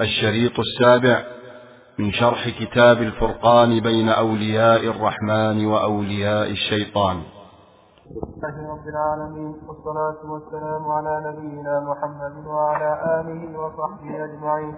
الشريط 0.00 0.52
السابع 0.58 1.22
من 1.98 2.12
شرح 2.12 2.48
كتاب 2.60 2.96
الفرقان 2.96 3.80
بين 3.80 4.08
أولياء 4.08 4.84
الرحمن 4.84 5.66
وأولياء 5.66 6.50
الشيطان. 6.50 7.16
لله 7.16 8.72
رب 8.72 8.86
العالمين 8.88 9.54
والصلاة 9.66 10.20
والسلام 10.32 10.84
على 10.84 11.14
نبينا 11.28 11.80
محمد 11.80 12.46
وعلى 12.46 13.20
آله 13.20 13.58
وصحبه 13.58 14.24
أجمعين. 14.24 14.74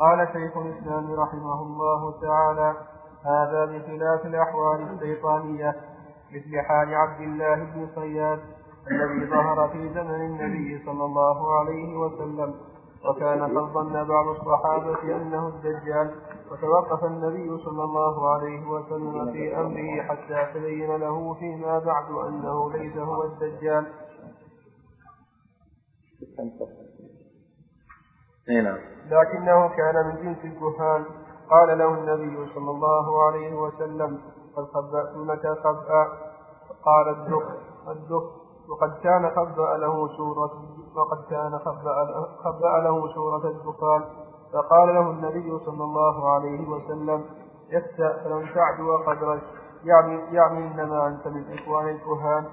قال 0.00 0.28
شيخ 0.32 0.56
الإسلام 0.56 1.12
رحمه 1.12 1.62
الله 1.62 2.20
تعالى 2.20 2.74
هذا 3.24 3.64
بخلاف 3.64 4.26
الأحوال 4.26 4.82
الشيطانية 4.94 5.76
مثل 6.34 6.60
حال 6.68 6.94
عبد 6.94 7.20
الله 7.20 7.54
بن 7.54 7.88
صياد 7.94 8.38
الذي 8.90 9.30
ظهر 9.30 9.68
في 9.68 9.88
زمن 9.94 10.20
النبي 10.20 10.84
صلى 10.86 11.04
الله 11.04 11.58
عليه 11.58 11.96
وسلم. 11.96 12.71
وكان 13.08 13.42
قد 13.42 13.72
ظن 13.72 13.92
بعض 13.92 14.28
الصحابة 14.28 15.16
أنه 15.16 15.48
الدجال 15.48 16.14
وتوقف 16.50 17.04
النبي 17.04 17.58
صلى 17.64 17.84
الله 17.84 18.30
عليه 18.30 18.66
وسلم 18.66 19.32
في 19.32 19.56
أمره 19.56 20.02
حتى 20.02 20.52
تبين 20.54 20.96
له 20.96 21.34
فيما 21.34 21.78
بعد 21.78 22.10
أنه 22.28 22.72
ليس 22.72 22.96
هو 22.96 23.24
الدجال. 23.24 23.86
نعم. 28.62 28.78
لكنه 29.06 29.68
كان 29.68 30.06
من 30.06 30.16
جنس 30.22 30.44
الكهان 30.44 31.04
قال 31.50 31.78
له 31.78 31.94
النبي 31.94 32.52
صلى 32.54 32.70
الله 32.70 33.22
عليه 33.26 33.54
وسلم 33.54 34.20
قد 34.56 34.64
خبأت 34.64 35.16
لك 35.16 35.58
خبأ. 35.64 36.32
قال 36.84 37.08
الدخ 37.08 37.42
الدخ 37.88 38.22
وقد 38.68 38.98
كان 39.02 39.30
خبأ 39.30 39.76
له 39.76 40.16
سورة 40.16 40.52
وقد 40.96 41.24
كان 41.30 41.58
خبأ, 42.44 42.82
له 42.84 43.14
سورة 43.14 43.46
الدخان. 43.50 44.02
فقال 44.52 44.94
له 44.94 45.10
النبي 45.10 45.58
صلى 45.66 45.84
الله 45.84 46.30
عليه 46.30 46.68
وسلم 46.68 47.24
افتأ 47.72 48.24
فلن 48.24 48.46
تعدو 48.54 48.96
قدرك. 48.96 49.42
يعني 49.84 50.34
يعني 50.34 50.58
إنما 50.58 51.06
أنت 51.06 51.28
من 51.28 51.58
إخوان 51.58 51.88
الكهان. 51.88 52.44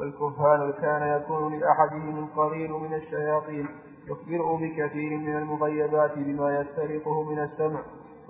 والكهان 0.00 0.72
كان 0.72 1.20
يكون 1.20 1.58
لأحدهم 1.58 2.18
القرين 2.24 2.72
من 2.72 2.94
الشياطين 2.94 3.68
يخبره 4.08 4.56
بكثير 4.56 5.18
من 5.18 5.36
المغيبات 5.36 6.18
بما 6.18 6.60
يسترقه 6.60 7.22
من 7.22 7.38
السمع. 7.38 7.80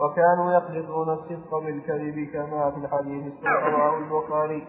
وكانوا 0.01 0.53
يخلطون 0.53 1.11
الصدق 1.11 1.59
بالكذب 1.59 2.29
كما 2.33 2.71
في 2.71 2.77
الحديث 2.77 3.33
رواه 3.45 3.99
البخاري. 3.99 4.67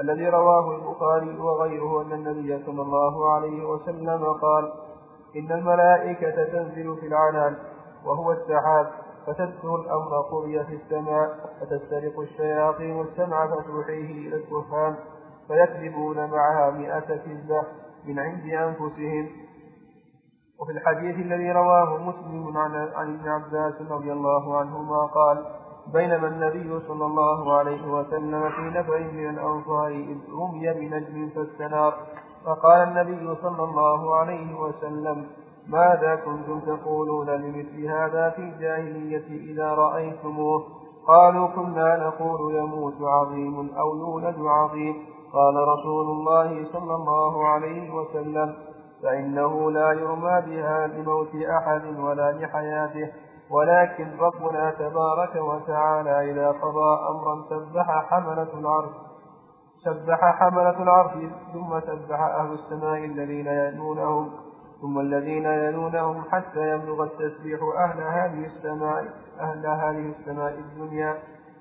الذي 0.00 0.28
رواه 0.28 0.76
البخاري 0.76 1.38
وغيره 1.38 2.02
أن 2.02 2.12
النبي 2.12 2.64
صلى 2.66 2.82
الله 2.82 3.34
عليه 3.34 3.64
وسلم 3.64 4.24
قال 4.24 4.72
إن 5.36 5.52
الملائكة 5.52 6.44
تنزل 6.44 6.96
في 7.00 7.06
العنان 7.06 7.56
وهو 8.04 8.32
السحاب 8.32 8.90
فتذكر 9.26 9.74
الأمر 9.74 10.20
قضي 10.32 10.64
في 10.64 10.74
السماء 10.74 11.38
فتسترق 11.60 12.20
الشياطين 12.20 13.00
السمع 13.00 13.46
فتوحيه 13.46 14.28
إلى 14.28 14.36
الكهان 14.36 14.96
فيكذبون 15.48 16.30
معها 16.30 16.70
مئة 16.70 17.00
كذبة 17.00 17.62
من 18.04 18.18
عند 18.18 18.44
أنفسهم. 18.46 19.28
وفي 20.60 20.72
الحديث 20.72 21.16
الذي 21.16 21.52
رواه 21.52 21.96
مسلم 21.96 22.56
عن 22.56 23.14
ابن 23.14 23.28
عباس 23.28 23.74
رضي 23.90 24.12
الله 24.12 24.56
عنهما 24.56 25.06
قال 25.06 25.44
بينما 25.92 26.28
النبي 26.28 26.80
صلى 26.88 27.06
الله 27.06 27.52
عليه 27.58 27.92
وسلم 27.92 28.50
في 28.50 28.78
نفر 28.78 28.98
من 28.98 29.28
الأنصار 29.28 29.88
إذ 29.88 30.18
رمي 30.40 30.72
بنجم 30.74 31.28
فاستنار. 31.34 31.94
فقال 32.46 32.88
النبي 32.88 33.34
صلى 33.42 33.64
الله 33.64 34.16
عليه 34.16 34.54
وسلم 34.60 35.26
ماذا 35.68 36.14
كنتم 36.16 36.60
تقولون 36.60 37.30
لمثل 37.30 37.84
هذا 37.86 38.30
في 38.30 38.42
الجاهلية 38.42 39.52
إذا 39.52 39.74
رأيتموه؟ 39.74 40.64
قالوا 41.06 41.48
كنا 41.48 41.96
نقول 42.06 42.54
يموت 42.54 43.02
عظيم 43.02 43.70
أو 43.78 43.96
يولد 43.96 44.36
عظيم. 44.38 44.94
قال 45.32 45.68
رسول 45.68 46.06
الله 46.10 46.64
صلى 46.72 46.94
الله 46.94 47.46
عليه 47.46 47.90
وسلم 47.94 48.54
فإنه 49.02 49.70
لا 49.70 49.92
يرمى 49.92 50.42
بها 50.46 50.86
لموت 50.86 51.34
أحد 51.34 51.98
ولا 51.98 52.32
لحياته 52.32 53.12
ولكن 53.50 54.18
ربنا 54.18 54.70
تبارك 54.70 55.34
وتعالى 55.36 56.30
إذا 56.30 56.48
قضى 56.48 57.08
أمرا 57.10 57.44
سبح 57.50 58.10
حملة 58.10 58.48
العرش 58.58 58.94
سبح 59.84 60.20
حملة 60.38 60.82
العرش 60.82 61.12
ثم 61.52 61.80
سبح 61.80 62.20
أهل 62.20 62.52
السماء 62.52 63.04
الذين 63.04 63.46
يلونهم 63.46 64.30
ثم 64.80 65.00
الذين 65.00 65.44
يلونهم 65.44 66.24
حتى 66.32 66.70
يبلغ 66.70 67.02
التسبيح 67.02 67.60
أهل 67.78 68.00
هذه 68.00 68.46
السماء 68.46 69.04
أهل 69.40 69.66
هذه 69.66 70.14
السماء 70.18 70.52
الدنيا 70.52 71.18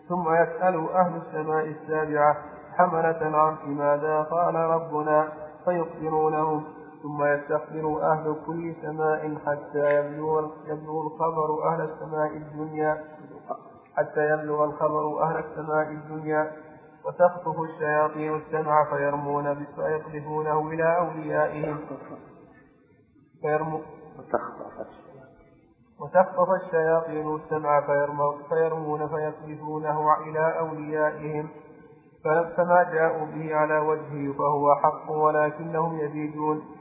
ثم 0.10 0.34
يسأل 0.34 0.90
أهل 0.90 1.22
السماء 1.26 1.66
السابعة 1.66 2.38
حملة 2.78 3.28
العرش 3.28 3.66
ماذا 3.66 4.22
قال 4.22 4.56
ربنا 4.56 5.28
فيخبرونهم. 5.66 6.64
ثم 7.06 7.26
يستخبر 7.26 8.02
أهل 8.12 8.36
كل 8.46 8.76
سماء 8.82 9.38
حتى 9.46 9.96
يبلغ 9.96 10.40
الخبر 11.06 11.68
أهل 11.68 11.82
السماء 11.82 12.38
الدنيا 12.38 13.04
حتى 13.98 14.30
يبلغ 14.30 14.64
الخبر 14.64 15.24
أهل 15.24 15.44
السماء 15.46 15.92
الدنيا. 15.92 16.52
وتخطف 17.06 17.60
الشياطين 17.62 18.36
السمع 18.36 18.90
فيرمون 18.90 19.66
فيقذفونه 19.76 20.68
إلى 20.68 20.98
أوليائهم. 20.98 21.78
وتخطف 26.02 26.50
الشياطين 26.64 27.36
السمع 27.36 27.82
فيرمون 28.50 29.08
فيقذفونه 29.08 30.14
إلى 30.18 30.60
أوليائهم. 30.60 31.50
فما 32.58 32.84
جاءوا 32.94 33.26
به 33.26 33.56
على 33.56 33.80
وجهه 33.80 34.34
فهو 34.34 34.76
حق 34.76 35.12
ولكنهم 35.12 36.00
يزيدون. 36.00 36.75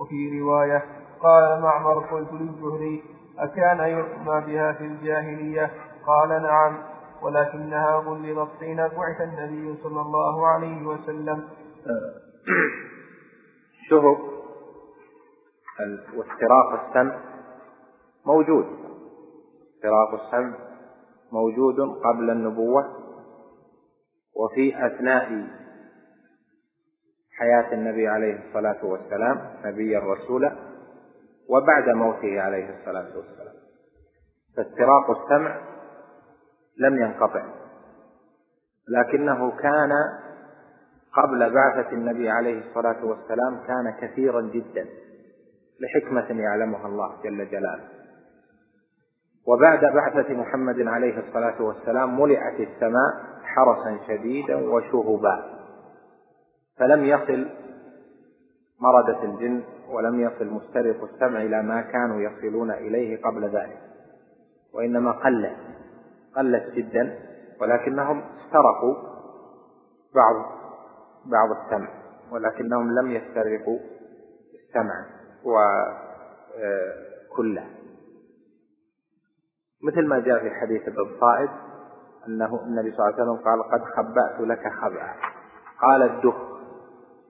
وفي 0.00 0.40
رواية 0.40 0.84
قال 1.20 1.62
معمر 1.62 1.98
قلت 1.98 2.32
للزهري 2.32 3.02
أكان 3.38 3.78
يرمى 3.80 4.46
بها 4.46 4.72
في 4.72 4.84
الجاهلية؟ 4.84 5.70
قال 6.06 6.42
نعم 6.42 6.78
ولكنها 7.22 7.96
غلظت 7.96 8.50
حين 8.60 8.76
بعث 8.76 9.20
النبي 9.20 9.82
صلى 9.82 10.00
الله 10.00 10.46
عليه 10.46 10.86
وسلم. 10.86 11.48
شهب 13.90 14.18
واستراق 16.16 16.86
السمع 16.86 17.16
موجود. 18.26 18.66
استراق 19.76 20.24
السمع 20.24 20.54
موجود 21.32 21.80
قبل 21.80 22.30
النبوة 22.30 22.84
وفي 24.36 24.86
أثناء 24.86 25.46
حياة 27.38 27.72
النبي 27.72 28.08
عليه 28.08 28.38
الصلاة 28.48 28.84
والسلام 28.84 29.40
نبيا 29.64 30.00
رسولا 30.00 30.52
وبعد 31.48 31.88
موته 31.88 32.40
عليه 32.40 32.70
الصلاة 32.78 33.16
والسلام. 33.16 33.54
فاستراق 34.56 35.10
السمع 35.10 35.60
لم 36.78 36.96
ينقطع 37.02 37.44
لكنه 38.88 39.50
كان 39.50 39.92
قبل 41.12 41.54
بعثة 41.54 41.92
النبي 41.92 42.30
عليه 42.30 42.58
الصلاة 42.68 43.04
والسلام 43.04 43.60
كان 43.66 43.94
كثيرا 44.00 44.40
جدا 44.40 44.86
لحكمة 45.80 46.40
يعلمها 46.42 46.86
الله 46.86 47.22
جل 47.24 47.50
جلاله. 47.50 47.88
وبعد 49.46 49.80
بعثة 49.80 50.34
محمد 50.34 50.80
عليه 50.80 51.18
الصلاة 51.18 51.62
والسلام 51.62 52.20
ملئت 52.20 52.60
السماء 52.60 53.14
حرسا 53.44 53.98
شديدا 54.08 54.56
وشهبا. 54.56 55.57
فلم 56.78 57.04
يصل 57.04 57.48
مردة 58.80 59.22
الجن 59.22 59.62
ولم 59.88 60.20
يصل 60.20 60.46
مسترق 60.46 61.04
السمع 61.04 61.42
إلى 61.42 61.62
ما 61.62 61.80
كانوا 61.80 62.20
يصلون 62.20 62.70
إليه 62.70 63.22
قبل 63.22 63.44
ذلك 63.44 63.78
وإنما 64.74 65.12
قلت 65.12 65.56
قلت 66.36 66.74
جدا 66.74 67.18
ولكنهم 67.60 68.20
استرقوا 68.20 68.94
بعض 70.14 70.34
بعض 71.26 71.50
السمع 71.50 71.88
ولكنهم 72.32 72.90
لم 72.98 73.10
يسترقوا 73.10 73.78
السمع 74.54 75.06
وكله 77.34 77.64
مثل 79.82 80.06
ما 80.06 80.18
جاء 80.20 80.38
في 80.40 80.50
حديث 80.50 80.82
ابن 80.88 81.10
صائد 81.20 81.50
أنه 82.28 82.62
النبي 82.62 82.90
صلى 82.92 83.06
الله 83.06 83.14
عليه 83.14 83.22
وسلم 83.22 83.36
قال 83.44 83.62
قد 83.62 83.82
خبأت 83.84 84.40
لك 84.40 84.72
خبأ. 84.72 85.14
قال 85.82 86.02
الدخ 86.02 86.57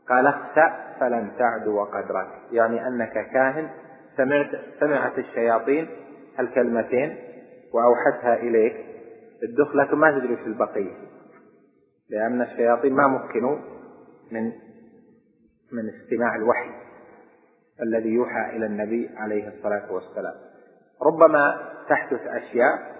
قال 0.08 0.26
اخسأ 0.26 0.88
فلن 1.00 1.30
تعدو 1.38 1.84
قدرك 1.84 2.28
يعني 2.52 2.86
أنك 2.88 3.12
كاهن 3.12 3.70
سمعت 4.16 4.50
سمعت 4.80 5.18
الشياطين 5.18 5.88
الكلمتين 6.40 7.16
وأوحتها 7.74 8.36
إليك. 8.36 8.76
الدخ 9.42 9.76
لكن 9.76 9.96
ما 9.96 10.18
تدري 10.18 10.36
في 10.36 10.46
البقية 10.46 10.92
لأن 12.10 12.42
الشياطين 12.42 12.94
ما 12.94 13.06
مكنوا 13.06 13.56
من 14.32 14.44
من 15.72 15.88
استماع 15.88 16.36
الوحي 16.36 16.70
الذي 17.82 18.08
يوحى 18.08 18.56
إلى 18.56 18.66
النبي 18.66 19.10
عليه 19.16 19.48
الصلاة 19.48 19.92
والسلام. 19.92 20.34
ربما 21.02 21.72
تحدث 21.88 22.20
أشياء 22.26 22.98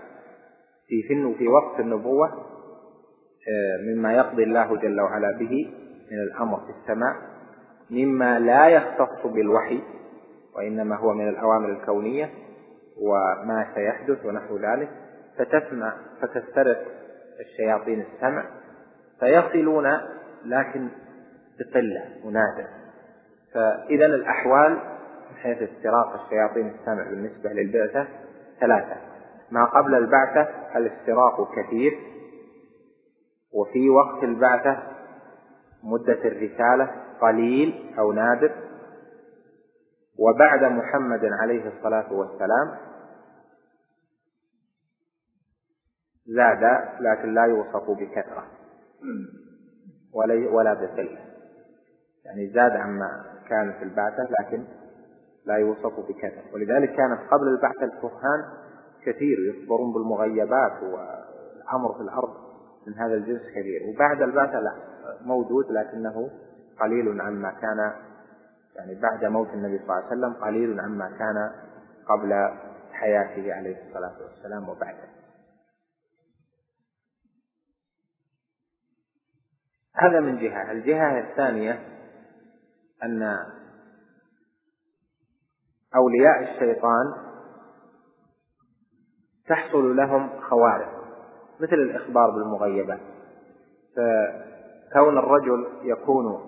في 0.88 1.34
في 1.38 1.48
وقت 1.48 1.80
النبوة 1.80 2.28
آه، 3.48 3.94
مما 3.94 4.12
يقضي 4.12 4.42
الله 4.42 4.76
جل 4.76 5.00
وعلا 5.00 5.38
به 5.38 5.70
من 6.10 6.18
الأمر 6.18 6.60
في 6.60 6.72
السماء 6.80 7.16
مما 7.90 8.38
لا 8.38 8.68
يختص 8.68 9.26
بالوحي 9.26 9.82
وإنما 10.56 10.96
هو 10.96 11.14
من 11.14 11.28
الأوامر 11.28 11.68
الكونية 11.68 12.30
وما 13.02 13.66
سيحدث 13.74 14.26
ونحو 14.26 14.56
ذلك 14.56 14.88
فتسمع 15.38 15.96
فتسترق 16.20 16.84
الشياطين 17.40 18.00
السمع 18.00 18.44
فيصلون 19.20 19.86
لكن 20.44 20.88
بقلة 21.58 22.04
ونادر 22.24 22.66
فإذا 23.54 24.06
الأحوال 24.06 24.72
من 25.30 25.36
حيث 25.36 25.62
استراق 25.62 26.24
الشياطين 26.24 26.68
السمع 26.68 27.10
بالنسبة 27.10 27.50
للبعثة 27.52 28.06
ثلاثة. 28.60 28.96
ما 29.50 29.64
قبل 29.64 29.94
البعثة 29.94 30.48
الاستراق 30.76 31.54
كثير 31.56 31.98
وفي 33.52 33.90
وقت 33.90 34.24
البعثة 34.24 34.82
مدة 35.82 36.24
الرسالة 36.24 36.90
قليل 37.20 37.94
أو 37.98 38.12
نادر. 38.12 38.52
وبعد 40.18 40.64
محمد 40.64 41.24
عليه 41.24 41.68
الصلاة 41.68 42.12
والسلام 42.12 42.76
زاد 46.26 46.62
لكن 47.00 47.34
لا 47.34 47.44
يوصف 47.44 47.90
بكثرة 47.90 48.44
ولا 50.52 50.74
بقلة. 50.74 51.18
يعني 52.24 52.50
زاد 52.54 52.72
عما 52.72 53.24
كان 53.48 53.72
في 53.72 53.82
البعثة 53.84 54.28
لكن 54.40 54.64
لا 55.46 55.56
يوصف 55.56 56.00
بكثرة. 56.08 56.54
ولذلك 56.54 56.88
كانت 56.96 57.20
قبل 57.30 57.48
البعثة 57.48 57.84
الكهان 57.84 58.44
كثير 59.06 59.38
يخبرون 59.38 59.92
بالمغيبات 59.92 60.82
والأمر 60.82 61.94
في 61.96 62.00
الأرض. 62.00 62.47
من 62.88 62.94
هذا 62.94 63.14
الجنس 63.14 63.42
كثير 63.42 63.82
وبعد 63.88 64.22
البعثة 64.22 64.60
لا 64.60 64.74
موجود 65.20 65.64
لكنه 65.70 66.30
قليل 66.80 67.20
عما 67.20 67.50
كان 67.50 67.92
يعني 68.76 69.00
بعد 69.00 69.24
موت 69.24 69.48
النبي 69.48 69.78
صلى 69.78 69.84
الله 69.84 69.94
عليه 69.94 70.06
وسلم 70.06 70.32
قليل 70.44 70.80
عما 70.80 71.08
كان 71.08 71.50
قبل 72.08 72.58
حياته 72.92 73.54
عليه 73.54 73.88
الصلاة 73.88 74.22
والسلام 74.22 74.68
وبعده. 74.68 75.08
هذا 79.94 80.20
من 80.20 80.38
جهة. 80.38 80.72
الجهة 80.72 81.18
الثانية 81.18 81.80
أن 83.02 83.22
أولياء 85.96 86.42
الشيطان 86.42 87.14
تحصل 89.48 89.96
لهم 89.96 90.40
خوارق. 90.40 90.97
مثل 91.60 91.74
الإخبار 91.74 92.30
بالمغيبات 92.30 93.00
فكون 93.96 95.18
الرجل 95.18 95.66
يكون 95.82 96.40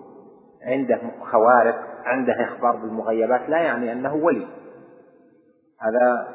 عنده 0.63 1.01
خوارق 1.33 1.91
عنده 2.05 2.45
إخبار 2.45 2.77
بالمغيبات 2.77 3.49
لا 3.49 3.59
يعني 3.59 3.93
أنه 3.93 4.15
ولي. 4.15 4.47
هذا 5.81 6.29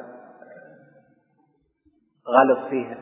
غلط 2.28 2.68
فيه 2.70 2.98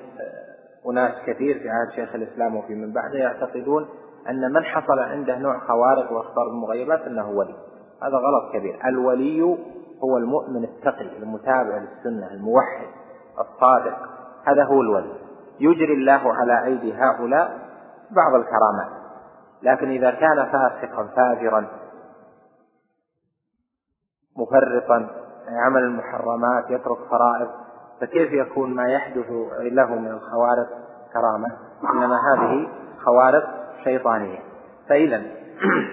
أناس 0.91 1.13
كثير 1.27 1.59
في 1.59 1.69
عهد 1.69 1.93
شيخ 1.95 2.15
الإسلام 2.15 2.57
وفي 2.57 2.75
من 2.75 2.93
بعده 2.93 3.19
يعتقدون 3.19 3.89
أن 4.29 4.53
من 4.53 4.65
حصل 4.65 4.99
عنده 4.99 5.39
نوع 5.39 5.59
خوارق 5.59 6.13
وأخبار 6.13 6.49
بالمغيبات 6.49 7.01
أنه 7.01 7.31
ولي. 7.31 7.55
هذا 8.03 8.17
غلط 8.17 8.53
كبير. 8.53 8.79
الولي 8.85 9.43
هو 10.05 10.17
المؤمن 10.17 10.65
التقي 10.65 11.17
المتابع 11.17 11.79
للسنة 11.79 12.31
الموحد 12.31 12.87
الصادق. 13.39 13.99
هذا 14.45 14.65
هو 14.65 14.81
الولي. 14.81 15.24
يجري 15.61 15.95
الله 15.95 16.35
على 16.35 16.65
أيدي 16.65 16.95
هؤلاء 16.95 17.59
بعض 18.11 18.35
الكرامات. 18.35 19.05
لكن 19.63 19.91
إذا 19.91 20.11
كان 20.11 20.47
فاسقا 20.53 21.09
فاجرا 21.17 21.67
مفرطا 24.37 25.09
يعمل 25.49 25.83
المحرمات 25.83 26.71
يترك 26.71 26.99
فرائض 27.11 27.51
فكيف 28.01 28.33
يكون 28.33 28.75
ما 28.75 28.89
يحدث 28.89 29.31
له 29.61 29.95
من 29.95 30.11
الخوارق 30.11 30.69
كرامة؟ 31.13 31.49
إنما 31.95 32.17
هذه 32.17 32.69
خوارق 33.05 33.45
شيطانية. 33.85 34.39
فإذا 34.89 35.23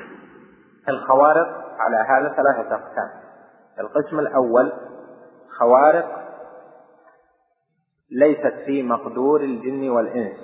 الخوارق 0.89 1.47
على 1.79 1.97
هذا 1.97 2.33
ثلاثة 2.35 2.75
أقسام. 2.75 3.09
القسم 3.79 4.19
الأول 4.19 4.71
خوارق 5.59 6.20
ليست 8.11 8.53
في 8.65 8.83
مقدور 8.83 9.41
الجن 9.41 9.89
والإنس. 9.89 10.39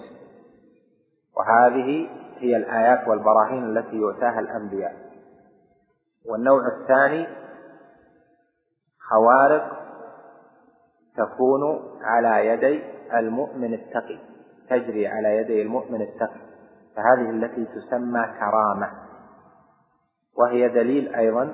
وهذه 1.38 2.10
هي 2.38 2.58
الآيات 2.58 3.08
والبراهين 3.08 3.64
التي 3.64 3.96
يؤتاها 3.96 4.40
الأنبياء. 4.40 4.96
والنوع 6.30 6.62
الثاني 6.82 7.28
خوارق 9.10 9.78
تكون 11.18 11.62
على 12.02 12.48
يدي 12.48 12.84
المؤمن 13.14 13.74
التقي 13.74 14.20
تجري 14.70 15.08
على 15.08 15.38
يدي 15.38 15.62
المؤمن 15.62 16.02
التقي. 16.02 16.42
فهذه 16.96 17.30
التي 17.30 17.66
تسمى 17.66 18.26
كرامة. 18.40 18.92
وهي 20.38 20.70
دليل 20.70 21.16
أيضا 21.16 21.54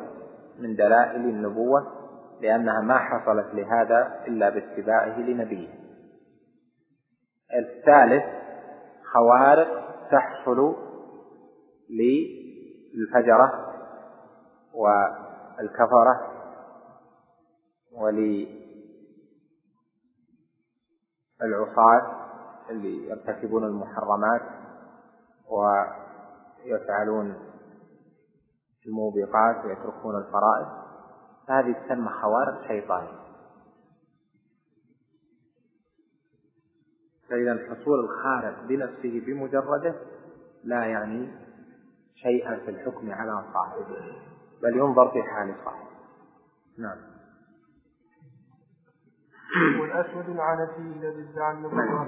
من 0.60 0.76
دلائل 0.76 1.22
النبوة 1.22 1.88
لأنها 2.42 2.82
ما 2.82 2.98
حصلت 2.98 3.48
لهذا 3.54 4.24
إلا 4.28 4.50
باتباعه 4.50 5.20
لنبيه. 5.20 5.83
الثالث 7.54 8.24
خوارق 9.14 9.68
تحصل 10.12 10.76
للفجرة 11.90 13.52
والكفرة 14.74 16.32
وللعصاة 21.42 22.24
اللي 22.70 23.10
يرتكبون 23.10 23.64
المحرمات 23.64 24.42
ويفعلون 26.66 27.36
الموبقات 28.86 29.66
ويتركون 29.66 30.16
الفرائض. 30.18 30.68
فهذه 31.48 31.72
تسمى 31.72 32.10
خوارق 32.10 32.68
شيطانية 32.68 33.23
فإذا 37.34 37.60
حصول 37.70 38.00
الخارق 38.00 38.64
بنفسه 38.64 39.22
بمجرده 39.26 39.96
لا 40.64 40.86
يعني 40.86 41.32
شيئا 42.16 42.56
في 42.56 42.72
الحكم 42.72 43.12
على 43.12 43.44
صاحبه 43.54 43.86
بل 44.64 44.78
ينظر 44.78 45.12
في 45.12 45.24
حال 45.24 45.56
صاحبه. 45.66 45.90
نعم. 46.78 46.98
والأسود 49.82 50.30
العنسي 50.30 50.78
الذي 50.78 51.30
ادعى 51.32 51.54
النبوة 51.54 52.08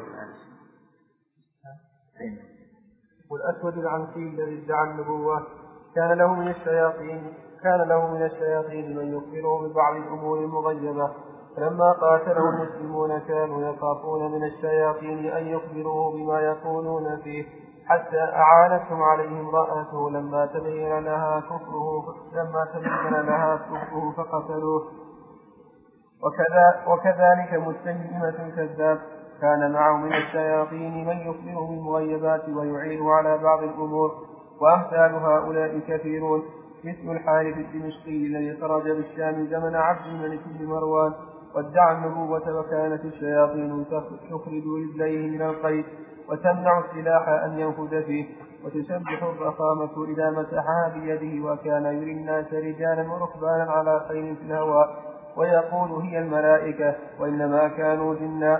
والأسود 3.32 3.78
العنسي 3.78 4.20
الذي 4.20 4.66
ادعى 4.66 4.92
النبوة 4.92 5.48
كان 5.96 6.18
له 6.18 6.36
من 6.36 6.48
الشياطين 6.48 7.34
كان 7.64 7.88
له 7.88 8.14
من 8.14 8.26
الشياطين 8.26 8.98
من 8.98 9.14
يخبره 9.14 9.68
ببعض 9.68 9.96
الأمور 9.96 10.40
المغيبة. 10.40 11.16
فلما 11.56 11.92
قاتله 11.92 12.50
المسلمون 12.50 13.20
كانوا 13.20 13.62
يخافون 13.62 14.32
من 14.32 14.44
الشياطين 14.44 15.26
أن 15.26 15.48
يخبروه 15.48 16.14
بما 16.14 16.40
يكونون 16.40 17.18
فيه. 17.24 17.46
حتى 17.88 18.20
أعانتهم 18.20 19.04
عليه 19.04 19.40
امرأته 19.40 20.10
لما 20.10 20.46
تبين 20.46 21.00
لها 21.00 21.40
كفره 21.40 22.16
لما 22.34 22.66
تبين 22.74 23.22
لها 23.26 23.56
كفره 23.56 24.14
فقتلوه. 24.18 24.84
وكذا 26.24 26.84
وكذلك 26.88 27.54
متهمة 27.54 28.52
كذاب 28.56 29.00
كان 29.42 29.72
معه 29.72 29.98
من 29.98 30.14
الشياطين 30.14 31.08
من 31.08 31.18
يخبره 31.18 31.68
بالمغيبات 31.68 32.50
ويعين 32.50 33.10
على 33.10 33.38
بعض 33.38 33.64
الأمور. 33.64 34.12
وأمثال 34.62 35.16
هؤلاء 35.16 35.80
كثيرون 35.88 36.44
مثل 36.84 37.12
الحارث 37.12 37.58
الدمشقي 37.58 38.26
الذي 38.26 38.62
خرج 38.62 38.84
بالشام 38.84 39.48
زمن 39.48 39.76
عبد 39.76 40.06
الملك 40.06 40.40
بن 40.46 40.66
مروان. 40.66 41.14
وادعى 41.56 41.92
النبوة 41.98 42.60
وكانت 42.60 43.06
الشياطين 43.06 43.86
تخرج 44.30 44.64
رجليه 44.78 45.28
من 45.38 45.42
القيد 45.42 45.86
وتمنع 46.30 46.80
السلاح 46.80 47.28
أن 47.30 47.60
ينفذ 47.60 48.04
فيه 48.04 48.26
وتسبح 48.66 49.24
الرخامة 49.24 50.06
إذا 50.08 50.30
مسحها 50.32 50.94
بيده 50.96 51.52
وكان 51.52 51.86
يري 51.86 52.12
الناس 52.12 52.54
رجالا 52.54 53.12
وركبانا 53.12 53.72
على 53.72 54.06
خيل 54.08 54.36
في 54.36 54.42
الهواء 54.44 54.88
ويقول 55.38 55.92
هي 55.92 56.20
الملائكة 56.20 56.96
وإنما 57.20 57.68
كانوا 57.68 58.16
جنا. 58.16 58.60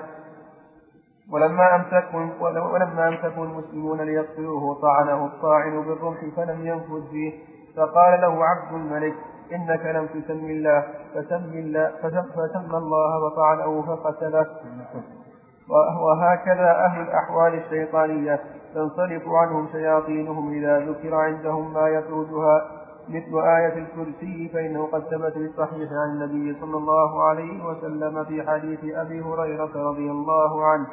ولما 1.32 1.76
أمسكوا 1.76 2.28
ولما 2.74 3.08
أمسكوا 3.08 3.46
المسلمون 3.46 4.02
ليقتلوه 4.02 4.82
طعنه 4.82 5.26
الطاعن 5.26 5.82
بالرمح 5.82 6.18
فلم 6.36 6.68
ينفذ 6.68 7.10
فيه 7.12 7.34
فقال 7.78 8.22
له 8.22 8.46
عبد 8.46 8.74
الملك 8.74 9.16
إنك 9.54 9.86
لم 9.86 10.08
تسم 10.08 10.46
الله 10.46 10.84
فسم 11.14 11.54
الله 11.54 11.92
فسم 12.02 12.76
الله 12.76 13.24
وفعله 13.24 13.82
فقتله. 13.82 14.48
وهكذا 16.02 16.72
أهل 16.86 17.02
الأحوال 17.02 17.54
الشيطانية 17.54 18.40
تنصرف 18.76 19.24
عنهم 19.28 19.68
شياطينهم 19.72 20.54
إذا 20.54 20.80
ذكر 20.80 21.16
عندهم 21.16 21.74
ما 21.74 21.88
يطردها 21.88 22.66
مثل 23.10 23.40
آية 23.46 23.74
الكرسي 23.78 24.50
فإنه 24.54 24.86
قد 24.92 25.02
ثبت 25.02 25.34
في 25.34 25.46
الصحيح 25.46 25.90
عن 25.92 26.10
النبي 26.14 26.60
صلى 26.62 26.78
الله 26.78 27.24
عليه 27.24 27.66
وسلم 27.66 28.24
في 28.24 28.44
حديث 28.48 28.80
أبي 28.84 29.22
هريرة 29.22 29.90
رضي 29.90 30.12
الله 30.12 30.66
عنه. 30.66 30.88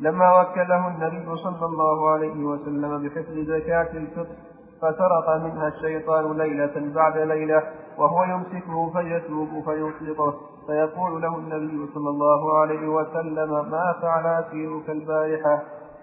لما 0.00 0.40
وكله 0.40 0.88
النبي 0.88 1.36
صلى 1.36 1.66
الله 1.66 2.10
عليه 2.10 2.44
وسلم 2.44 3.02
بحفظ 3.02 3.34
زكاة 3.38 3.88
الفطر 3.94 4.34
فسرق 4.82 5.36
منها 5.36 5.68
الشيطان 5.68 6.38
ليلة 6.38 6.94
بعد 6.94 7.18
ليلة 7.18 7.62
وهو 7.98 8.24
يمسكه 8.24 8.90
فيتوب 8.92 9.48
فيطلقه 9.48 10.34
فيقول 10.66 11.22
له 11.22 11.36
النبي 11.36 11.92
صلى 11.94 12.10
الله 12.10 12.58
عليه 12.58 12.88
وسلم 12.88 13.70
ما 13.70 13.94
فعل 14.02 14.26
أسيرك 14.26 14.90
البارحة؟ 14.90 15.62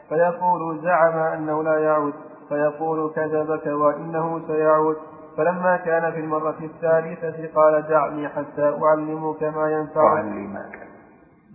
فيقول 0.09 0.79
زعم 0.83 1.17
أنه 1.17 1.63
لا 1.63 1.79
يعود. 1.79 2.13
فيقول 2.49 3.11
كذبك 3.15 3.65
وإنه 3.67 4.47
سيعود. 4.47 4.95
فلما 5.37 5.77
كان 5.77 6.11
في 6.11 6.19
المرة 6.19 6.55
الثالثة 6.61 7.49
قال 7.55 7.87
دعني 7.87 8.29
حتى 8.29 8.77
أعلمك 8.83 9.43
ما 9.43 9.71
ينفعك. 9.71 10.25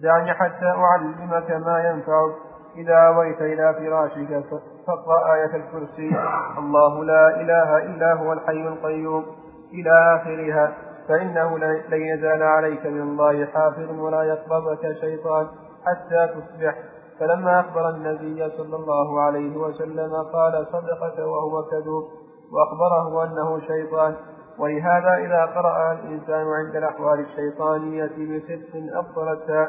دعني 0.03 0.35
حتى 0.35 0.67
أعلمك 0.67 1.51
ما 1.51 1.79
ينفعك. 1.91 2.50
إذا 2.77 2.95
أويت 2.95 3.41
إلى 3.41 3.75
فراشك 3.75 4.45
فاقرأ 4.87 5.35
آية 5.35 5.57
الكرسي. 5.57 6.17
الله 6.59 7.05
لا 7.05 7.41
إله 7.41 7.77
إلا 7.77 8.15
هو 8.15 8.33
الحي 8.33 8.69
القيوم. 8.69 9.25
إلى 9.73 10.17
آخرها. 10.17 10.73
فإنه 11.09 11.59
لن 11.59 12.01
يزال 12.01 12.43
عليك 12.43 12.87
من 12.87 13.01
الله 13.01 13.47
حافظ 13.47 14.01
ولا 14.01 14.23
يقربك 14.23 14.93
شيطان 15.01 15.47
حتى 15.87 16.29
تصبح. 16.35 16.75
فلما 17.21 17.61
أخبر 17.61 17.89
النبي 17.89 18.51
صلى 18.57 18.77
الله 18.77 19.21
عليه 19.21 19.57
وسلم 19.57 20.13
قال 20.33 20.67
صدقك 20.73 21.19
وهو 21.19 21.63
كذوب. 21.63 22.05
وأخبره 22.53 23.25
أنه 23.25 23.61
شيطان. 23.61 24.15
ولهذا 24.59 25.15
إذا 25.15 25.45
قرأ 25.45 25.93
الإنسان 25.93 26.47
عند 26.47 26.77
الأحوال 26.77 27.21
الشيطانية 27.21 28.07
بصدق 28.07 28.97
أبطلتها 28.97 29.69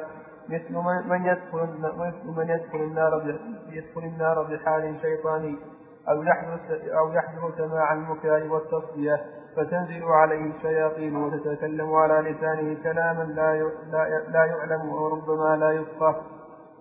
مثل 0.50 0.74
من 1.10 1.26
يدخل 1.26 1.68
مثل 1.98 2.40
من 2.40 2.50
يدخل 2.50 2.80
النار 2.80 3.40
يدخل 3.70 4.04
النار 4.04 4.44
بحال 4.44 4.96
شيطاني 5.02 5.56
أو 6.10 6.24
يحدث 6.24 6.72
أو 7.00 7.12
يحدث 7.12 7.58
سماع 7.58 7.94
البكاء 7.94 8.48
والتصفية 8.48 9.22
فتنزل 9.56 10.04
عليه 10.04 10.52
الشياطين 10.56 11.16
وتتكلم 11.16 11.94
على 11.94 12.32
لسانه 12.32 12.84
كلاما 12.84 13.24
لا 13.24 13.72
لا 14.28 14.46
يعلم 14.46 14.90
وربما 14.90 15.56
لا 15.56 15.72
يفقه 15.72 16.16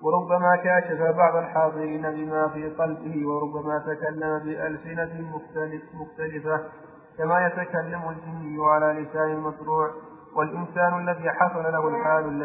وربما 0.03 0.57
كاشف 0.57 1.03
بعض 1.03 1.37
الحاضرين 1.37 2.03
بما 2.03 2.49
في 2.49 2.69
قلبه 2.69 3.29
وربما 3.29 3.79
تكلم 3.79 4.39
بألسنة 4.39 5.31
مختلف 5.35 5.83
مختلفة 5.95 6.61
كما 7.19 7.47
يتكلم 7.47 8.03
الجني 8.09 8.65
على 8.67 8.87
لسان 9.03 9.31
المشروع 9.31 9.91
والإنسان 10.37 11.09
الذي 11.09 11.31
حصل 11.31 11.63
له 11.63 11.89
الحال 11.89 12.39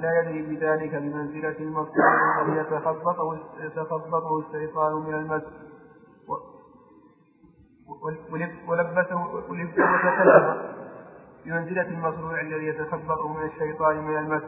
لا 0.00 0.20
يدري 0.20 0.42
بذلك 0.56 0.94
بمنزلة 0.94 1.56
المصروع 1.58 2.42
الذي 2.42 2.58
يتخبطه 3.66 4.38
الشيطان 4.38 4.92
من 4.92 5.14
المس 5.14 5.42
ولبسه 8.68 9.16
وتكلم 9.26 10.74
بمنزلة 11.44 11.82
المصروع 11.88 12.40
الذي 12.40 12.66
يتخبطه 12.66 13.28
من 13.28 13.42
الشيطان 13.46 14.04
من 14.04 14.18
المس 14.18 14.42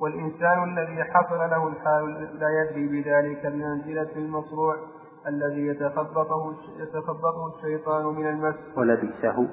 والإنسان 0.00 0.64
الذي 0.64 1.04
حصل 1.04 1.38
له 1.38 1.68
الحال 1.68 2.38
لا 2.38 2.48
يدري 2.62 2.86
بذلك 2.86 3.46
بمنزلة 3.46 4.16
المصروع 4.16 4.76
الذي 5.28 5.66
يتخبطه 5.66 6.54
يتخبطه 6.76 7.52
الشيطان 7.56 8.04
من 8.06 8.26
المس. 8.26 8.54
ولبسه. 8.76 9.48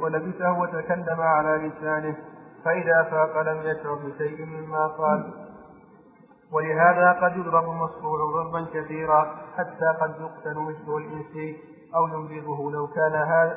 ولبسه 0.00 0.58
وتكلم 0.60 1.20
على 1.20 1.68
لسانه. 1.68 2.16
فإذا 2.64 3.02
فاق 3.02 3.42
لم 3.42 3.58
يشعر 3.58 3.94
بشيء 3.94 4.46
مما 4.46 4.86
قال. 4.86 5.32
ولهذا 6.52 7.12
قد 7.12 7.36
يضرب 7.36 7.70
المصروع 7.70 8.18
ضربا 8.32 8.66
كثيرا 8.74 9.36
حتى 9.56 9.86
قد 10.00 10.14
يقتل 10.20 10.58
مثل 10.58 10.96
الإنسي 10.96 11.56
أو 11.96 12.06
ينبذه 12.06 12.70
لو 12.72 12.86
كان 12.86 13.12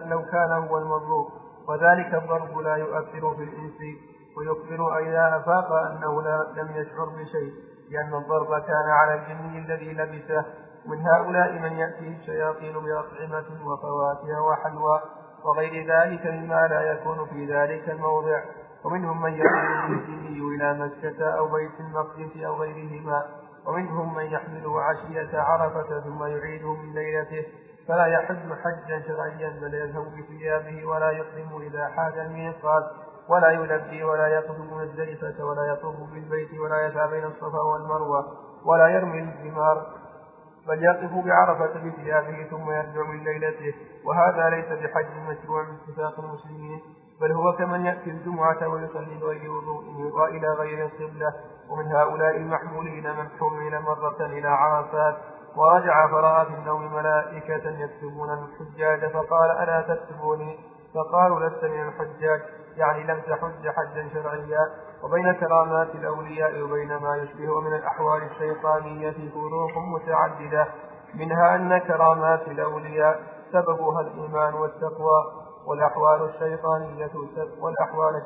لو 0.09 0.21
كان 0.21 0.51
هو 0.51 0.77
المضروب. 0.77 1.27
وذلك 1.67 2.13
الضرب 2.13 2.57
لا 2.57 2.75
يؤثر 2.75 3.35
في 3.35 3.43
الإنس 3.43 3.79
ويخبر 4.37 4.97
إذا 4.97 5.37
أفاق 5.37 5.71
أنه 5.71 6.21
لم 6.57 6.69
يشعر 6.75 7.05
بشيء. 7.05 7.53
لأن 7.89 8.13
الضرب 8.13 8.61
كان 8.61 8.89
على 8.89 9.13
الجن 9.13 9.57
الذي 9.57 9.93
لبسه 9.93 10.45
من 10.85 11.01
هؤلاء 11.01 11.51
من 11.53 11.71
يأتيه 11.71 12.17
الشياطين 12.17 12.73
بأطعمة 12.73 13.45
وفواكه 13.65 14.41
وحلوى 14.41 15.01
وغير 15.45 15.87
ذلك 15.87 16.25
مما 16.25 16.67
لا 16.67 16.81
يكون 16.91 17.25
في 17.25 17.53
ذلك 17.53 17.89
الموضع. 17.89 18.41
ومنهم 18.85 19.21
من 19.21 19.33
يحمل 19.33 19.93
الجني 19.93 20.55
إلى 20.55 20.73
مكة 20.73 21.29
أو 21.29 21.47
بيت 21.47 21.79
المقدس 21.79 22.43
أو 22.45 22.55
غيرهما. 22.55 23.25
ومنهم 23.67 24.15
من 24.15 24.25
يحمله 24.25 24.81
عشية 24.81 25.39
عرفة 25.39 25.99
ثم 25.99 26.23
يعيده 26.23 26.73
من 26.73 26.93
ليلته. 26.93 27.45
فلا 27.87 28.05
يحج 28.05 28.53
حجا 28.63 29.03
شرعيا 29.07 29.49
بل 29.61 29.73
يذهب 29.73 30.05
بثيابه 30.17 30.85
ولا 30.85 31.11
يحرم 31.11 31.61
إذا 31.61 31.87
حاج 31.87 32.17
الميقات. 32.17 32.83
ولا 33.29 33.51
يلبي 33.51 34.03
ولا 34.03 34.27
يقدم 34.27 34.77
مزدلفة 34.77 35.45
ولا 35.45 35.73
يطوف 35.73 35.95
بالبيت 36.13 36.59
ولا 36.59 36.87
يسعى 36.87 37.07
بين 37.07 37.23
الصفا 37.23 37.61
والمروة 37.61 38.25
ولا 38.65 38.87
يرمي 38.87 39.19
الجمار 39.19 39.85
بل 40.67 40.83
يقف 40.83 41.25
بعرفة 41.25 41.73
بثيابه 41.85 42.47
ثم 42.49 42.71
يرجع 42.71 43.03
من 43.09 43.23
ليلته. 43.23 43.73
وهذا 44.05 44.49
ليس 44.49 44.65
بحج 44.65 45.17
مشروع 45.29 45.63
باتفاق 45.63 46.19
المسلمين 46.19 46.81
بل 47.21 47.31
هو 47.31 47.53
كمن 47.53 47.85
يأتي 47.85 48.09
الجمعة 48.09 48.67
ويصلي 48.67 49.17
بغير 49.21 49.51
وضوء 49.51 49.83
وإلى 50.13 50.47
غير 50.47 50.85
القبلة 50.85 51.33
ومن 51.69 51.85
هؤلاء 51.85 52.37
المحمولين 52.37 53.03
من 53.03 53.27
حمل 53.39 53.81
مرة 53.81 54.25
إلى 54.25 54.47
عرفات 54.47 55.15
ورجع 55.55 56.07
فرأى 56.07 56.45
في 56.45 56.53
النوم 56.53 56.93
ملائكة 56.93 57.69
يكتبون 57.69 58.29
الحجاج 58.29 59.11
فقال 59.11 59.51
ألا 59.51 59.81
تكتبوني؟ 59.81 60.59
فقالوا 60.95 61.39
لست 61.39 61.63
من 61.65 61.87
الحجاج. 61.87 62.41
يعني 62.77 63.03
لم 63.03 63.19
تحج 63.19 63.69
حجا 63.69 64.09
شرعيا 64.13 64.59
وبين 65.03 65.33
كرامات 65.33 65.95
الأولياء 65.95 66.61
وبين 66.61 66.95
ما 66.97 67.17
يشبه 67.17 67.61
من 67.61 67.73
الأحوال 67.73 68.23
الشيطانية 68.23 69.31
فروق 69.33 69.71
متعددة. 69.95 70.67
منها 71.15 71.55
أن 71.55 71.77
كرامات 71.77 72.47
الأولياء 72.47 73.23
سببها 73.51 74.01
الإيمان 74.01 74.53
والتقوى 74.53 75.23
والأحوال 75.67 76.29
الشيطانية 76.29 77.11
والأحوال 77.61 78.21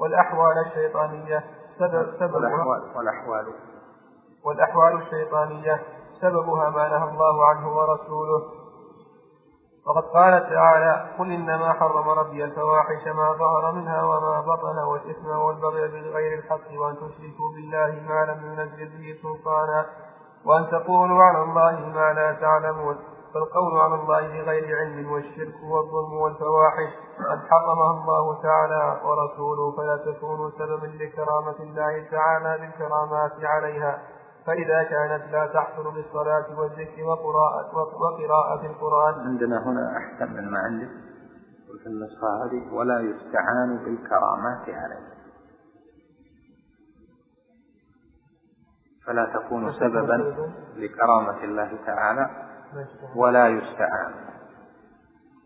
والأحوال 0.00 0.66
الشيطانية 0.66 1.44
سبب 1.78 2.12
سببها 2.18 2.64
والأحوال. 2.96 3.54
والأحوال 4.44 5.02
الشيطانية 5.02 5.82
سببها 6.20 6.70
ما 6.70 6.88
نهى 6.88 7.10
الله 7.10 7.46
عنه 7.48 7.76
ورسوله 7.76 8.61
وقد 9.86 10.02
قال 10.02 10.48
تعالى 10.50 11.06
قل 11.18 11.32
إنما 11.32 11.72
حرم 11.72 12.08
ربي 12.08 12.44
الفواحش 12.44 13.06
ما 13.06 13.32
ظهر 13.32 13.72
منها 13.72 14.02
وما 14.04 14.40
بطن 14.40 14.78
والإثم 14.78 15.28
والبغي 15.28 15.88
بغير 15.88 16.38
الحق 16.38 16.80
وأن 16.80 16.94
تشركوا 16.96 17.52
بالله 17.54 18.02
ما 18.08 18.24
لم 18.24 18.52
ينزل 18.52 18.88
به 18.98 19.18
سلطانا 19.22 19.86
وأن 20.44 20.70
تقولوا 20.70 21.22
على 21.24 21.42
الله 21.42 21.72
ما 21.94 22.12
لا 22.12 22.32
تعلمون 22.32 22.96
فالقول 23.34 23.80
على 23.80 23.94
الله 23.94 24.20
بغير 24.20 24.78
علم 24.78 25.12
والشرك 25.12 25.54
والظلم 25.64 26.12
والفواحش 26.12 26.90
قد 27.30 27.40
حرمها 27.50 27.90
الله 27.90 28.42
تعالى 28.42 29.00
ورسوله 29.04 29.76
فلا 29.76 29.96
تكونوا 29.96 30.50
سببا 30.58 30.86
لكرامة 30.86 31.56
الله 31.60 32.04
تعالى 32.10 32.58
بالكرامات 32.60 33.32
عليها 33.44 34.02
فإذا 34.46 34.82
كانت 34.82 35.32
لا 35.32 35.46
تحصل 35.46 35.94
بالصلاة 35.94 36.60
والذكر 36.60 37.04
وقراءة, 37.04 37.76
وقراءة 37.76 38.66
القرآن. 38.66 39.14
عندنا 39.26 39.66
هنا 39.66 39.96
أحسن 39.96 40.32
من 40.32 40.50
ما 40.50 40.58
عندك 40.58 40.88
في 41.82 41.86
النسخة 41.86 42.44
هذه 42.44 42.74
ولا 42.74 43.00
يستعان 43.00 43.76
بالكرامات 43.76 44.68
عليه. 44.68 45.12
فلا 49.06 49.24
تكون 49.34 49.72
سببا 49.72 50.48
لكرامة 50.76 51.44
الله 51.44 51.78
تعالى. 51.86 52.30
ولا 53.16 53.48
يستعان. 53.48 54.14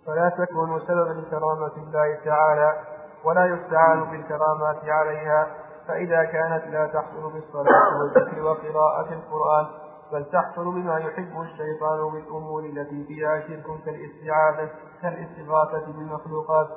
فلا 0.06 0.28
تكون 0.28 0.80
سببا 0.80 1.20
لكرامة 1.20 1.76
الله 1.76 2.18
تعالى. 2.24 2.80
ولا 3.24 3.46
يستعان 3.46 4.04
بالكرامات 4.04 4.84
عليها. 4.84 5.65
فإذا 5.88 6.24
كانت 6.24 6.64
لا 6.66 6.86
تحصل 6.86 7.32
بالصلاة 7.32 7.98
والذكر 7.98 8.42
وقراءة 8.42 9.12
القرآن 9.12 9.66
بل 10.12 10.24
تحصل 10.24 10.64
بما 10.64 10.98
يحب 10.98 11.40
الشيطان 11.40 12.12
بالأمور 12.12 12.64
التي 12.64 13.04
فيها 13.04 13.40
شرك 13.40 13.64
كالاستعاذة 13.84 14.70
كالاستغاثة 15.02 15.86
بالمخلوقات 15.86 16.68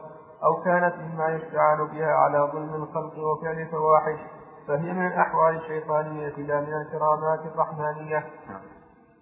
أو 0.44 0.64
كانت 0.66 0.96
مما 0.96 1.30
يستعان 1.30 1.88
بها 1.88 2.14
على 2.14 2.50
ظلم 2.54 2.76
الخلق 2.76 3.18
وفعل 3.18 3.60
الفواحش 3.60 4.20
فهي 4.68 4.94
من 4.94 5.08
الأحوال 5.08 5.56
الشيطانية 5.56 6.30
لا 6.38 6.62
من 6.62 6.74
الكرامات 6.74 7.40
الرحمانية. 7.46 8.26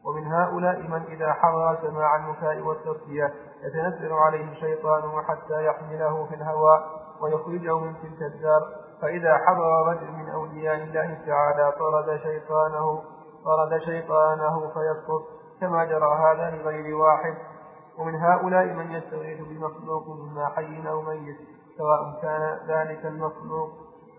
ومن 0.05 0.27
هؤلاء 0.27 0.79
من 0.79 1.01
إذا 1.07 1.33
حضر 1.33 1.77
سماع 1.81 2.15
البكاء 2.15 2.59
والتصفية 2.59 3.33
يتنزل 3.63 4.13
عليه 4.13 4.51
الشيطان 4.51 5.01
حتى 5.27 5.65
يحمله 5.65 6.25
في 6.25 6.35
الهواء 6.35 7.06
ويخرجه 7.21 7.79
من 7.79 7.93
تلك 7.93 8.21
الدار 8.21 8.61
فإذا 9.01 9.37
حضر 9.37 9.87
رجل 9.87 10.11
من 10.11 10.29
أولياء 10.29 10.75
الله 10.75 11.17
تعالى 11.27 11.73
طرد 11.79 12.19
شيطانه 12.19 13.01
طرد 13.45 13.81
شيطانه 13.81 14.59
فيسقط 14.59 15.23
كما 15.61 15.85
جرى 15.85 16.13
هذا 16.13 16.57
لغير 16.57 16.95
واحد. 16.95 17.35
ومن 17.97 18.15
هؤلاء 18.15 18.65
من 18.65 18.91
يستغيث 18.91 19.39
بمخلوق 19.41 20.09
مما 20.09 20.45
حي 20.55 20.89
أو 20.89 21.01
ميت 21.01 21.37
سواء 21.77 22.21
كان 22.21 22.57
ذلك 22.67 23.05
المخلوق 23.05 23.69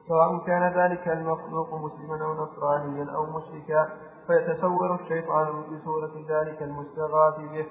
سواء 0.08 0.38
كان 0.46 0.72
ذلك 0.72 1.08
المخلوق 1.08 1.74
مسلما 1.74 2.24
أو 2.24 2.34
نصرانيا 2.34 3.12
أو 3.14 3.26
مشركا 3.26 3.88
فيتصور 4.26 4.94
الشيطان 4.94 5.62
بصورة 5.62 6.12
ذلك 6.28 6.62
المستغاث 6.62 7.34
به 7.38 7.66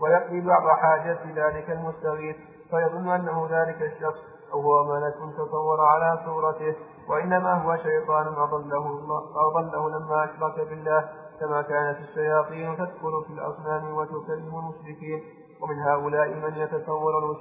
ويقضي 0.00 0.40
بعض 0.40 0.68
حاجات 0.68 1.26
ذلك 1.26 1.70
المستغيث 1.70 2.36
فيظن 2.70 3.08
أنه 3.08 3.48
ذلك 3.50 3.82
الشخص 3.82 4.18
هو 4.52 4.84
ملك 4.84 5.14
تصور 5.36 5.80
على 5.80 6.18
صورته 6.24 6.74
وإنما 7.08 7.52
هو 7.62 7.76
شيطان 7.76 8.26
أضله 8.26 8.86
الله 8.86 9.22
أضله 9.36 9.88
لما 9.88 10.24
أشرك 10.24 10.68
بالله. 10.68 11.08
كما 11.40 11.62
كانت 11.62 11.98
الشياطين 11.98 12.76
تدخل 12.76 13.24
في 13.26 13.32
الأصنام 13.32 13.96
وتكلم 13.96 14.52
المشركين. 14.58 15.22
ومن 15.62 15.78
هؤلاء 15.78 16.28
من 16.28 16.56
يتصور 16.56 17.20
له 17.20 17.36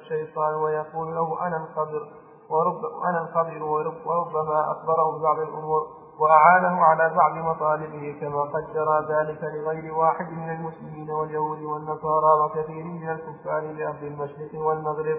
الشيطان 0.00 0.54
ويقول 0.54 1.14
له 1.14 1.46
أنا 1.46 1.56
الخبر 1.56 2.02
ورب 2.50 2.80
أنا 3.04 3.22
الخبر 3.22 3.62
وربما 3.62 4.72
أخبره 4.72 5.22
بعض 5.22 5.38
الأمور 5.38 5.86
وأعانه 6.20 6.84
على 6.84 7.14
بعض 7.16 7.32
مطالبه 7.32 8.18
كما 8.20 8.42
قد 8.42 8.64
جرى 8.74 9.06
ذلك 9.08 9.44
لغير 9.44 9.94
واحد 9.94 10.32
من 10.32 10.50
المسلمين 10.50 11.10
واليهود 11.10 11.62
والنصارى 11.62 12.44
وكثير 12.44 12.84
من 12.84 13.10
الكفار 13.10 13.60
لأرض 13.60 14.02
المشرق 14.02 14.54
والمغرب. 14.54 15.18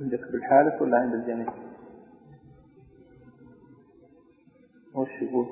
عندك 0.00 0.20
بالحالف 0.32 0.82
ولا 0.82 0.96
عند 0.98 1.14
الجميع؟ 1.14 1.54
وش 4.94 5.08
يقول؟ 5.22 5.46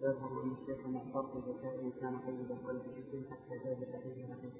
يظهر 0.00 0.42
ان 0.42 0.56
الشيخ 0.62 0.86
مختار 0.86 1.22
بذكاء 1.22 1.90
كان 2.00 2.18
قيد 2.18 2.52
قلبه 2.66 3.24
حتى 3.30 3.58
زاد 3.64 3.88
عليه 3.94 4.26
نفسه 4.26 4.50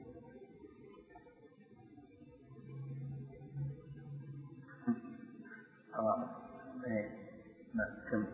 آه. 5.94 6.28
إيه. 6.86 7.23
كم 8.10 8.24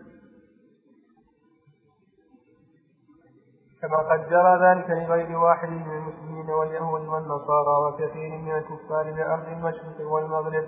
كما 3.82 3.96
قد 3.96 4.28
جرى 4.28 4.58
ذلك 4.66 4.90
لغير 4.90 5.38
واحد 5.38 5.68
من 5.68 5.92
المسلمين 5.92 6.50
واليهود 6.50 7.00
والنصارى 7.00 7.76
وكثير 7.86 8.38
من 8.38 8.52
الكفار 8.52 9.10
لأرض 9.10 9.48
المشرق 9.48 10.00
والمغرب. 10.00 10.64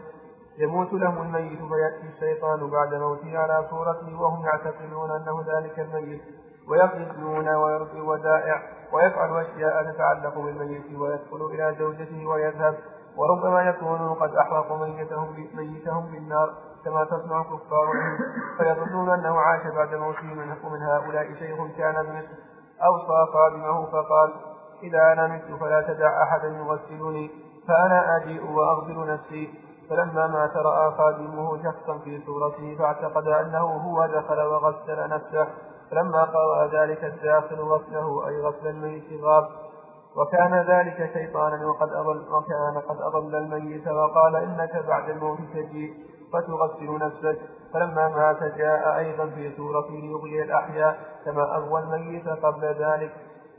يموت 0.59 0.93
له 0.93 1.23
الميت 1.23 1.59
فيأتي 1.59 2.07
الشيطان 2.15 2.71
بعد 2.71 2.95
موته 2.95 3.39
على 3.39 3.67
صورته 3.71 4.21
وهم 4.21 4.45
يعتقدون 4.45 5.11
أنه 5.11 5.45
ذلك 5.47 5.81
الميت 5.81 6.23
الديون 6.95 7.49
ويرضي 7.49 7.99
الودائع 7.99 8.63
ويفعل 8.93 9.41
أشياء 9.41 9.93
تتعلق 9.93 10.39
بالميت 10.39 10.95
ويدخل 10.95 11.47
إلى 11.47 11.77
زوجته 11.79 12.27
ويذهب 12.27 12.79
وربما 13.17 13.63
يكون 13.63 14.15
قد 14.15 14.35
أحرق 14.35 14.73
ميتهم 14.73 15.49
ميتهم 15.55 16.13
بالنار. 16.13 16.55
كما 16.85 17.05
تصنع 17.05 17.41
الكفار 17.41 17.87
فيظنون 18.59 19.11
أنه 19.11 19.41
عاش 19.41 19.75
بعد 19.75 19.95
موته 19.95 20.33
ومن 20.65 20.83
هؤلاء 20.83 21.35
شيخ 21.39 21.59
كان 21.79 21.95
بمصر 21.95 22.53
أوصى 22.85 23.33
خادمه 23.33 23.87
فقال 23.87 24.33
إذا 24.83 25.13
أنا 25.13 25.27
مت 25.27 25.61
فلا 25.61 25.81
تدع 25.81 26.23
أحدا 26.23 26.49
يغسلني 26.49 27.31
فأنا 27.69 28.17
أجيء 28.17 28.51
وأغسل 28.51 29.13
نفسي. 29.13 29.55
فلما 29.91 30.27
مات 30.27 30.57
رأى 30.57 30.91
خادمه 30.91 31.63
شخصا 31.63 31.99
في 31.99 32.23
صورته 32.27 32.77
فاعتقد 32.79 33.29
أنه 33.29 33.59
هو 33.59 34.07
دخل 34.07 34.41
وغسل 34.41 35.09
نفسه. 35.09 35.49
فلما 35.91 36.25
قرأ 36.25 36.67
ذلك 36.67 37.05
الداخل 37.05 37.61
غسله 37.61 38.29
أي 38.29 38.41
غسل 38.41 38.67
الميت 38.67 39.23
غاب. 39.23 39.49
وكان 40.17 40.55
ذلك 40.55 41.11
شيطانا 41.13 41.67
وقد 41.67 41.89
أضل 41.89 42.19
وكان 42.33 42.83
قد 42.89 42.97
أضل 43.01 43.35
الميت 43.35 43.89
وقال 43.89 44.37
إنك 44.37 44.85
بعد 44.87 45.11
الموت 45.11 45.39
تجيء. 45.55 45.95
فتغسل 46.33 46.99
نفسك 46.99 47.39
فلما 47.73 48.09
مات 48.09 48.43
جاء 48.57 48.99
أيضا 48.99 49.27
في 49.27 49.57
صورة 49.57 49.91
ليغوي 49.91 50.43
الأحياء 50.43 50.99
كما 51.25 51.57
أغوى 51.57 51.81
الميت 51.81 52.29
قبل 52.29 52.65
ذلك. 52.65 53.13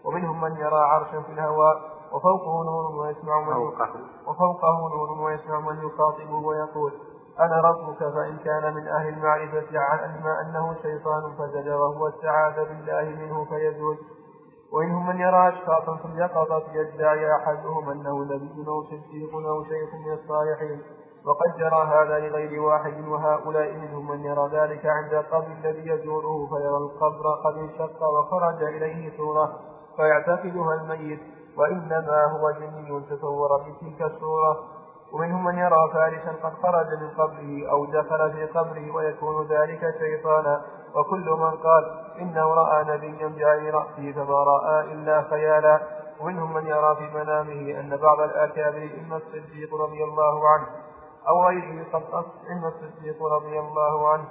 ومنهم 0.05 0.41
من 0.41 0.51
يرى 0.57 0.79
عرشا 0.79 1.21
في 1.21 1.31
الهواء 1.31 1.75
وفوقه 2.13 2.63
نور 2.63 3.01
ويسمع 3.01 3.39
من 3.39 3.55
وفوقه 4.27 4.89
نور 4.95 5.21
ويسمع 5.21 5.59
من 5.59 5.77
يخاطبه 5.77 6.35
ويقول 6.35 6.93
أنا 7.39 7.61
ربك 7.61 7.97
فإن 7.99 8.37
كان 8.37 8.73
من 8.73 8.87
أهل 8.87 9.07
المعرفة 9.07 9.79
علم 9.79 10.27
أنه 10.27 10.75
شيطان 10.81 11.33
فزجر 11.37 11.75
وهو 11.75 12.07
استعاذ 12.07 12.55
بالله 12.55 13.03
منه 13.03 13.45
فيزول. 13.45 13.97
ومنهم 14.73 15.07
من 15.07 15.19
يرى 15.19 15.49
أشخاصا 15.49 15.97
في 15.97 16.05
اليقظة 16.05 16.63
يدعي 16.73 17.35
أحدهم 17.35 17.89
أنه 17.89 18.23
نبي 18.23 18.67
أو 18.67 18.83
صديق 18.83 19.35
أو 19.35 19.63
شيخ 19.63 19.93
من 20.05 20.13
الصالحين. 20.13 20.81
وقد 21.25 21.57
جرى 21.57 21.83
هذا 21.83 22.19
لغير 22.19 22.61
واحد 22.61 23.07
وهؤلاء 23.07 23.73
منهم 23.73 24.11
من 24.11 24.25
يرى 24.25 24.49
ذلك 24.51 24.85
عند 24.85 25.13
القبر 25.13 25.47
الذي 25.63 25.89
يزوره 25.89 26.47
فيرى 26.47 26.77
القبر 26.77 27.25
قد 27.45 27.57
انشق 27.57 28.03
وخرج 28.03 28.63
إليه 28.63 29.17
صورة 29.17 29.59
فيعتقدها 29.97 30.73
الميت 30.73 31.19
وإنما 31.57 32.25
هو 32.25 32.51
جني 32.51 33.01
تصور 33.09 33.49
بتلك 33.57 34.01
الصورة 34.01 34.59
ومنهم 35.13 35.45
من 35.45 35.57
يرى 35.57 35.89
فارسا 35.93 36.31
قد 36.43 36.53
خرج 36.53 36.87
من 37.01 37.09
قبره 37.09 37.71
أو 37.71 37.85
دخل 37.85 38.31
في 38.31 38.45
قبره 38.45 38.95
ويكون 38.95 39.47
ذلك 39.47 39.95
شيطانا. 39.99 40.61
وكل 40.95 41.29
من 41.29 41.51
قال 41.51 42.01
إنه 42.19 42.53
رأى 42.53 42.83
نبيا 42.83 43.27
بعين 43.27 43.73
رأسه 43.73 44.11
فما 44.11 44.43
رأى 44.43 44.93
إلا 44.93 45.21
خيالا. 45.21 45.79
ومنهم 46.21 46.53
من 46.53 46.67
يرى 46.67 46.95
في 46.95 47.17
منامه 47.17 47.79
أن 47.79 47.97
بعض 47.97 48.19
الأكابر 48.19 48.89
إما 49.01 49.17
الصديق 49.17 49.75
رضي 49.75 50.03
الله 50.03 50.49
عنه 50.49 50.65
أو 51.29 51.45
غيره 51.45 51.83
قد 51.93 52.03
قص 52.03 52.25
إما 52.51 52.67
الصديق 52.67 53.23
رضي 53.23 53.59
الله 53.59 54.09
عنه. 54.09 54.27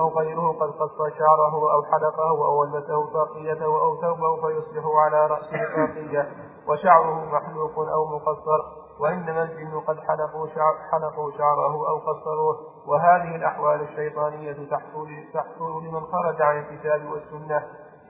أو 0.00 0.08
غيره 0.18 0.52
قد 0.60 0.70
قص 0.70 0.98
شعره 1.18 1.72
أو 1.72 1.82
حلقه 1.82 2.28
أو 2.28 2.60
ولبسه 2.60 3.12
طاقيته 3.12 3.64
أو 3.64 4.00
ثوبه 4.00 4.40
فيصبح 4.40 4.84
على 5.04 5.26
رأسه 5.26 5.58
طاقية 5.76 6.28
وشعره 6.68 7.24
محلوق 7.24 7.78
أو 7.78 8.06
مقصر. 8.06 8.60
وإنما 9.00 9.42
الجن 9.42 9.80
قد 9.80 10.00
حلقوا, 10.00 10.46
شعر 10.54 10.74
حلقوا 10.92 11.30
شعره 11.30 11.88
أو 11.88 11.98
قصروه. 11.98 12.56
وهذه 12.86 13.36
الأحوال 13.36 13.80
الشيطانية 13.80 14.70
تحصل, 14.70 15.08
تحصل 15.34 15.84
لمن 15.84 16.00
خرج 16.00 16.42
عن 16.42 16.58
الكتاب 16.58 17.10
والسنة 17.10 17.62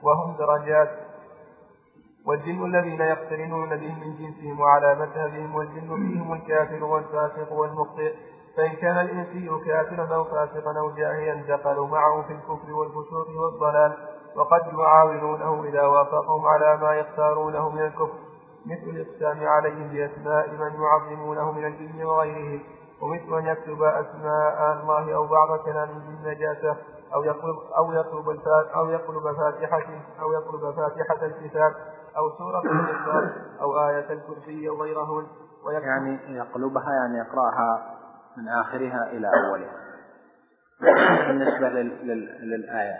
وهم 0.03 0.35
درجات. 0.37 0.89
والجن 2.27 2.65
الذين 2.65 3.01
يقترنون 3.01 3.69
بهم 3.69 3.99
من 3.99 4.15
جنسهم 4.15 4.59
وعلى 4.59 4.95
مذهبهم 4.95 5.55
والجن 5.55 5.95
فيهم 5.95 6.33
الكافر 6.33 6.83
والفاسق 6.83 7.53
والمخطئ. 7.53 8.13
فإن 8.57 8.71
كان 8.71 8.97
الإنسي 8.97 9.49
كافرا 9.65 10.15
أو 10.15 10.23
فاسقا 10.23 10.79
أو 10.79 10.91
جاهلا 10.91 11.55
دخلوا 11.55 11.87
معه 11.87 12.21
في 12.21 12.33
الكفر 12.33 12.73
والفسوق 12.73 13.27
والضلال 13.43 13.97
وقد 14.35 14.61
يعاونونه 14.79 15.63
إذا 15.63 15.81
وافقهم 15.81 16.45
على 16.45 16.77
ما 16.77 16.95
يختارونه 16.95 17.69
من 17.69 17.81
الكفر 17.81 18.17
مثل 18.65 18.89
الإقسام 18.89 19.47
عليهم 19.47 19.87
بأسماء 19.87 20.49
من 20.49 20.81
يعظمونه 20.83 21.51
من 21.51 21.65
الجن 21.65 22.05
وغيره 22.05 22.59
ومثل 23.01 23.37
أن 23.37 23.45
يكتب 23.45 23.83
أسماء 23.83 24.79
الله 24.81 25.15
أو 25.15 25.27
بعض 25.27 25.59
كلامه 25.59 25.93
بالنجاسة 26.07 26.77
أو 27.13 27.23
يطلب 27.23 27.55
أو 27.77 27.91
يطلب 27.91 28.39
أو 28.75 28.89
يطلب 28.89 29.35
فاتحة 29.37 29.85
أو 30.21 30.33
يطلب 30.33 30.75
فاتحة 30.75 31.25
الكتاب. 31.25 31.71
أو 32.17 32.37
سورة 32.37 32.59
الإخلاص 32.59 33.31
أو 33.61 33.87
آية 33.87 34.13
الكرسي 34.13 34.69
أو 34.69 34.81
غيرهن 34.81 35.27
يعني 35.71 36.37
يقلبها 36.37 36.93
يعني 36.93 37.17
يقرأها 37.17 37.97
من 38.37 38.47
آخرها 38.47 39.11
إلى 39.11 39.27
أولها. 39.27 39.87
بالنسبة 41.27 41.69
للآية. 42.41 42.99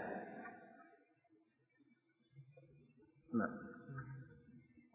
نعم. 3.33 3.49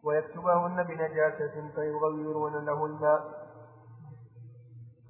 ويكتبهن 0.04 0.82
بنجاسة 0.82 1.70
فيغيرون 1.74 2.64
له 2.64 2.86
الماء 2.86 3.42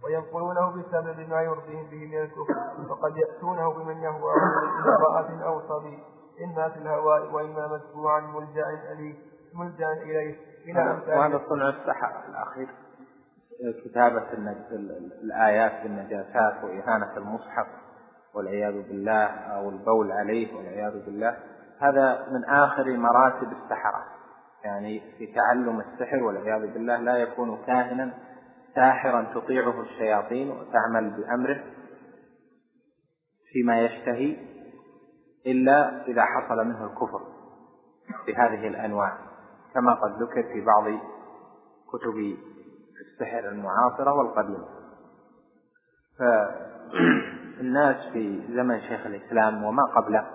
وينقلونه 0.05 0.71
بسبب 0.71 1.29
ما 1.29 1.43
يرضيهم 1.43 1.87
به 1.91 2.07
من 2.07 2.23
الكفر. 2.23 2.55
فقد 2.89 3.17
يأتونه 3.17 3.73
بمن 3.73 3.97
يهوى 3.97 4.35
من 4.35 4.89
امرأة 4.89 5.45
أو 5.47 5.61
صبي. 5.69 6.03
إما 6.45 6.69
في 6.69 6.79
الهواء 6.79 7.33
وإما 7.33 7.69
متبوعا 7.69 8.21
ملجأ 8.21 8.67
إليه 8.93 9.15
ملجأ 9.55 9.93
إليه. 10.03 10.37
إلى 10.65 10.91
أمثال 10.91 11.19
وهذا 11.19 11.41
صنع 11.49 11.69
السحر 11.69 12.25
الأخير. 12.29 12.69
كتابة 13.85 14.33
الآيات 15.23 15.83
بالنجاسات 15.83 16.65
وإهانة 16.65 17.17
المصحف 17.17 17.67
والعياذ 18.35 18.73
بالله 18.73 19.27
أو 19.27 19.69
البول 19.69 20.13
عليه 20.13 20.57
والعياذ 20.57 21.05
بالله. 21.05 21.37
هذا 21.79 22.27
من 22.31 22.45
آخر 22.45 22.97
مراتب 22.97 23.53
السحرة. 23.53 24.05
يعني 24.65 25.03
في 25.19 25.27
تعلم 25.27 25.81
السحر 25.81 26.23
والعياذ 26.23 26.73
بالله 26.73 26.97
لا 26.97 27.17
يكون 27.17 27.65
كاهنا. 27.67 28.13
ساحرا 28.75 29.33
تطيعه 29.35 29.81
الشياطين 29.81 30.51
وتعمل 30.51 31.11
بأمره 31.11 31.63
فيما 33.53 33.81
يشتهي. 33.81 34.52
إلا 35.47 36.07
إذا 36.07 36.25
حصل 36.25 36.65
منه 36.65 36.85
الكفر 36.85 37.21
بهذه 38.27 38.69
الأنواع 38.69 39.19
كما 39.75 39.95
قد 39.95 40.23
ذكر 40.23 40.43
في 40.43 40.65
بعض 40.65 40.85
كتب 41.93 42.37
السحر 43.01 43.49
المعاصرة 43.49 44.13
والقديمة. 44.13 44.65
فالناس 46.19 47.97
في 48.13 48.43
زمن 48.55 48.81
شيخ 48.81 49.07
الإسلام 49.07 49.65
وما 49.65 49.83
قبله 49.83 50.27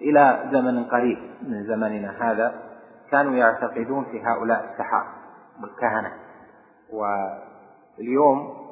إلى 0.00 0.50
زمن 0.52 0.84
قريب 0.84 1.18
من 1.42 1.66
زمننا 1.66 2.30
هذا 2.30 2.62
كانوا 3.10 3.34
يعتقدون 3.34 4.04
في 4.04 4.22
هؤلاء 4.22 4.70
السحرة 4.72 5.06
والكهنة. 5.62 6.12
واليوم 6.92 8.64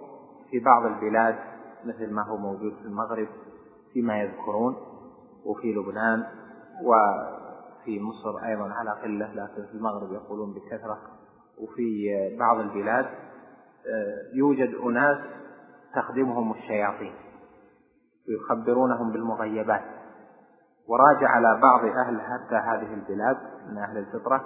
في 0.51 0.59
بعض 0.59 0.87
البلاد 0.87 1.37
مثل 1.85 2.13
ما 2.13 2.23
هو 2.23 2.37
موجود 2.37 2.75
في 2.75 2.85
المغرب 2.85 3.29
فيما 3.93 4.21
يذكرون 4.21 4.77
وفي 5.47 5.73
لبنان 5.73 6.25
وفي 6.83 8.01
مصر 8.01 8.47
أيضا 8.47 8.73
على 8.73 8.91
قلة 9.03 9.35
لكن 9.35 9.67
في 9.67 9.75
المغرب 9.75 10.13
يقولون 10.13 10.55
بكثرة. 10.55 10.99
وفي 11.59 12.11
بعض 12.39 12.59
البلاد 12.59 13.05
آه، 13.87 14.37
يوجد 14.37 14.75
أناس 14.75 15.19
تخدمهم 15.95 16.53
الشياطين 16.53 17.15
ويخبرونهم 18.29 19.13
بالمغيبات. 19.13 19.83
وراجع 20.89 21.29
على 21.29 21.61
بعض 21.63 21.85
أهل 21.85 22.21
حتى 22.21 22.55
هذه 22.55 22.95
البلاد 22.95 23.37
من 23.71 23.79
أهل 23.79 23.99
الفطرة 23.99 24.45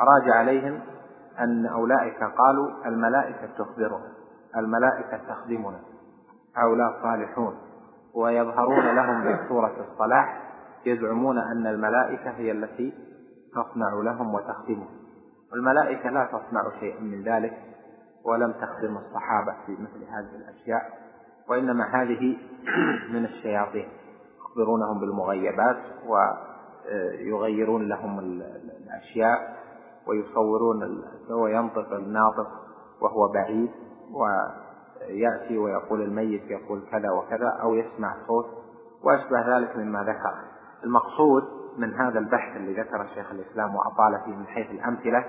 راجع 0.00 0.34
عليهم 0.34 0.80
أن 1.38 1.66
أولئك 1.66 2.24
قالوا 2.24 2.86
الملائكة 2.86 3.46
تخبرنا 3.58 4.12
الملائكة 4.56 5.16
تخدمنا 5.28 5.80
هؤلاء 6.56 7.02
صالحون. 7.02 7.65
ويظهرون 8.16 8.94
لهم 8.94 9.34
بصورة 9.34 9.86
الصلاح 9.90 10.42
يزعمون 10.86 11.38
أن 11.38 11.66
الملائكة 11.66 12.30
هي 12.30 12.50
التي 12.50 12.92
تصنع 13.52 13.94
لهم 14.02 14.34
وتخدمهم. 14.34 14.96
الملائكة 15.54 16.10
لا 16.10 16.24
تصنع 16.24 16.80
شيئا 16.80 17.00
من 17.00 17.22
ذلك 17.22 17.58
ولم 18.24 18.52
تخدم 18.52 18.96
الصحابة 18.96 19.54
في 19.66 19.72
مثل 19.72 20.04
هذه 20.04 20.36
الأشياء 20.36 20.82
وإنما 21.48 21.84
هذه 21.84 22.36
من 23.14 23.24
الشياطين. 23.24 23.88
يخبرونهم 24.40 25.00
بالمغيبات 25.00 25.76
ويغيرون 26.08 27.88
لهم 27.88 28.18
الأشياء 28.18 29.56
ويصورون 30.06 31.02
وينطق 31.30 31.92
الناطق 31.92 32.48
وهو 33.00 33.32
بعيد 33.32 33.70
ويأتي 35.00 35.58
ويقول 35.58 36.02
الميت 36.02 36.42
يقول 36.50 36.82
كذا 36.90 37.10
وكذا 37.10 37.58
أو 37.62 37.74
يسمع 37.74 38.16
صوت 38.26 38.46
وأشبه 39.02 39.56
ذلك 39.56 39.76
مما 39.76 40.02
ذكر. 40.02 40.34
المقصود 40.84 41.42
من 41.78 41.94
هذا 41.94 42.18
البحث 42.18 42.56
اللي 42.56 42.80
ذكر 42.80 43.06
شيخ 43.14 43.30
الإسلام 43.30 43.74
وأطال 43.74 44.20
فيه 44.24 44.36
من 44.36 44.46
حيث 44.46 44.70
الأمثلة 44.70 45.24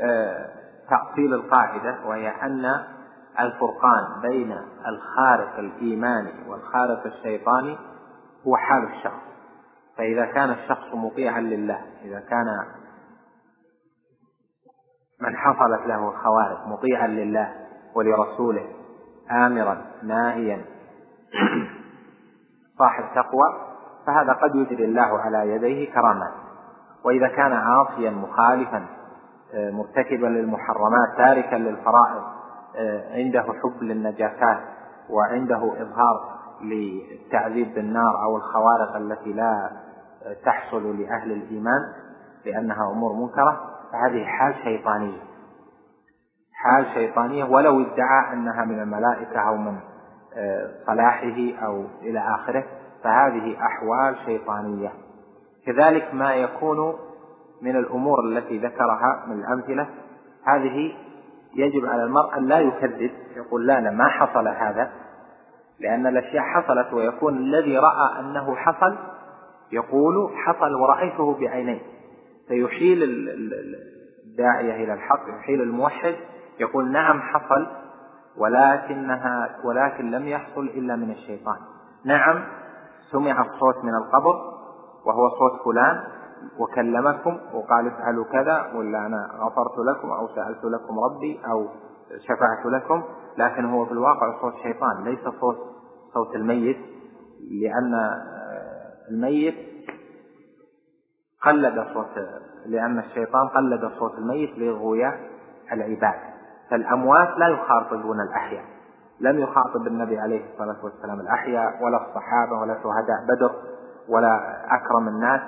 آه، 0.00 0.48
تأصيل 0.90 1.34
القاعدة 1.34 2.06
وهي 2.06 2.28
أن 2.28 2.64
الفرقان 3.40 4.20
بين 4.22 4.58
الخارق 4.88 5.58
الإيماني 5.58 6.48
والخارق 6.48 7.06
الشيطاني 7.06 7.78
هو 8.46 8.56
حال 8.56 8.84
الشخص. 8.84 9.28
فإذا 9.96 10.26
كان 10.26 10.50
الشخص 10.50 10.94
مطيعا 10.94 11.40
لله 11.40 11.82
إذا 12.04 12.20
كان 12.20 12.46
من 15.20 15.36
حصلت 15.36 15.86
له 15.86 16.08
الخوارق 16.08 16.66
مطيعا 16.66 17.06
لله 17.06 17.67
ولرسوله 17.94 18.66
آمرا 19.30 19.84
ناهيا 20.02 20.64
صاحب 22.78 23.04
تقوى 23.14 23.68
فهذا 24.06 24.32
قد 24.32 24.54
يجري 24.54 24.84
الله 24.84 25.18
على 25.18 25.50
يديه 25.50 25.92
كرامات 25.92 26.32
وإذا 27.04 27.28
كان 27.28 27.52
عاصيا 27.52 28.10
مخالفا 28.10 28.86
آه، 29.54 29.70
مرتكبا 29.70 30.26
للمحرمات 30.26 31.16
تاركا 31.16 31.56
للفرائض 31.56 32.22
آه، 32.76 33.14
عنده 33.14 33.42
حب 33.42 33.82
للنجاسات 33.82 34.58
وعنده 35.10 35.56
إظهار 35.56 36.38
للتعذيب 36.62 37.74
بالنار 37.74 38.22
أو 38.24 38.36
الخوارق 38.36 38.96
التي 38.96 39.32
لا 39.32 39.70
آه، 40.22 40.36
تحصل 40.44 41.00
لأهل 41.00 41.32
الإيمان 41.32 41.80
لأنها 42.46 42.92
أمور 42.92 43.12
منكرة 43.12 43.60
فهذه 43.92 44.24
حال 44.24 44.54
شيطانية. 44.64 45.18
حال 46.58 46.86
شيطانية 46.94 47.44
ولو 47.44 47.80
ادعى 47.80 48.32
أنها 48.32 48.64
من 48.64 48.80
الملائكة 48.80 49.40
أو 49.48 49.56
من 49.56 49.78
صلاحه 50.86 51.66
أو 51.66 51.84
إلى 52.02 52.18
آخره 52.18 52.64
فهذه 53.04 53.56
أحوال 53.66 54.16
شيطانية. 54.26 54.92
كذلك 55.66 56.14
ما 56.14 56.34
يكون 56.34 56.94
من 57.62 57.76
الأمور 57.76 58.24
التي 58.24 58.58
ذكرها 58.58 59.24
من 59.26 59.40
الأمثلة 59.40 59.86
هذه 60.44 60.92
يجب 61.54 61.86
على 61.86 62.02
المرء 62.02 62.36
أن 62.36 62.46
لا 62.46 62.58
يكذب 62.58 63.10
يقول 63.36 63.66
لا 63.66 63.80
لا 63.80 63.90
ما 63.90 64.08
حصل 64.08 64.48
هذا 64.48 64.90
لأن 65.80 66.06
الأشياء 66.06 66.42
حصلت 66.42 66.92
ويكون 66.92 67.36
الذي 67.36 67.78
رأى 67.78 68.20
أنه 68.20 68.56
حصل 68.56 68.96
يقول 69.72 70.30
حصل 70.36 70.74
ورأيته 70.74 71.38
بعيني 71.40 71.80
فيحيل 72.48 73.02
الداعية 74.24 74.84
إلى 74.84 74.92
الحق 74.92 75.22
يحيل 75.38 75.62
الموحد 75.62 76.14
يقول 76.60 76.92
نعم 76.92 77.20
حصل 77.20 77.66
ولكنها 78.36 79.56
ولكن 79.64 80.10
لم 80.10 80.28
يحصل 80.28 80.60
إلا 80.64 80.96
من 80.96 81.10
الشيطان. 81.10 81.56
نعم 82.04 82.44
سمع 83.12 83.40
الصوت 83.40 83.84
من 83.84 83.94
القبر 83.94 84.34
وهو 85.06 85.28
صوت 85.38 85.64
فلان 85.64 86.02
وكلمكم 86.58 87.38
وقال 87.54 87.86
افعلوا 87.86 88.24
كذا 88.24 88.72
ولا 88.74 89.06
أنا 89.06 89.28
غفرت 89.40 89.78
لكم 89.78 90.10
أو 90.10 90.28
سألت 90.28 90.64
لكم 90.64 90.98
ربي 90.98 91.40
أو 91.50 91.68
شفعت 92.18 92.66
لكم 92.66 93.02
لكن 93.38 93.64
هو 93.64 93.84
في 93.86 93.92
الواقع 93.92 94.40
صوت 94.40 94.54
شيطان 94.62 95.04
ليس 95.04 95.28
صوت 95.40 95.56
صوت 96.14 96.34
الميت 96.34 96.76
لأن 97.50 97.94
الميت 99.10 99.54
قلد 101.42 101.86
صوت 101.94 102.26
لأن 102.66 102.98
الشيطان 102.98 103.48
قلد 103.48 103.90
صوت 103.98 104.14
الميت 104.18 104.58
لغوية 104.58 105.20
العباد. 105.72 106.27
فالأموات 106.70 107.28
لا 107.38 107.48
يخاطبون 107.48 108.20
الأحياء. 108.20 108.64
لم 109.20 109.38
يخاطب 109.38 109.86
النبي 109.86 110.18
عليه 110.18 110.52
الصلاة 110.52 110.84
والسلام 110.84 111.20
الأحياء 111.20 111.84
ولا 111.84 112.08
الصحابة 112.08 112.60
ولا 112.60 112.74
شهداء 112.74 113.16
بدر 113.28 113.54
ولا 114.08 114.64
أكرم 114.76 115.08
الناس. 115.08 115.40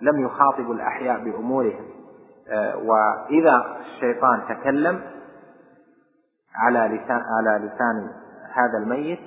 لم 0.00 0.20
يخاطبوا 0.24 0.74
الأحياء 0.74 1.24
بأمورهم. 1.24 1.84
آه، 2.48 2.76
وإذا 2.76 3.76
الشيطان 3.80 4.42
تكلم 4.48 5.02
على 6.54 6.78
لسان 6.78 7.22
على 7.38 7.66
لسان 7.66 8.10
هذا 8.52 8.78
الميت 8.78 9.20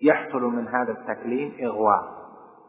فيحصل 0.00 0.42
من 0.42 0.68
هذا 0.68 0.92
التكليم 0.92 1.52
إغواء 1.62 2.02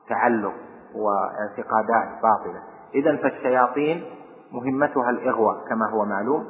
تعلق 0.09 0.53
واعتقادات 0.95 2.21
باطلة. 2.23 2.63
إذا 2.95 3.15
فالشياطين 3.15 4.22
مهمتها 4.53 5.09
الإغواء 5.09 5.65
كما 5.69 5.89
هو 5.89 6.05
معلوم. 6.05 6.45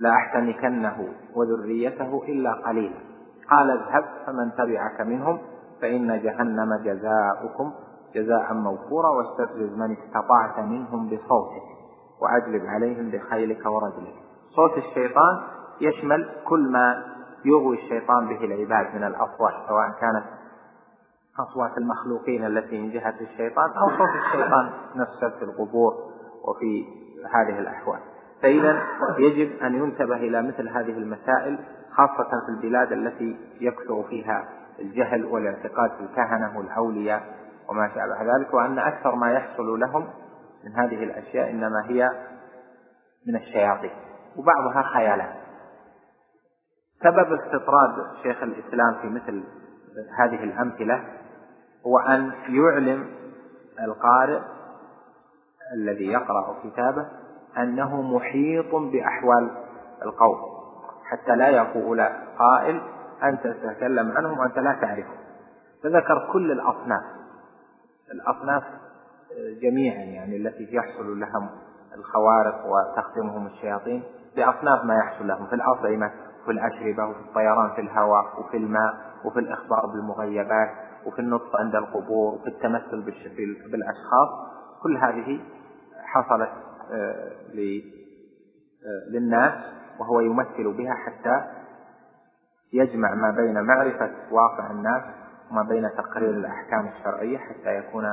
لا 0.00 0.10
أحتنكنه 0.10 1.08
وذريته 1.34 2.22
إلا 2.28 2.52
قليلا. 2.52 2.98
قال 3.50 3.70
اذهب 3.70 4.04
فمن 4.26 4.52
تبعك 4.58 5.00
منهم 5.00 5.38
فإن 5.80 6.22
جهنم 6.22 6.74
جزاؤكم 6.84 7.72
جزاء 8.14 8.54
موفورا 8.54 9.10
واستفزز 9.10 9.78
من 9.78 9.96
استطعت 9.96 10.58
منهم 10.58 11.06
بصوتك 11.06 11.66
وأجلب 12.22 12.66
عليهم 12.66 13.10
بخيلك 13.10 13.66
ورجلك. 13.66 14.14
صوت 14.56 14.78
الشيطان 14.78 15.40
يشمل 15.80 16.28
كل 16.44 16.72
ما 16.72 17.04
يغوي 17.44 17.76
الشيطان 17.76 18.28
به 18.28 18.44
العباد 18.44 18.94
من 18.94 19.04
الأصوات 19.04 19.54
سواء 19.68 19.90
كانت 20.00 20.24
أصوات 21.40 21.78
المخلوقين 21.78 22.46
التي 22.46 22.78
من 22.78 22.90
جهة 22.90 23.14
الشيطان 23.20 23.70
أو 23.70 23.88
صوت 23.88 24.10
الشيطان 24.26 24.70
نفسه 24.96 25.28
في 25.38 25.44
القبور 25.44 25.94
وفي 26.44 26.84
هذه 27.34 27.58
الأحوال. 27.58 27.98
فإذا 28.42 28.82
يجب 29.18 29.62
أن 29.62 29.74
ينتبه 29.74 30.16
إلى 30.16 30.42
مثل 30.42 30.68
هذه 30.68 30.98
المسائل 30.98 31.58
خاصة 31.90 32.30
في 32.46 32.48
البلاد 32.48 32.92
التي 32.92 33.36
يكثر 33.60 34.02
فيها 34.02 34.48
الجهل 34.80 35.24
والاعتقاد 35.24 35.90
في 35.90 36.00
الكهنة 36.00 36.58
والأولياء 36.58 37.22
وما 37.68 37.88
شابه 37.88 38.36
ذلك 38.36 38.54
وأن 38.54 38.78
أكثر 38.78 39.14
ما 39.14 39.32
يحصل 39.32 39.80
لهم 39.80 40.08
من 40.64 40.72
هذه 40.72 41.04
الأشياء 41.04 41.50
إنما 41.50 41.84
هي 41.88 42.10
من 43.26 43.36
الشياطين 43.36 43.90
وبعضها 44.36 44.82
خيالات. 44.82 45.34
سبب 47.02 47.32
استطراد 47.32 47.94
شيخ 48.22 48.42
الإسلام 48.42 48.94
في 49.02 49.08
مثل 49.08 49.44
هذه 50.18 50.44
الأمثلة 50.44 51.04
هو 51.86 51.98
أن 51.98 52.32
يعلم 52.48 53.06
القارئ 53.84 54.40
الذي 55.74 56.06
يقرأ 56.06 56.56
كتابه 56.64 57.06
أنه 57.58 58.02
محيط 58.02 58.74
بأحوال 58.74 59.50
القوم 60.04 60.38
حتى 61.04 61.36
لا 61.36 61.48
يقول 61.48 62.00
قائل 62.38 62.80
أنت 63.22 63.46
تتكلم 63.46 64.12
عنهم 64.12 64.38
وأنت 64.38 64.58
لا 64.58 64.72
تعرفهم. 64.80 65.20
فذكر 65.82 66.28
كل 66.32 66.52
الأصناف 66.52 67.02
الأصناف 68.12 68.62
جميعا 69.62 70.04
يعني 70.04 70.36
التي 70.36 70.68
يحصل 70.74 71.20
لهم 71.20 71.48
الخوارق 71.94 72.66
وتختمهم 72.66 73.46
الشياطين 73.46 74.02
بأصناف 74.36 74.84
ما 74.84 74.94
يحصل 74.94 75.26
لهم 75.26 75.46
في 75.46 75.54
الأطعمة 75.54 76.10
وفي 76.42 76.50
الأشربة 76.50 77.06
وفي 77.06 77.20
الطيران 77.20 77.70
في 77.70 77.80
الهواء 77.80 78.40
وفي 78.40 78.56
الماء 78.56 78.94
وفي 79.24 79.40
الإخبار 79.40 79.86
بالمغيبات 79.86 80.68
وفي 81.06 81.18
النطق 81.18 81.56
عند 81.56 81.74
القبور 81.74 82.34
وفي 82.34 82.48
التمثل 82.48 83.02
بالأشخاص. 83.70 84.28
كل 84.82 84.96
هذه 84.96 85.40
حصلت 86.14 86.50
آه، 86.92 87.32
آه، 88.86 89.10
للناس 89.10 89.52
وهو 90.00 90.20
يمثل 90.20 90.72
بها 90.72 90.94
حتى 90.94 91.44
يجمع 92.72 93.14
ما 93.14 93.30
بين 93.30 93.62
معرفة 93.62 94.10
واقع 94.30 94.70
الناس 94.70 95.02
وما 95.50 95.62
بين 95.62 95.90
تقرير 95.96 96.30
الأحكام 96.30 96.88
الشرعية 96.88 97.38
حتى 97.38 97.76
يكون 97.76 98.04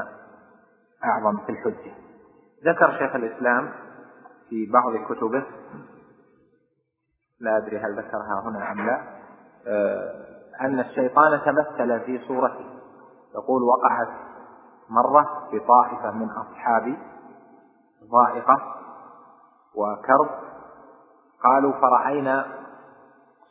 أعظم 1.03 1.37
في 1.45 1.51
الحجة. 1.51 1.91
ذكر 2.65 2.91
شيخ 2.97 3.15
الإسلام 3.15 3.69
في 4.49 4.71
بعض 4.73 4.95
كتبه 5.09 5.43
لا 7.39 7.57
أدري 7.57 7.77
هل 7.77 7.99
ذكرها 7.99 8.41
هنا 8.45 8.71
أم 8.71 8.85
لا 8.85 9.01
آه، 9.67 10.25
أن 10.61 10.79
الشيطان 10.79 11.41
تمثل 11.45 11.99
في 11.99 12.19
صورته. 12.27 12.65
يقول 13.35 13.63
وقعت 13.63 14.07
مرة 14.89 15.49
بطائفة 15.53 16.11
من 16.11 16.29
أصحابي 16.29 16.97
ضائقة 18.11 18.57
وكرب. 19.75 20.29
قالوا 21.43 21.73
فرأينا 21.73 22.45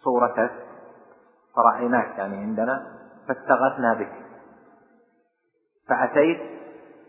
صورتك 0.05 0.53
فرأيناك 1.57 2.19
يعني 2.19 2.37
عندنا 2.37 2.87
فاستغثنا 3.29 3.95
بك. 3.95 4.13
فأتيت 5.89 6.41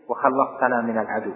وخلصتنا 0.08 0.80
من 0.80 0.98
العدو. 0.98 1.32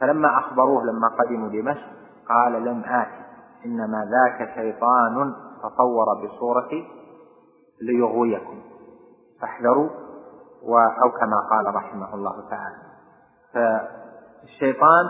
فلما 0.00 0.38
أخبروه 0.38 0.84
لما 0.84 1.08
قدموا 1.08 1.48
دمشق 1.48 1.88
قال 2.28 2.64
لم 2.64 2.84
آتي 2.84 3.24
إنما 3.64 4.10
ذاك 4.10 4.54
شيطان 4.54 5.34
تصور 5.62 6.06
بصورتي 6.24 6.88
ليغويكم. 7.82 8.62
فاحذروا 9.40 9.90
أو 11.04 11.10
كما 11.20 11.36
قال 11.50 11.74
رحمه 11.74 12.14
الله 12.14 12.48
تعالى. 12.50 12.84
فالشيطان 14.44 15.04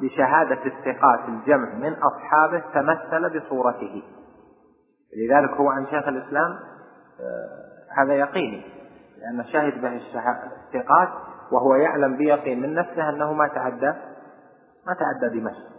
بشهادة 0.00 0.64
الثقات 0.66 1.28
الجمع 1.28 1.74
من 1.74 1.92
أصحابه 1.92 2.62
تمثل 2.74 3.38
بصورته. 3.38 4.02
لذلك 5.16 5.50
هو 5.50 5.70
عن 5.70 5.86
شيخ 5.86 6.08
الإسلام 6.08 6.50
آه، 7.20 8.02
هذا 8.02 8.14
يقيني 8.14 8.62
لأن 9.18 9.44
شهد 9.44 9.80
به 9.80 9.96
الثقات 9.96 11.08
وهو 11.52 11.74
يعلم 11.74 12.16
بيقين 12.16 12.62
من 12.62 12.74
نفسه 12.74 13.08
أنه 13.08 13.32
ما 13.32 13.48
تعدى 13.48 13.92
ما 14.86 14.94
تعدى 14.94 15.40
دمشق. 15.40 15.76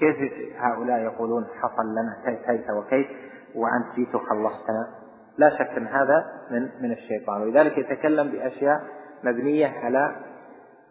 كيف 0.00 0.16
هؤلاء 0.56 0.98
يقولون 0.98 1.46
حصل 1.60 1.92
لنا 1.92 2.36
كيف 2.46 2.70
وكيف 2.70 3.06
وأنت 3.54 3.94
جيت 3.94 4.14
وخلصتنا؟ 4.14 4.88
لا 5.38 5.50
شك 5.50 5.70
أن 5.76 5.86
هذا 5.86 6.24
من 6.50 6.62
من 6.82 6.92
الشيطان. 6.92 7.42
ولذلك 7.42 7.78
يتكلم 7.78 8.28
بأشياء 8.28 8.80
مبنية 9.24 9.66
على 9.66 10.16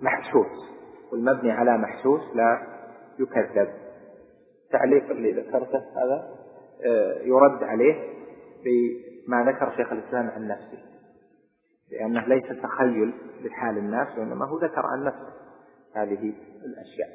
محسوس. 0.02 0.81
والمبني 1.12 1.52
على 1.52 1.78
محسوس 1.78 2.22
لا 2.36 2.68
يكذب. 3.20 3.74
تعليق 4.72 5.10
اللي 5.10 5.32
ذكرته 5.32 5.78
هذا 5.78 6.42
آه، 6.86 7.22
يرد 7.22 7.64
عليه 7.64 8.14
بما 8.66 9.44
ذكر 9.52 9.72
شيخ 9.78 9.92
الإسلام 9.92 10.30
عن 10.30 10.48
نفسه 10.48 10.84
لأنه 11.92 12.28
ليس 12.28 12.62
تخيل 12.64 13.14
بحال 13.44 13.78
الناس 13.78 14.18
وإنما 14.18 14.46
هو 14.46 14.58
ذكر 14.58 14.86
عن 14.86 15.04
نفسه 15.04 15.34
هذه 15.96 16.34
الأشياء. 16.66 17.10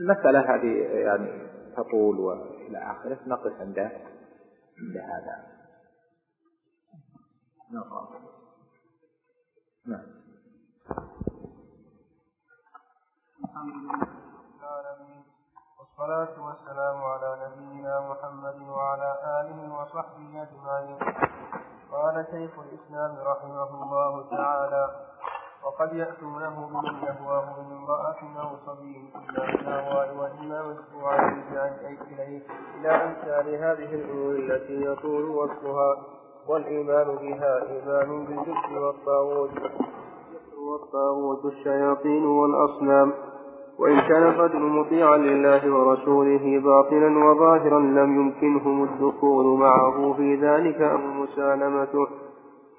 المسألة 0.00 0.54
هذه 0.54 0.76
يعني 0.94 1.48
تطول 1.76 2.18
وإلى 2.20 2.78
آخره 2.78 3.18
نقف 3.26 3.60
عند 3.60 3.78
هذا. 3.78 5.46
نعم. 9.86 10.17
الحمد 13.58 13.74
لله 13.74 14.06
العالمين. 14.60 15.22
والصلاة 15.78 16.34
والسلام 16.46 16.96
على 17.12 17.30
نبينا 17.44 17.94
محمد 18.10 18.58
وعلى 18.68 19.10
آله 19.40 19.58
وصحبه 19.78 20.30
أجمعين. 20.46 20.98
قال 21.92 22.26
شيخ 22.30 22.50
الإسلام 22.58 23.12
رحمه 23.26 23.70
الله 23.82 24.30
تعالى 24.30 24.84
وقد 25.64 25.92
يأتونه 25.92 26.54
بمن 26.72 26.94
يهواه 27.08 27.46
من 27.60 27.76
امرأة 27.76 28.20
أو 28.42 28.50
صبي 28.66 29.10
إلا 29.30 29.44
الهواء 29.44 30.16
وإما 30.16 30.62
مدفوعا 30.62 31.18
إليه 32.10 32.42
إلى 32.80 32.90
أمثال 32.90 33.54
هذه 33.54 33.94
الأمور 33.94 34.34
التي 34.34 34.84
يطول 34.84 35.24
وصفها 35.24 35.96
والإيمان 36.48 37.16
بها 37.16 37.62
إيمان 37.62 38.24
بالجبت 38.24 38.72
والطاغوت 38.72 39.50
والطاغوت 40.58 41.44
الشياطين 41.44 42.26
والأصنام. 42.26 43.27
وإن 43.78 44.00
كان 44.00 44.22
الرجل 44.22 44.60
مطيعا 44.62 45.16
لله 45.16 45.74
ورسوله 45.74 46.60
باطنا 46.64 47.26
وظاهرا 47.26 47.80
لم 47.80 48.20
يمكنهم 48.20 48.82
الدخول 48.84 49.58
معه 49.58 50.14
في 50.16 50.34
ذلك 50.34 50.80
أو 50.80 50.98
مسالمته. 50.98 52.06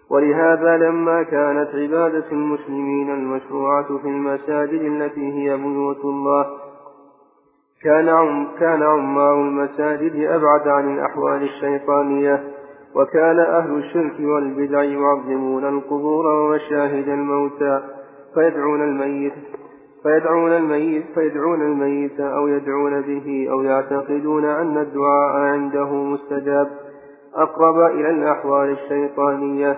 ولهذا 0.09 0.77
لما 0.77 1.23
كانت 1.23 1.69
عبادة 1.75 2.25
المسلمين 2.31 3.09
المشروعة 3.09 3.97
في 3.97 4.07
المساجد 4.07 4.81
التي 4.81 5.33
هي 5.33 5.57
بيوت 5.57 6.05
الله 6.05 6.45
كان 7.83 8.09
عم 8.09 8.47
كان 8.59 8.83
عمار 8.83 9.41
المساجد 9.41 10.15
أبعد 10.15 10.67
عن 10.67 10.93
الأحوال 10.97 11.43
الشيطانية 11.43 12.43
وكان 12.95 13.39
أهل 13.39 13.77
الشرك 13.77 14.19
والبدع 14.19 14.83
يعظمون 14.83 15.65
القبور 15.65 16.25
ومشاهد 16.25 17.07
الموتى 17.07 17.81
فيدعون 18.33 18.81
الميت 18.81 19.33
فيدعون 20.03 20.51
الميت 20.51 21.05
فيدعون 21.15 21.61
الميت 21.61 22.19
أو 22.19 22.47
يدعون 22.47 23.01
به 23.01 23.47
أو 23.51 23.61
يعتقدون 23.61 24.45
أن 24.45 24.77
الدعاء 24.77 25.35
عنده 25.35 25.93
مستجاب. 25.93 26.67
أقرب 27.35 27.79
إلى 27.91 28.09
الأحوال 28.09 28.69
الشيطانية. 28.69 29.77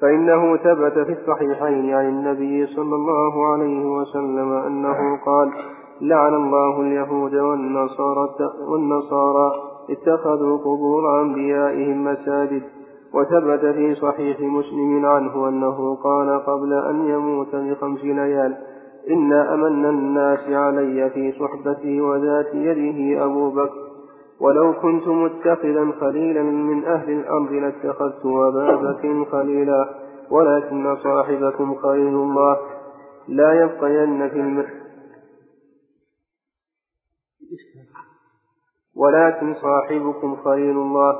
فإنه 0.00 0.56
ثبت 0.56 0.98
في 0.98 1.12
الصحيحين 1.12 1.94
عن 1.94 2.08
النبي 2.08 2.66
صلى 2.66 2.94
الله 2.94 3.52
عليه 3.52 3.86
وسلم 3.86 4.52
أنه 4.52 5.18
قال 5.26 5.52
لعن 6.00 6.34
الله 6.34 6.80
اليهود 6.80 7.34
والنصارى, 7.34 8.28
والنصارى 8.68 9.52
اتخذوا 9.90 10.58
قبور 10.58 11.20
أنبيائهم 11.20 12.04
مساجد. 12.04 12.62
وثبت 13.14 13.60
في 13.60 13.94
صحيح 13.94 14.40
مسلم 14.40 15.06
عنه 15.06 15.48
أنه 15.48 15.94
قال 15.94 16.44
قبل 16.46 16.72
أن 16.72 17.08
يموت 17.08 17.56
بخمس 17.56 18.04
ليال. 18.04 18.56
إن 19.10 19.32
أمن 19.32 19.84
الناس 19.84 20.48
علي 20.48 21.10
في 21.10 21.32
صحبتي 21.32 22.00
وذات 22.00 22.54
يده 22.54 23.24
أبو 23.24 23.50
بكر. 23.50 23.86
ولو 24.40 24.72
كنت 24.72 25.08
متخذا 25.08 25.92
خليلا 26.00 26.42
من 26.42 26.84
أهل 26.84 27.10
الأمر 27.12 27.50
لاتخذت 27.50 28.26
أبا 28.26 28.76
بكر 28.76 29.24
خليلا 29.24 29.88
ولكن 30.30 30.96
صاحبكم 30.96 31.74
خليل 31.74 32.14
الله. 32.14 32.56
لا 33.28 33.52
يبقين 33.52 34.28
في 34.28 34.40
المر 34.40 34.66
ولكن 38.96 39.54
صاحبكم 39.54 40.36
خليل 40.36 40.76
الله. 40.76 41.18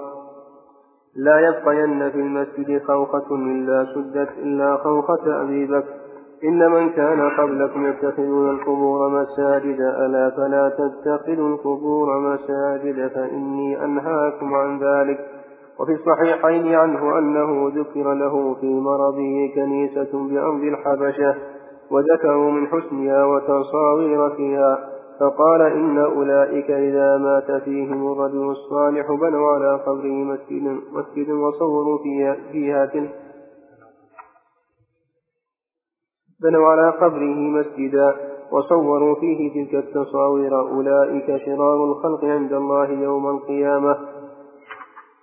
لا 1.17 1.41
يبقين 1.41 2.11
في 2.11 2.19
المسجد 2.19 2.83
خوخة 2.83 3.35
إلا 3.37 3.87
سدت 3.95 4.39
إلا 4.39 4.77
خوخة 4.77 5.43
أبي 5.43 5.67
بكر. 5.67 6.06
إن 6.45 6.71
من 6.71 6.91
كان 6.91 7.31
قبلكم 7.31 7.87
يتخذون 7.87 8.51
القبور 8.51 9.09
مساجد 9.09 9.81
ألا 9.81 10.31
فلا 10.31 10.69
تتخذوا 10.69 11.49
القبور 11.49 12.19
مساجد 12.19 13.09
فإني 13.15 13.85
أنهاكم 13.85 14.55
عن 14.55 14.79
ذلك. 14.79 15.19
وفي 15.81 15.93
الصحيحين 15.93 16.75
عنه 16.75 17.19
أنه 17.19 17.73
ذكر 17.75 18.15
له 18.15 18.55
في 18.61 18.67
مرضه 18.67 19.55
كنيسة 19.55 20.29
بأرض 20.29 20.63
الحبشة 20.63 21.35
وذكروا 21.91 22.51
من 22.51 22.67
حسنها 22.67 23.25
وتصاوير 23.25 24.31
فيها 24.31 24.79
فقال 25.21 25.63
إن 25.63 25.99
أولئك 25.99 26.71
إذا 26.71 27.19
مات 27.19 27.63
فيهم 27.63 28.13
الرجل 28.13 28.51
الصالح 28.51 29.13
بنوا 29.13 29.53
على 29.53 29.81
قبره 29.87 30.25
مسجدا 30.25 30.81
مسجدا 30.93 31.35
وصوروا 31.35 31.99
فيها, 32.03 32.37
فيها 32.53 32.87
تلك 32.87 33.26
بنوا 36.43 36.67
على 36.67 36.91
قبره 36.91 37.35
مسجدا 37.35 38.17
وصوروا 38.53 39.15
فيه 39.15 39.55
تلك 39.55 39.75
التصاوير. 39.75 40.61
أولئك 40.61 41.37
شرار 41.47 41.85
الخلق 41.85 42.25
عند 42.25 42.53
الله 42.53 42.91
يوم 42.91 43.31
القيامة. 43.31 43.97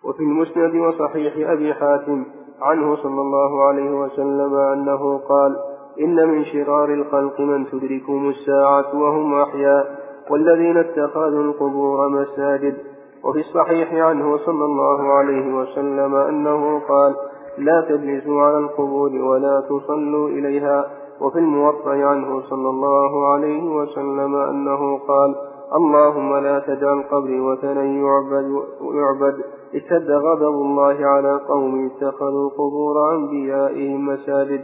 وفي 0.04 0.20
المسند 0.20 0.76
وصحيح 0.76 1.50
أبي 1.50 1.74
حاتم 1.74 2.26
عنه 2.62 2.96
صلى 2.96 3.22
الله 3.22 3.64
عليه 3.64 3.92
وسلم 3.92 4.56
أنه 4.56 5.18
قال 5.18 5.56
إن 6.00 6.28
من 6.28 6.46
شرار 6.46 6.94
الخلق 6.94 7.42
من 7.42 7.66
تدركهم 7.66 8.30
الساعة 8.30 8.96
وهم 8.96 9.42
أحياء 9.42 10.00
والذين 10.30 10.78
اتخذوا 10.78 11.44
القبور 11.44 12.10
مساجد. 12.10 12.78
وفي 13.24 13.40
الصحيح 13.40 13.94
عنه 13.94 14.38
صلى 14.38 14.66
الله 14.66 15.14
عليه 15.14 15.56
وسلم 15.56 16.16
أنه 16.16 16.80
قال 16.80 17.16
لا 17.58 17.82
تجلسوا 17.82 18.42
على 18.42 18.58
القبور 18.58 19.12
ولا 19.12 19.64
تصلوا 19.70 20.30
إليها 20.30 21.03
وفي 21.22 21.40
الموطأ 21.40 21.90
عنه 21.90 22.42
صلى 22.42 22.70
الله 22.70 23.28
عليه 23.28 23.76
وسلم 23.76 24.36
أنه 24.36 24.98
قال 24.98 25.36
اللهم 25.76 26.38
لا 26.38 26.60
تجعل 26.60 27.04
قبري 27.12 27.40
وثنا 27.40 27.84
يعبد, 27.84 28.64
يعبد. 28.82 29.36
اشتد 29.76 30.12
غضب 30.12 30.56
الله 30.68 31.06
على 31.06 31.40
قوم 31.50 31.86
اتخذوا 31.86 32.50
قبور 32.50 33.16
أنبيائهم 33.16 34.06
مساجد. 34.06 34.62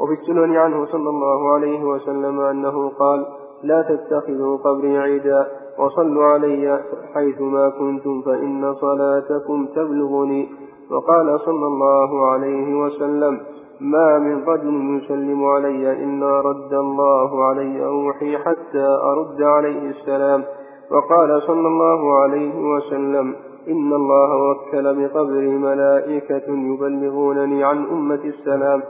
وفي 0.00 0.12
السنن 0.12 0.56
عنه 0.56 0.86
صلى 0.86 1.10
الله 1.10 1.52
عليه 1.52 1.84
وسلم 1.84 2.40
أنه 2.40 2.88
قال 2.88 3.26
لا 3.62 3.82
تتخذوا 3.82 4.56
قبري 4.56 4.98
عيدا 4.98 5.46
وصلوا 5.78 6.24
علي 6.24 6.80
حيثما 7.14 7.68
كنتم 7.68 8.22
فإن 8.22 8.74
صلاتكم 8.74 9.66
تبلغني. 9.66 10.48
وقال 10.90 11.40
صلى 11.40 11.66
الله 11.66 12.30
عليه 12.30 12.74
وسلم 12.82 13.40
ما 13.80 14.18
من 14.18 14.44
رجل 14.44 15.00
يسلم 15.04 15.44
علي 15.44 15.92
إلا 15.92 16.40
رد 16.40 16.72
الله 16.72 17.44
علي 17.44 17.86
أوحي 17.86 18.38
حتى 18.38 18.86
أرد 19.02 19.42
عليه 19.42 19.90
السلام. 19.90 20.44
وقال 20.90 21.42
صلى 21.42 21.68
الله 21.68 22.20
عليه 22.22 22.54
وسلم 22.54 23.36
إن 23.68 23.92
الله 23.92 24.50
وكل 24.50 25.08
بقبري 25.08 25.48
ملائكة 25.48 26.46
يبلغونني 26.48 27.64
عن 27.64 27.86
أمة 27.86 28.24
السلام. 28.24 28.82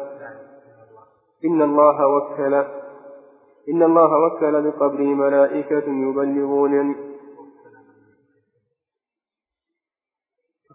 إن 1.45 1.63
الله 1.63 2.07
وكل 2.07 2.55
إن 3.69 3.83
الله 3.83 4.27
وكل 4.27 4.71
بقبري 4.71 5.15
ملائكة 5.15 5.87
يبلغونني. 5.89 6.97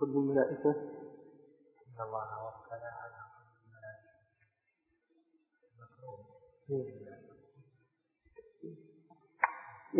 الملائكة. 0.04 0.69
إن 1.86 1.97
الله 2.08 2.44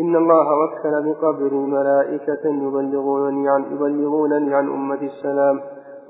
إن 0.00 0.16
الله 0.16 0.46
وكل 0.60 0.94
بقبري 1.06 1.56
ملائكة 1.56 2.44
يبلغونني 2.44 3.48
عن 3.48 3.62
يبلغونني 3.72 4.54
عن 4.54 4.68
أمة 4.68 5.02
السلام. 5.02 5.60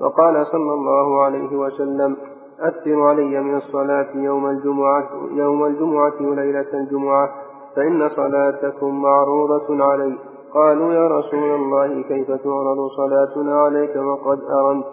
وقال 0.01 0.47
صلى 0.47 0.73
الله 0.73 1.21
عليه 1.21 1.57
وسلم 1.57 2.17
أكثر 2.59 3.01
علي 3.01 3.41
من 3.41 3.57
الصلاة 3.57 4.07
يوم 4.15 4.49
الجمعة 4.49 5.09
يوم 5.31 5.65
الجمعة 5.65 6.21
وليلة 6.21 6.73
الجمعة 6.73 7.29
فإن 7.75 8.09
صلاتكم 8.09 9.01
معروضة 9.01 9.83
علي. 9.83 10.17
قالوا 10.53 10.93
يا 10.93 11.07
رسول 11.07 11.55
الله 11.55 12.01
كيف 12.01 12.27
تعرض 12.27 12.87
صلاتنا 12.97 13.61
عليك 13.61 13.95
وقد 13.95 14.39
أرنت 14.41 14.85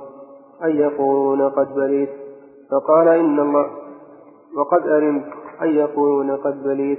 أن 0.65 0.77
يقولون 0.77 1.49
قد 1.49 1.75
بليت؟ 1.75 2.11
فقال 2.71 3.09
إن 3.09 3.41
الله 3.41 3.67
وقد 4.57 4.89
أرنت. 4.89 5.44
أن 5.63 5.69
يقولون 5.69 6.31
قد 6.37 6.63
بليت. 6.65 6.99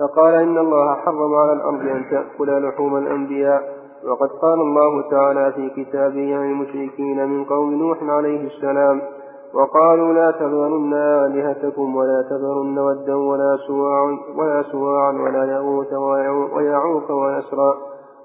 فقال 0.00 0.34
إن 0.34 0.58
الله 0.58 0.94
حرم 0.94 1.34
على 1.34 1.52
الأرض 1.52 1.80
أن 1.80 2.04
تأكل 2.10 2.68
لحوم 2.68 2.96
الأنبياء. 2.96 3.82
وقد 4.08 4.28
قال 4.28 4.60
الله 4.60 5.10
تعالى 5.10 5.52
في 5.52 5.84
كتابه 5.84 6.36
عن 6.36 6.50
المشركين 6.50 7.28
من 7.28 7.44
قوم 7.44 7.74
نوح 7.74 8.02
عليه 8.02 8.46
السلام 8.46 9.00
وقالوا 9.54 10.12
لا 10.12 10.30
تذرن 10.30 10.94
آلهتكم 10.94 11.96
ولا 11.96 12.22
تذرن 12.30 12.78
ودا 12.78 13.14
ولا 13.14 13.58
سواعا 13.66 14.18
ولا 14.36 14.62
سواعا 14.72 15.12
ولا 15.12 15.44
يغوث 15.44 15.92
ويعوق 16.56 17.10
ويسرى 17.10 17.74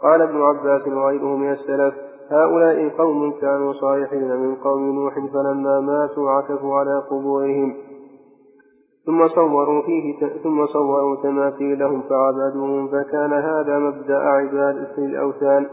قال 0.04 0.22
ابن 0.22 0.42
عباس 0.42 0.88
وغيره 0.88 1.36
من 1.36 1.52
السلف 1.52 1.94
هؤلاء 2.32 2.90
قوم 2.98 3.32
كانوا 3.42 3.74
صالحين 3.74 4.36
من 4.36 4.56
قوم 4.56 4.82
نوح 4.82 5.14
فلما 5.34 5.80
ماتوا 5.80 6.32
عكفوا 6.32 6.76
على 6.76 7.04
قبورهم. 7.12 7.76
ثم 9.08 9.28
صوروا 9.28 9.82
فيه 9.82 10.28
ثم 10.44 10.66
صوروا 10.66 11.16
تماثيلهم 11.24 12.02
فعبدوهم 12.10 12.88
فكان 12.88 13.34
هذا 13.34 13.80
مبدأ 13.80 14.18
عبادة 14.18 14.98
الأوثان. 14.98 15.66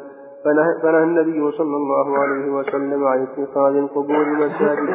فنهى 0.83 1.03
النبي 1.03 1.51
صلى 1.51 1.77
الله 1.77 2.19
عليه 2.19 2.53
وسلم 2.53 3.05
عن 3.05 3.23
اتخاذ 3.23 3.77
القبور 3.77 4.27
مساجد 4.27 4.89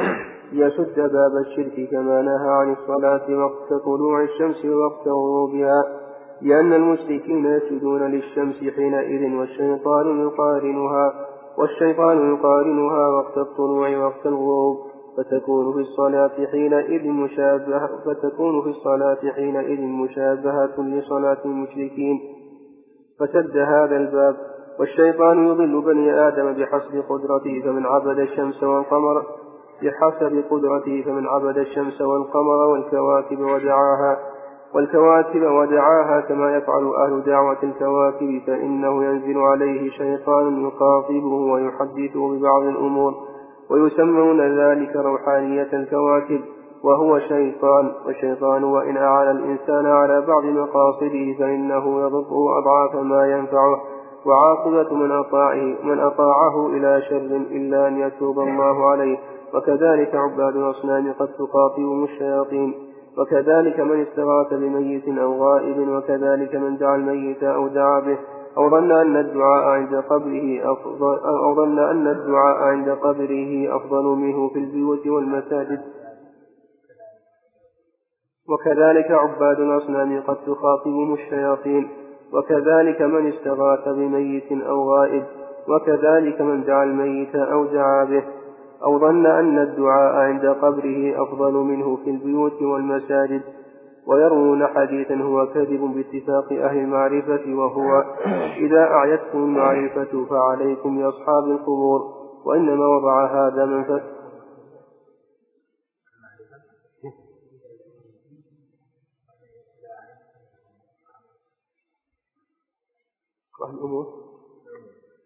ليسد 0.54 0.96
باب 0.96 1.32
الشرك 1.46 1.90
كما 1.92 2.22
نهى 2.22 2.50
عن 2.50 2.72
الصلاة 2.72 3.46
وقت 3.46 3.84
طلوع 3.86 4.24
الشمس 4.24 4.66
ووقت 4.66 5.08
غروبها. 5.08 5.84
لأن 6.42 6.74
المشركين 6.74 7.46
يسجدون 7.46 8.02
للشمس 8.02 8.56
حينئذ 8.76 9.36
والشيطان 9.36 10.22
يقارنها 10.22 11.14
والشيطان 11.58 12.34
يقارنها 12.34 13.08
وقت 13.08 13.38
الطلوع 13.38 13.98
وقت 13.98 14.26
الغروب. 14.26 14.89
فتكون 15.18 15.74
في 15.74 15.80
الصلاة 15.80 16.46
حينئذ 16.52 17.08
مشابهة 17.08 17.90
فتكون 18.06 18.62
في 18.62 18.70
الصلاة 18.70 19.32
حينئذ 19.36 19.82
مشابهة 19.82 20.76
لصلاة 20.80 21.38
المشركين. 21.46 22.20
فسد 23.20 23.58
هذا 23.58 23.98
الباب 23.98 24.36
والشيطان 24.80 25.48
يضل 25.48 25.82
بني 25.82 26.28
آدم 26.28 26.54
بحسب 26.54 27.04
قدرته 27.10 27.62
فمن 27.64 27.86
عبد 27.86 28.20
الشمس 28.20 28.64
والقمر 28.64 29.24
بحسب 29.84 30.44
قدرته 30.50 31.04
فمن 31.06 31.28
عبد 31.28 31.58
الشمس 31.58 32.02
والقمر 32.02 32.68
والكواكب 32.72 33.40
ودعاها 33.40 34.20
والكواكب 34.76 35.42
ودعاها 35.42 36.22
كما 36.22 36.58
يفعل 36.58 36.94
أهل 36.96 37.24
دعوة 37.24 37.58
الكواكب 37.64 38.42
فإنه 38.48 39.04
ينزل 39.04 39.38
عليه 39.38 39.90
شيطان 39.90 40.68
يخاطبه 40.68 41.34
ويحدثه 41.34 42.28
ببعض 42.30 42.62
الأمور. 42.62 43.14
ويسمون 43.70 44.42
ذلك 44.42 44.96
روحانية 44.96 45.70
الكواكب 45.74 46.42
وهو 46.84 47.20
شيطان 47.20 47.92
والشيطان 48.06 48.64
وإن 48.64 48.98
أعان 48.98 49.38
الإنسان 49.38 49.86
على 49.86 50.22
بعض 50.22 50.46
مقاصده 50.46 51.34
فإنه 51.40 52.02
يضره 52.02 52.60
أضعاف 52.60 52.96
ما 52.96 53.32
ينفعه 53.32 53.82
وعاقبة 54.26 54.96
من 54.96 55.12
أطاعه 55.12 55.76
من 55.84 56.00
أطاعه 56.00 56.68
إلى 56.68 57.02
شر 57.10 57.42
إلا 57.52 57.88
أن 57.88 57.98
يتوب 57.98 58.40
الله 58.40 58.90
عليه. 58.92 59.18
وكذلك 59.54 60.16
عباد 60.16 60.56
الأصنام 60.56 61.14
قد 61.20 61.28
تقاطبهم 61.28 62.04
الشياطين. 62.04 62.74
وكذلك 63.18 63.80
من 63.80 64.02
استغاث 64.02 64.54
بميت 64.54 65.08
أو 65.08 65.44
غائب 65.44 65.90
وكذلك 65.90 66.56
من 66.56 66.78
دعا 66.78 66.96
الميت 66.96 67.44
أو 67.44 67.68
دعا 67.68 68.00
به. 68.00 68.18
أو 68.60 68.70
ظن 68.70 68.92
أن 68.92 69.18
الدعاء 69.18 69.64
عند 69.64 69.96
قبره 69.96 70.72
أفضل 70.72 71.20
أو 71.26 71.56
ظن 71.56 71.80
أن 71.80 72.08
الدعاء 72.08 72.58
عند 72.58 72.90
قبره 72.90 73.76
أفضل 73.76 74.04
منه 74.04 74.50
في 74.50 74.60
البيوت 74.60 75.08
والمساجد. 75.08 75.82
وكذلك 78.50 79.12
عباد 79.12 79.60
الأصنام 79.60 80.22
قد 80.22 80.38
تخاطبهم 80.46 81.14
الشياطين. 81.14 81.90
وكذلك 82.34 83.02
من 83.02 83.34
استغاث 83.34 83.88
بميت 83.88 84.52
أو 84.52 84.94
غائب. 84.94 85.24
وكذلك 85.70 86.42
من 86.42 86.64
دعا 86.64 86.84
الميت 86.84 87.36
أو 87.36 87.66
دعا 87.66 88.04
به. 88.06 88.24
أو 88.84 89.00
ظن 89.00 89.26
أن 89.26 89.60
الدعاء 89.60 90.16
عند 90.16 90.46
قبره 90.46 91.24
أفضل 91.24 91.54
منه 91.54 91.96
في 91.96 92.10
البيوت 92.10 92.62
والمساجد. 92.62 93.42
ويروون 94.10 94.68
حديثا 94.68 95.16
هو 95.16 95.48
كذب 95.48 95.82
باتفاق 95.82 96.52
أهل 96.52 96.78
المعرفة 96.78 97.54
وهو 97.56 98.04
إذا 98.58 98.84
أعيتكم 98.84 99.38
المعرفة 99.38 100.26
فعليكم 100.30 100.98
بأصحاب 100.98 101.44
القبور 101.44 102.02
وإنما 102.46 102.86
وضع 102.88 103.26
هذا 103.26 103.66
من 103.66 103.84
ف... 103.84 103.92
الأمور. 113.74 114.06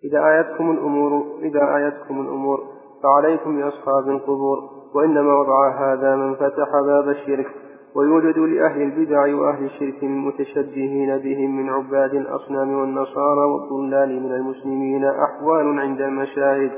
إذا 0.03 0.27
آيتكم 0.27 0.71
الأمور 0.71 1.39
إذا 1.41 1.75
آيتكم 1.75 2.21
الأمور 2.21 2.59
فعليكم 3.03 3.61
بأصحاب 3.61 4.09
القبور 4.09 4.57
وإنما 4.95 5.33
وضع 5.33 5.69
هذا 5.69 6.15
من 6.15 6.35
فتح 6.35 6.69
باب 6.85 7.09
الشرك. 7.09 7.47
ويوجد 7.95 8.37
لأهل 8.37 8.81
البدع 8.81 9.35
وأهل 9.35 9.65
الشرك 9.65 10.03
المتشبهين 10.03 11.17
بهم 11.17 11.57
من 11.57 11.69
عباد 11.69 12.13
الأصنام 12.13 12.73
والنصارى 12.79 13.45
والضلال 13.45 14.23
من 14.23 14.31
المسلمين 14.31 15.05
أحوال 15.05 15.79
عند 15.79 16.01
المشاهد 16.01 16.71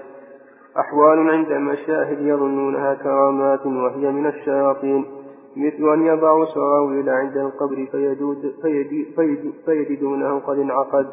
أحوال 0.79 1.29
عند 1.29 1.51
المشاهد 1.51 2.21
يظنونها 2.21 2.93
كرامات 2.93 3.65
وهي 3.65 4.11
من 4.11 4.25
الشياطين 4.25 5.05
مثل 5.57 5.93
أن 5.93 6.05
يضعوا 6.05 6.45
سراويل 6.45 7.09
عند 7.09 7.37
القبر 7.37 7.87
فيجود 7.91 8.53
فيجد 8.61 9.15
فيجد 9.15 9.53
فيجدونه 9.65 10.39
قد 10.39 10.59
انعقد 10.59 11.07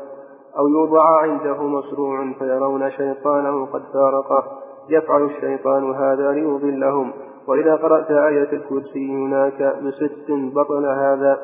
أو 0.59 0.69
يوضع 0.69 1.21
عنده 1.23 1.67
مصروع 1.67 2.33
فيرون 2.39 2.91
شيطانه 2.91 3.67
قد 3.67 3.83
فارقه 3.93 4.45
يفعل 4.89 5.23
الشيطان 5.23 5.91
هذا 5.91 6.33
ليضلهم. 6.33 7.13
وإذا 7.49 7.75
قرأت 7.75 8.11
آية 8.11 8.53
الكرسي 8.53 9.11
هناك 9.15 9.77
بست 9.83 10.31
بطل 10.31 10.87
هذا 10.87 11.39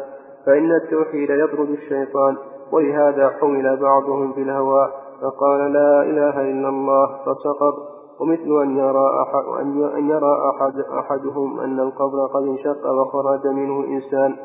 فإن 0.46 0.72
التوحيد 0.72 1.30
يطرد 1.30 1.70
الشيطان 1.70 2.36
ولهذا 2.72 3.30
حمل 3.40 3.76
بعضهم 3.76 4.32
في 4.32 4.42
الهوى 4.42 4.88
فقال 5.22 5.72
لا 5.72 6.02
إله 6.02 6.40
إلا 6.40 6.68
الله 6.68 7.06
فسقط. 7.06 7.98
ومثل 8.20 8.62
أن 8.62 8.76
يرى 8.76 9.06
أحد 9.22 9.60
أن 9.96 10.08
يرى 10.10 10.32
أحد 10.50 10.80
أحدهم 10.98 11.60
أن 11.60 11.80
القبر 11.80 12.26
قد 12.34 12.42
انشق 12.42 12.90
وخرج 12.90 13.46
منه 13.46 13.84
إنسان 13.84 14.36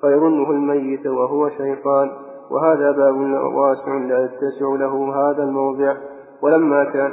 فيظنه 0.00 0.50
الميت 0.50 1.06
وهو 1.06 1.48
شيطان. 1.48 2.10
وهذا 2.50 2.90
باب 2.90 3.16
واسع 3.54 3.94
لا 3.94 4.24
يتسع 4.24 4.66
له 4.66 5.14
هذا 5.14 5.42
الموضع. 5.42 5.96
ولما 6.42 6.84
كان 6.84 7.12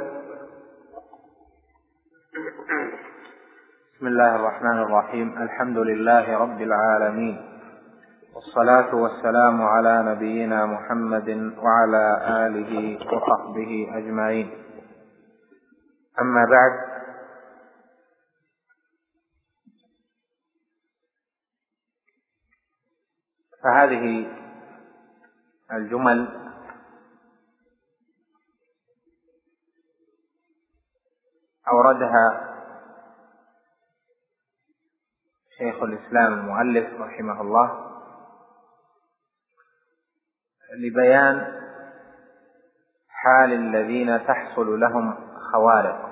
بسم 3.98 4.06
الله 4.06 4.34
الرحمن 4.36 4.78
الرحيم. 4.78 5.42
الحمد 5.42 5.78
لله 5.78 6.38
رب 6.38 6.60
العالمين. 6.62 7.36
والصلاة 8.34 8.94
والسلام 8.94 9.62
على 9.62 10.02
نبينا 10.14 10.66
محمد 10.66 11.28
وعلى 11.58 12.04
آله 12.46 12.98
وصحبه 13.12 13.90
أجمعين. 13.98 14.46
أما 16.20 16.44
بعد 16.44 16.72
فهذه 23.62 24.26
الجمل 25.72 26.28
أوردها 31.68 32.57
شيخ 35.58 35.82
الإسلام 35.82 36.32
المؤلف 36.32 37.00
رحمه 37.00 37.40
الله 37.40 37.88
لبيان 40.78 41.52
حال 43.08 43.52
الذين 43.52 44.26
تحصل 44.26 44.80
لهم 44.80 45.14
خوارق 45.52 46.08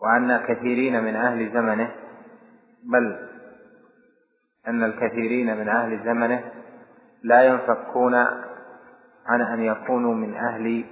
وأن 0.00 0.36
كثيرين 0.36 1.04
من 1.04 1.16
أهل 1.16 1.52
زمنه 1.52 1.94
بل 2.84 3.28
أن 4.68 4.84
الكثيرين 4.84 5.56
من 5.56 5.68
أهل 5.68 6.04
زمنه 6.04 6.52
لا 7.22 7.42
ينفكون 7.42 8.14
عن 9.26 9.40
أن 9.40 9.62
يكونوا 9.62 10.14
من 10.14 10.34
أهل 10.34 10.84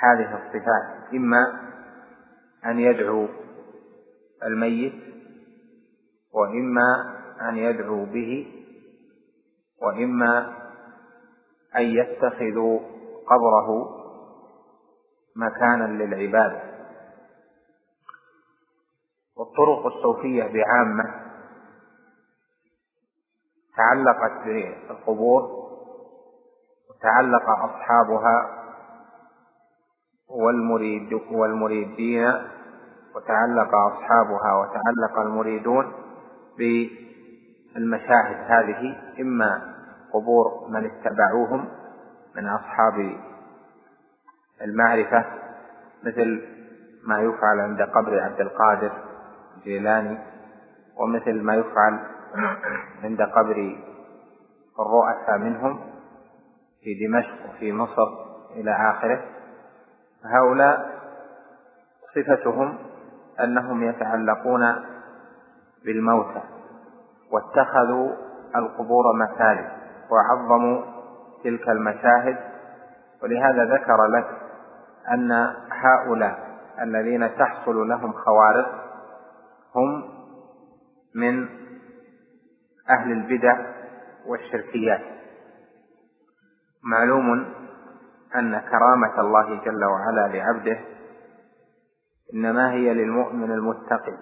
هذه 0.00 0.34
الصفات 0.34 1.14
إما 1.14 1.60
أن 2.66 2.78
يدعوا 2.78 3.28
الميت 4.44 4.94
وإما 6.32 7.18
أن 7.48 7.56
يدعوا 7.56 8.06
به 8.06 8.46
وإما 9.82 10.56
أن 11.76 11.82
يتخذوا 11.82 12.80
قبره 13.26 13.88
مكانا 15.36 15.84
للعبادة. 16.02 16.74
والطرق 19.36 19.86
الصوفية 19.86 20.44
بعامة 20.44 21.24
تعلقت 23.76 24.44
بالقبور 24.46 25.42
وتعلق 26.90 27.50
أصحابها 27.50 28.64
والمريد 30.28 31.12
والمريدين 31.30 32.32
وتعلق 33.14 33.74
أصحابها 33.74 34.54
وتعلق 34.54 35.18
المريدون 35.18 35.92
بالمشاهد 36.58 38.36
هذه 38.50 38.96
إما 39.20 39.74
قبور 40.12 40.68
من 40.68 40.90
اتبعوهم 40.90 41.68
من 42.36 42.48
أصحاب 42.48 43.16
المعرفة 44.62 45.24
مثل 46.04 46.42
ما 47.06 47.20
يفعل 47.20 47.60
عند 47.60 47.82
قبر 47.82 48.20
عبد 48.20 48.40
القادر 48.40 48.92
الجيلاني 49.56 50.18
ومثل 50.96 51.42
ما 51.42 51.54
يفعل 51.54 52.00
عند 53.04 53.22
قبر 53.22 53.76
الرؤساء 54.80 55.38
منهم 55.38 55.80
في 56.80 57.06
دمشق 57.06 57.50
وفي 57.50 57.72
مصر 57.72 58.08
إلى 58.50 58.70
آخره. 58.70 59.24
هؤلاء 60.24 61.00
صفتهم 62.14 62.78
أنهم 63.40 63.82
يتعلقون 63.82 64.74
بالموتى 65.84 66.40
واتخذوا 67.32 68.12
القبور 68.56 69.04
مساجد 69.16 69.68
وعظموا 70.10 70.82
تلك 71.44 71.68
المشاهد. 71.68 72.36
ولهذا 73.22 73.64
ذكر 73.64 74.06
لك 74.06 74.26
أن 75.12 75.32
هؤلاء 75.70 76.38
الذين 76.82 77.36
تحصل 77.36 77.88
لهم 77.88 78.12
خوارق 78.12 78.66
هم 79.76 80.04
من 81.14 81.48
أهل 82.90 83.12
البدع 83.12 83.58
والشركيات. 84.26 85.00
معلوم 86.82 87.44
أن 88.34 88.60
كرامة 88.60 89.20
الله 89.20 89.64
جل 89.64 89.84
وعلا 89.84 90.28
لعبده 90.36 90.78
إنما 92.34 92.72
هي 92.72 92.94
للمؤمن 92.94 93.50
المتقي. 93.50 94.16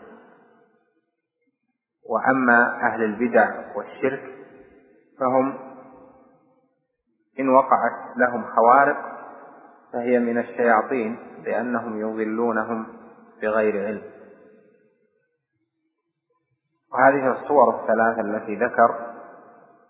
وأما 2.10 2.80
أهل 2.82 3.04
البدع 3.04 3.76
والشرك 3.76 4.34
فهم 5.20 5.54
إن 7.40 7.48
وقعت 7.48 8.16
لهم 8.16 8.44
خوارق 8.44 8.96
فهي 9.92 10.18
من 10.18 10.38
الشياطين 10.38 11.18
لأنهم 11.44 12.00
يضلونهم 12.00 12.86
بغير 13.42 13.86
علم. 13.86 14.02
وهذه 16.92 17.32
الصور 17.32 17.80
الثلاثة 17.80 18.20
التي 18.20 18.54
ذكر 18.54 19.12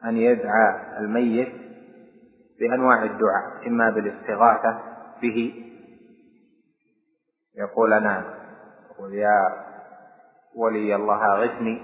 أن 0.04 0.16
يدعى 0.16 0.98
الميت 0.98 1.52
بأنواع 2.60 3.02
الدعاء 3.02 3.66
إما 3.66 3.90
بالاستغاثة 3.90 4.80
به 5.22 5.54
يقول 7.54 7.92
أنا 7.92 8.24
يقول 8.90 9.14
يا 9.14 9.64
ولي 10.56 10.94
الله 10.94 11.34
أغثني 11.34 11.82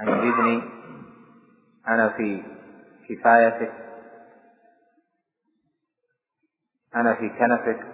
أنجدني 0.00 0.62
أنا 1.88 2.08
في 2.08 2.42
كفايتك 3.08 3.72
أنا 6.96 7.14
في 7.14 7.28
كنفك 7.28 7.86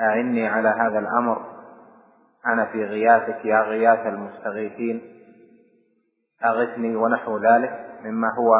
أعني 0.00 0.48
على 0.48 0.68
هذا 0.68 0.98
الأمر 0.98 1.52
أنا 2.46 2.64
في 2.64 2.84
غياثك 2.84 3.44
يا 3.44 3.60
غياث 3.62 4.06
المستغيثين 4.06 5.02
أغثني 6.44 6.96
ونحو 6.96 7.38
ذلك 7.38 7.90
مما 8.04 8.28
هو 8.34 8.54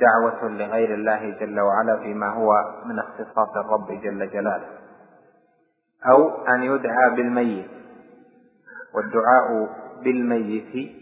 دعوة 0.00 0.48
لغير 0.48 0.94
الله 0.94 1.30
جل 1.40 1.60
وعلا 1.60 1.96
فيما 1.96 2.26
هو 2.32 2.52
من 2.84 2.98
اختصاص 2.98 3.56
الرب 3.56 4.00
جل 4.02 4.30
جلاله. 4.30 4.68
أو 6.04 6.46
أن 6.46 6.62
يدعى 6.62 7.10
بالميت. 7.16 7.70
والدعاء 8.94 9.48
بالميت 10.04 10.92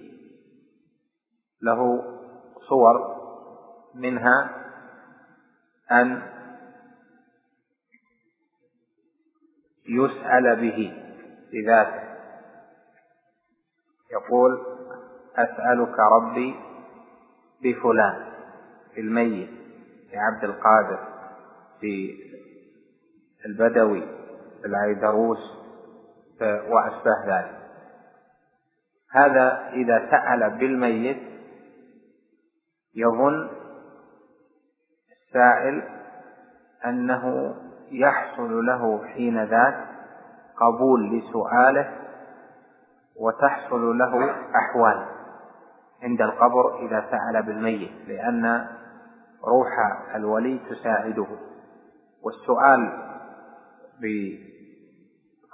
له 1.62 2.02
صور 2.68 3.14
منها 3.94 4.50
أن 5.92 6.22
يسأل 9.88 10.56
به 10.56 11.02
بذاته. 11.52 12.04
يقول 14.12 14.66
أسألك 15.36 15.98
ربي 15.98 16.54
بفلان 17.62 18.32
الميت 18.98 19.50
لعبد 20.12 20.44
القادر 20.44 20.98
في 21.80 22.18
العيدروس 24.64 25.64
وأشباه 26.42 27.24
ذلك. 27.26 27.64
هذا 29.12 29.68
إذا 29.72 30.10
سأل 30.10 30.50
بالميت 30.58 31.22
يظن 32.94 33.50
السائل 35.12 35.82
أنه 36.86 37.54
يحصل 37.90 38.66
له 38.66 39.04
حين 39.06 39.44
ذاك 39.44 39.86
قبول 40.56 41.18
لسؤاله 41.18 41.92
وتحصل 43.16 43.98
له 43.98 44.30
أحوال 44.56 45.06
عند 46.02 46.20
القبر 46.20 46.86
إذا 46.86 47.04
سأل 47.10 47.42
بالميت 47.42 48.08
لأن 48.08 48.66
روح 49.44 49.68
الولي 50.14 50.60
تساعده. 50.70 51.26
والسؤال 52.22 53.04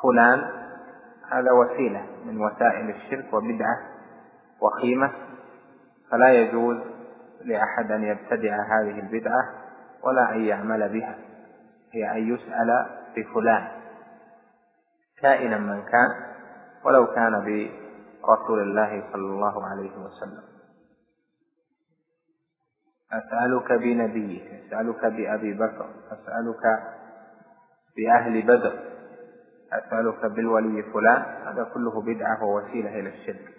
بفلان 0.00 0.50
هذا 1.32 1.52
وسيلة 1.52 2.06
من 2.24 2.40
وسائل 2.40 2.90
الشرك 2.90 3.32
وبدعة 3.32 3.78
وخيمة 4.60 5.12
فلا 6.10 6.32
يجوز 6.32 6.76
لأحد 7.44 7.92
أن 7.92 8.04
يبتدع 8.04 8.56
هذه 8.62 9.00
البدعة 9.00 9.42
ولا 10.04 10.34
أن 10.34 10.44
يعمل 10.44 10.88
بها 10.88 11.18
هي 11.94 12.10
أن 12.12 12.34
يسأل 12.34 12.86
بفلان 13.16 13.68
كائنا 15.22 15.58
من 15.58 15.82
كان 15.82 16.08
ولو 16.84 17.06
كان 17.06 17.32
برسول 17.32 18.60
الله 18.60 19.04
صلى 19.12 19.26
الله 19.26 19.66
عليه 19.66 19.90
وسلم. 19.90 20.42
أسألك 23.12 23.72
بنبيك 23.72 24.42
أسألك 24.66 25.04
بأبي 25.04 25.54
بكر 25.54 25.86
أسألك 26.12 26.62
بأهل 27.96 28.42
بدر 28.42 28.89
أسألك 29.72 30.24
بالولي 30.26 30.82
فلان 30.82 31.22
هذا 31.46 31.70
كله 31.74 32.02
بدعة 32.02 32.44
ووسيلة 32.44 33.00
إلى 33.00 33.08
الشرك. 33.08 33.54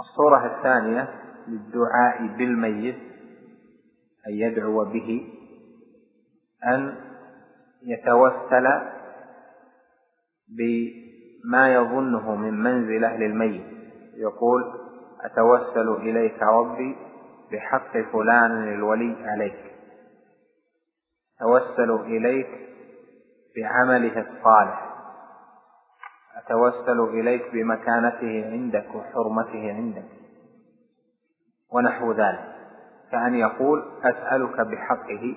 الصورة 0.00 0.56
الثانية 0.56 1.08
للدعاء 1.48 2.26
بالميت 2.26 2.96
أن 4.26 4.32
يدعو 4.32 4.84
به 4.84 5.32
أن 6.66 6.96
يتوسل 7.82 8.66
بما 10.48 11.74
يظنه 11.74 12.36
من 12.36 12.62
منزلة 12.62 13.16
للميت. 13.16 13.64
يقول 14.14 14.62
أتوسل 15.20 15.88
إليك 15.88 16.42
ربي 16.42 16.96
بحق 17.52 17.92
فلان 18.12 18.74
الولي 18.74 19.16
عليك. 19.26 19.73
أتوسل 21.40 21.90
إليك 21.90 22.48
بعمله 23.56 24.20
الصالح. 24.20 24.94
أتوسل 26.36 27.00
إليك 27.00 27.42
بمكانته 27.52 28.50
عندك 28.52 28.86
وحرمته 28.94 29.72
عندك. 29.72 30.04
ونحو 31.72 32.12
ذلك. 32.12 32.54
كأن 33.10 33.34
يقول 33.34 33.84
أسألك 34.02 34.60
بحقه 34.60 35.36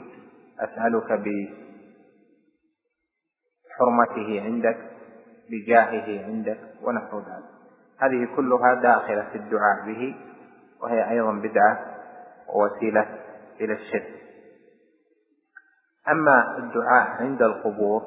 أسألك 0.59 1.21
بحرمته 3.69 4.41
عندك 4.41 4.77
بجاهه 5.49 6.25
عندك 6.25 6.59
ونحو 6.81 7.19
ذلك. 7.19 7.49
هذه 7.99 8.27
كلها 8.35 8.73
داخلة 8.73 9.29
في 9.31 9.37
الدعاء 9.37 9.85
به 9.85 10.15
وهي 10.81 11.09
أيضا 11.09 11.31
بدعة 11.31 11.79
ووسيلة 12.55 13.05
إلى 13.61 13.73
الشرك. 13.73 14.26
أما 16.11 16.57
الدعاء 16.57 17.07
عند 17.23 17.41
القبور 17.41 18.01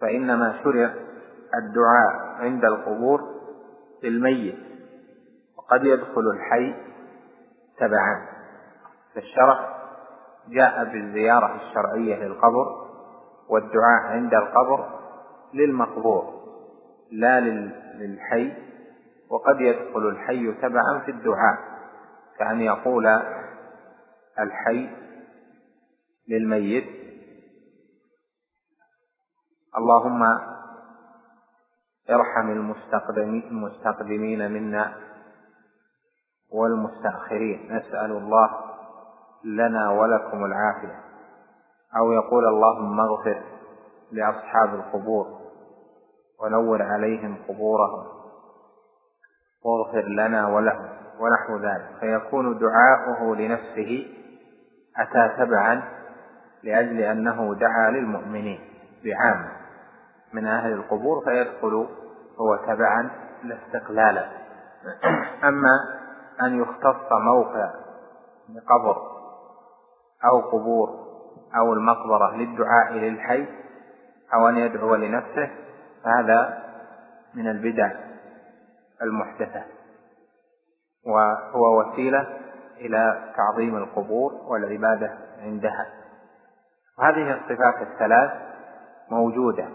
فإنما 0.00 0.58
شرع 0.64 0.94
الدعاء 1.54 2.36
عند 2.40 2.64
القبور 2.64 3.20
للميت 4.02 4.58
وقد 5.58 5.84
يدخل 5.84 6.30
الحي 6.34 6.74
تبعا. 7.78 8.26
فالشرع 9.14 9.76
جاء 10.48 10.84
بالزيارة 10.84 11.56
الشرعية 11.56 12.24
للقبر 12.24 12.86
والدعاء 13.48 14.02
عند 14.02 14.34
القبر 14.34 14.86
للمقبور 15.54 16.36
لا 17.12 17.40
للحي 17.40 18.52
وقد 19.30 19.60
يدخل 19.60 20.08
الحي 20.08 20.52
تبعا 20.52 20.98
في 21.04 21.10
الدعاء 21.10 21.58
كأن 22.38 22.60
يقول 22.60 23.06
الحي 24.38 24.88
للميت. 26.28 26.84
اللهم 29.78 30.22
ارحم 32.10 32.50
المستقدمين 32.50 34.52
منا 34.52 34.94
والمستأخرين. 36.52 37.76
نسأل 37.76 38.10
الله 38.10 38.50
لنا 39.44 39.90
ولكم 39.90 40.44
العافية. 40.44 41.00
أو 41.96 42.12
يقول 42.12 42.46
اللهم 42.46 43.00
اغفر 43.00 43.42
لأصحاب 44.12 44.74
القبور 44.74 45.26
ونور 46.40 46.82
عليهم 46.82 47.36
قبورهم. 47.48 48.06
واغفر 49.64 50.08
لنا 50.08 50.48
ولهم 50.48 50.88
ونحو 51.20 51.56
ذلك. 51.56 51.90
فيكون 52.00 52.58
دعاؤه 52.58 53.36
لنفسه 53.36 54.06
أتى 54.96 55.36
تبعا 55.38 55.95
لأجل 56.66 57.00
أنه 57.00 57.54
دعا 57.54 57.90
للمؤمنين 57.90 58.60
بعام 59.04 59.48
من 60.32 60.46
أهل 60.46 60.72
القبور 60.72 61.24
فيدخل 61.24 61.88
هو 62.40 62.56
تبعا 62.56 63.10
لا 63.44 63.58
استقلالا 63.66 64.28
أما 65.48 65.80
أن 66.42 66.60
يختص 66.60 67.12
موقع 67.12 67.70
بقبر 68.48 68.96
أو 70.24 70.40
قبور 70.40 70.88
أو 71.56 71.72
المقبرة 71.72 72.36
للدعاء 72.36 72.92
للحي 72.92 73.46
أو 74.34 74.48
أن 74.48 74.56
يدعو 74.56 74.94
لنفسه 74.94 75.50
فهذا 76.04 76.62
من 77.34 77.50
البدع 77.50 77.90
المحدثة. 79.02 79.62
وهو 81.06 81.80
وسيلة 81.80 82.26
إلى 82.76 83.32
تعظيم 83.36 83.76
القبور 83.76 84.32
والعبادة 84.32 85.18
عندها. 85.42 85.86
وهذه 86.98 87.34
الصفات 87.34 87.88
الثلاث 87.88 88.30
موجودة 89.10 89.68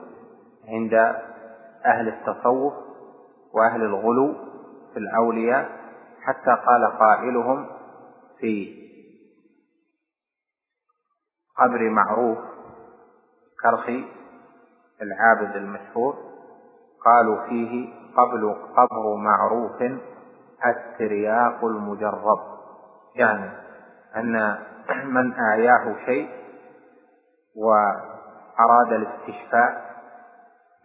عند 0.67 0.93
أهل 1.85 2.07
التصوف 2.07 2.73
وأهل 3.53 3.81
الغلو 3.81 4.33
في 4.93 4.99
الأولياء 4.99 5.69
حتى 6.21 6.51
قال 6.65 6.97
قائلهم 6.99 7.67
في 8.39 8.81
قبر 11.57 11.89
معروف 11.89 12.37
كرخي 13.63 14.05
العابد 15.01 15.55
المشهور 15.55 16.15
قالوا 17.05 17.47
فيه 17.49 17.93
قبل 18.17 18.55
قبر 18.77 19.15
معروف 19.15 19.81
الترياق 20.65 21.65
المجرب. 21.65 22.39
يعني 23.15 23.51
أن 24.15 24.57
من 25.05 25.33
آياه 25.33 25.95
شيء 26.05 26.40
وأراد 27.55 28.93
الاستشفاء 28.93 29.91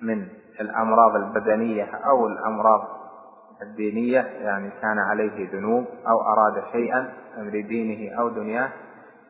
من 0.02 0.28
الأمراض 0.60 1.14
البدنية 1.14 1.94
أو 1.94 2.26
الأمراض 2.26 2.96
الدينية 3.62 4.20
يعني 4.20 4.70
كان 4.70 4.98
عليه 4.98 5.50
ذنوب 5.52 5.84
أو 6.08 6.20
أراد 6.20 6.64
شيئا 6.72 7.12
أمر 7.38 7.50
دينه 7.50 8.18
أو 8.20 8.28
دنياه 8.28 8.70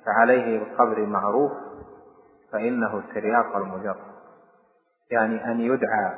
فعليه 0.07 0.65
بقبر 0.65 1.07
معروف 1.07 1.53
فإنه 2.53 2.99
الترياق 2.99 3.57
المجرب 3.57 3.97
يعني 5.11 5.45
أن 5.45 5.61
يدعى 5.61 6.15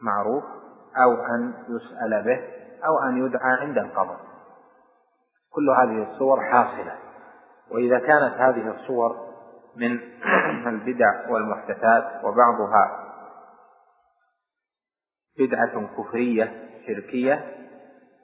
معروف 0.00 0.44
أو 1.02 1.12
أن 1.12 1.54
يسأل 1.68 2.22
به 2.24 2.40
أو 2.86 3.08
أن 3.08 3.26
يدعى 3.26 3.52
عند 3.60 3.78
القبر. 3.78 4.16
كل 5.50 5.70
هذه 5.70 6.12
الصور 6.12 6.40
حاصلة. 6.40 6.94
وإذا 7.70 7.98
كانت 7.98 8.34
هذه 8.34 8.70
الصور 8.70 9.25
من 9.76 10.00
البدع 10.72 11.30
والمحدثات 11.30 12.24
وبعضها 12.24 13.06
بدعة 15.38 15.86
كفرية 15.96 16.68
شركية. 16.86 17.52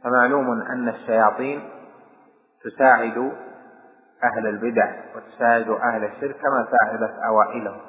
فمعلوم 0.05 0.63
أن 0.63 0.89
الشياطين 0.89 1.71
تساعد 2.65 3.33
أهل 4.25 4.47
البدع 4.47 4.95
وتساعد 5.17 5.69
أهل 5.69 6.05
الشرك 6.05 6.37
كما 6.37 6.69
ساعدت 6.71 7.15
أوائلهم. 7.29 7.81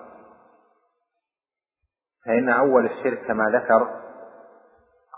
فإن 2.26 2.50
أول 2.50 2.86
الشرك 2.86 3.28
كما 3.28 3.44
ذكر 3.44 4.04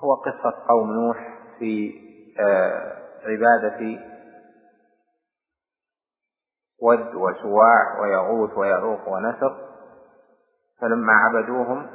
هو 0.04 0.14
قصة 0.14 0.66
قوم 0.68 0.91
نوح 0.91 1.38
في 1.60 1.93
آه، 2.39 2.96
عبادة 3.26 4.14
ود 6.82 7.15
وسواع 7.15 8.01
ويغوث 8.01 8.57
ويعوق 8.57 9.09
ونسر 9.09 9.55
فلما 10.82 11.13
عبدوهم 11.13 11.88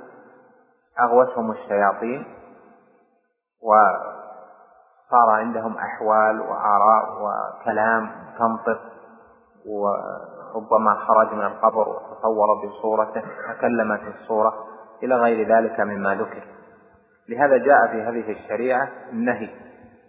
أغوتهم 1.00 1.50
الشياطين 1.50 2.24
وصار 3.62 5.30
عندهم 5.30 5.76
أحوال 5.78 6.40
وآراء 6.40 7.22
وكلام 7.22 8.10
تنطق 8.38 8.80
وربما 9.66 10.94
خرج 10.94 11.34
من 11.34 11.44
القبر 11.44 11.88
وتصور 11.88 12.46
بصورته 12.64 13.22
تكلمت 13.52 14.00
الصورة 14.14 14.54
إلى 15.02 15.14
غير 15.14 15.56
ذلك 15.56 15.80
مما 15.80 16.14
ذكر. 16.14 16.42
لهذا 17.28 17.56
جاء 17.56 17.86
في 17.86 18.02
هذه 18.02 18.32
الشريعة 18.32 18.88
النهي 19.12 19.50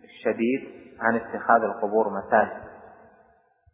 الشديد 0.03 0.81
عن 1.01 1.15
اتخاذ 1.15 1.63
القبور 1.63 2.09
مساجد 2.09 2.70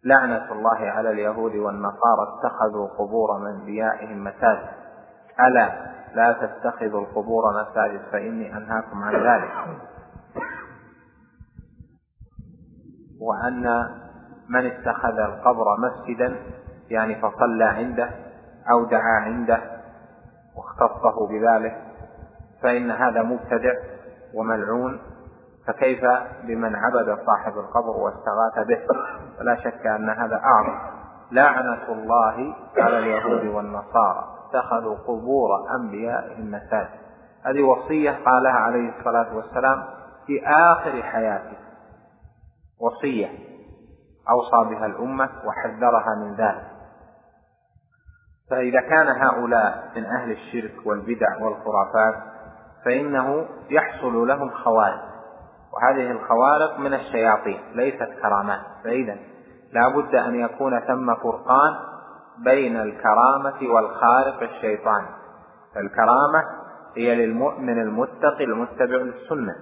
لعنة 0.04 0.52
الله 0.52 0.78
على 0.78 1.12
اليهود 1.12 1.56
والنصارى 1.56 2.28
اتخذوا 2.28 2.88
قبور 2.88 3.40
من 3.40 3.60
أنبيائهم 3.60 4.24
مساجد. 4.24 4.70
ألا 5.40 5.88
لا 6.16 6.34
تتخذوا 6.34 7.02
القبور 7.02 7.44
مساجد 7.62 8.02
فإني 8.12 8.58
أنهاكم 8.58 9.04
عن 9.04 9.14
ذلك. 9.16 9.52
وأن 13.22 13.90
من 14.50 14.66
اتخذ 14.66 15.20
القبر 15.20 15.66
مسجدا 15.80 16.36
يعني 16.90 17.16
فصلى 17.16 17.64
عنده 17.64 18.10
أو 18.72 18.86
دعا 18.86 19.22
عنده 19.22 19.60
واختصه 20.58 21.28
بذلك 21.30 21.84
فإن 22.64 22.92
هذا 22.92 23.22
مبتدع 23.22 23.74
وملعون. 24.34 25.00
فكيف 25.68 26.02
بمن 26.44 26.76
عبد 26.76 27.18
صاحب 27.26 27.58
القبر 27.58 27.90
واستغاث 27.90 28.68
به؟ 28.68 28.80
ولا 29.40 29.56
شك 29.56 29.88
أن 29.88 30.10
هذا 30.10 30.36
أعظم. 30.36 30.80
لعنة 31.32 31.92
الله 31.92 32.56
على 32.78 33.00
اليهود 33.00 33.46
والنصارى. 33.46 34.28
اتخذوا 34.50 34.96
قبور 34.96 35.50
أنبيائهم 35.76 36.52
مساجد 36.52 37.00
هذه 37.46 37.64
وصية 37.64 38.12
قالها 38.26 38.52
عليه 38.52 39.00
الصلاة 39.00 39.36
والسلام 39.36 39.84
في 40.28 40.48
آخر 40.48 41.04
حياته. 41.04 41.58
وصية 42.82 43.30
أوصى 44.30 44.70
بها 44.70 44.86
الأمة 44.86 45.30
وحذرها 45.46 46.16
من 46.16 46.36
ذلك. 46.36 46.78
فإذا 48.50 48.82
كان 48.82 49.08
هؤلاء 49.08 49.92
من 49.96 50.06
أهل 50.06 50.32
الشرك 50.32 50.74
والبدع 50.86 51.38
والخرافات 51.42 52.16
فإنه 52.86 53.46
يحصل 53.70 54.28
لهم 54.28 54.50
خوارق 54.50 55.17
وهذه 55.74 56.12
الخوارق 56.12 56.80
من 56.80 56.94
الشياطين 56.94 57.60
ليست 57.74 58.10
كرامات. 58.22 58.62
فإذا 58.84 59.18
لا 59.74 59.88
بد 59.88 60.16
أن 60.16 60.36
يكون 60.36 60.80
ثم 60.80 61.16
فرقان 61.16 61.76
بين 62.44 62.78
الكرامة 62.78 63.74
والخارق 63.74 64.44
الشيطاني 64.44 65.08
فالكرامة 65.76 66.44
هي 66.98 67.16
للمؤمن 67.16 67.82
المتقي 67.82 68.44
المتبع 68.44 68.96
للسنة. 68.96 69.56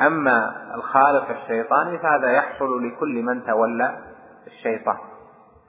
أما 0.00 0.66
الخالق 0.74 1.30
الشيطاني 1.30 1.98
فهذا 1.98 2.30
يحصل 2.30 2.86
لكل 2.86 3.22
من 3.22 3.44
تولى 3.46 3.98
الشيطان. 4.46 4.96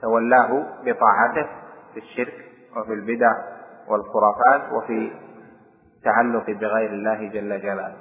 تولاه 0.02 0.66
بطاعته 0.84 1.48
في 1.94 2.00
الشرك 2.00 2.34
وفي 2.76 2.92
البدع 2.92 3.32
والخرافات 3.88 4.72
وفي 4.72 5.12
التعلق 6.02 6.50
بغير 6.50 6.90
الله 6.90 7.28
جل 7.28 7.60
جلاله. 7.60 7.96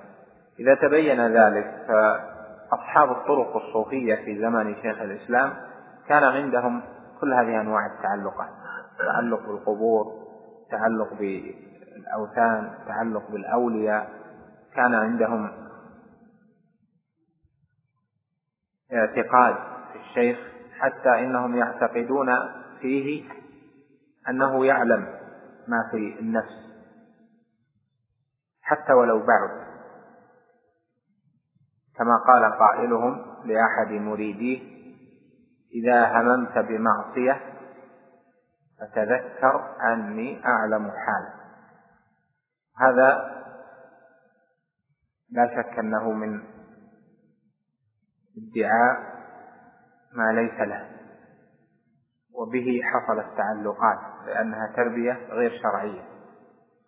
إذا 0.59 0.75
تبين 0.75 1.27
ذلك 1.27 1.85
فأصحاب 1.87 3.11
الطرق 3.11 3.55
الصوفية 3.55 4.15
في 4.15 4.41
زمن 4.41 4.75
شيخ 4.75 5.01
الإسلام 5.01 5.53
كان 6.07 6.23
عندهم 6.23 6.81
كل 7.19 7.33
هذه 7.33 7.61
أنواع 7.61 7.85
التعلقات. 7.85 8.49
تعلق 8.97 9.47
بالقبور 9.47 10.05
تعلق 10.71 11.13
بالأوثان 11.13 12.71
تعلق 12.87 13.31
بالأولياء. 13.31 14.09
كان 14.75 14.93
عندهم 14.95 15.51
اعتقاد 18.93 19.55
في 19.93 19.99
الشيخ 19.99 20.37
حتى 20.79 21.19
إنهم 21.19 21.55
يعتقدون 21.55 22.27
فيه 22.79 23.23
أنه 24.29 24.65
يعلم 24.65 25.07
ما 25.67 25.89
في 25.91 26.19
النفس. 26.19 26.70
حتى 28.71 28.93
ولو 28.93 29.25
بعد. 29.25 29.71
كما 31.95 32.17
قال 32.27 32.59
قائلهم 32.59 33.25
لأحد 33.45 33.91
مريديه 33.91 34.59
إذا 35.73 36.05
هممت 36.05 36.57
بمعصية 36.57 37.41
فتذكر 38.79 39.77
أني 39.93 40.45
أعلم 40.45 40.91
حالك 40.91 41.33
هذا 42.77 43.31
لا 45.31 45.47
شك 45.47 45.79
أنه 45.79 46.11
من 46.11 46.43
ادعاء 48.37 49.11
ما 50.13 50.31
ليس 50.31 50.59
له 50.59 50.89
وبه 52.33 52.81
حصلت 52.83 53.37
تعلقات 53.37 54.25
لأنها 54.25 54.73
تربية 54.75 55.13
غير 55.13 55.61
شرعية. 55.63 56.10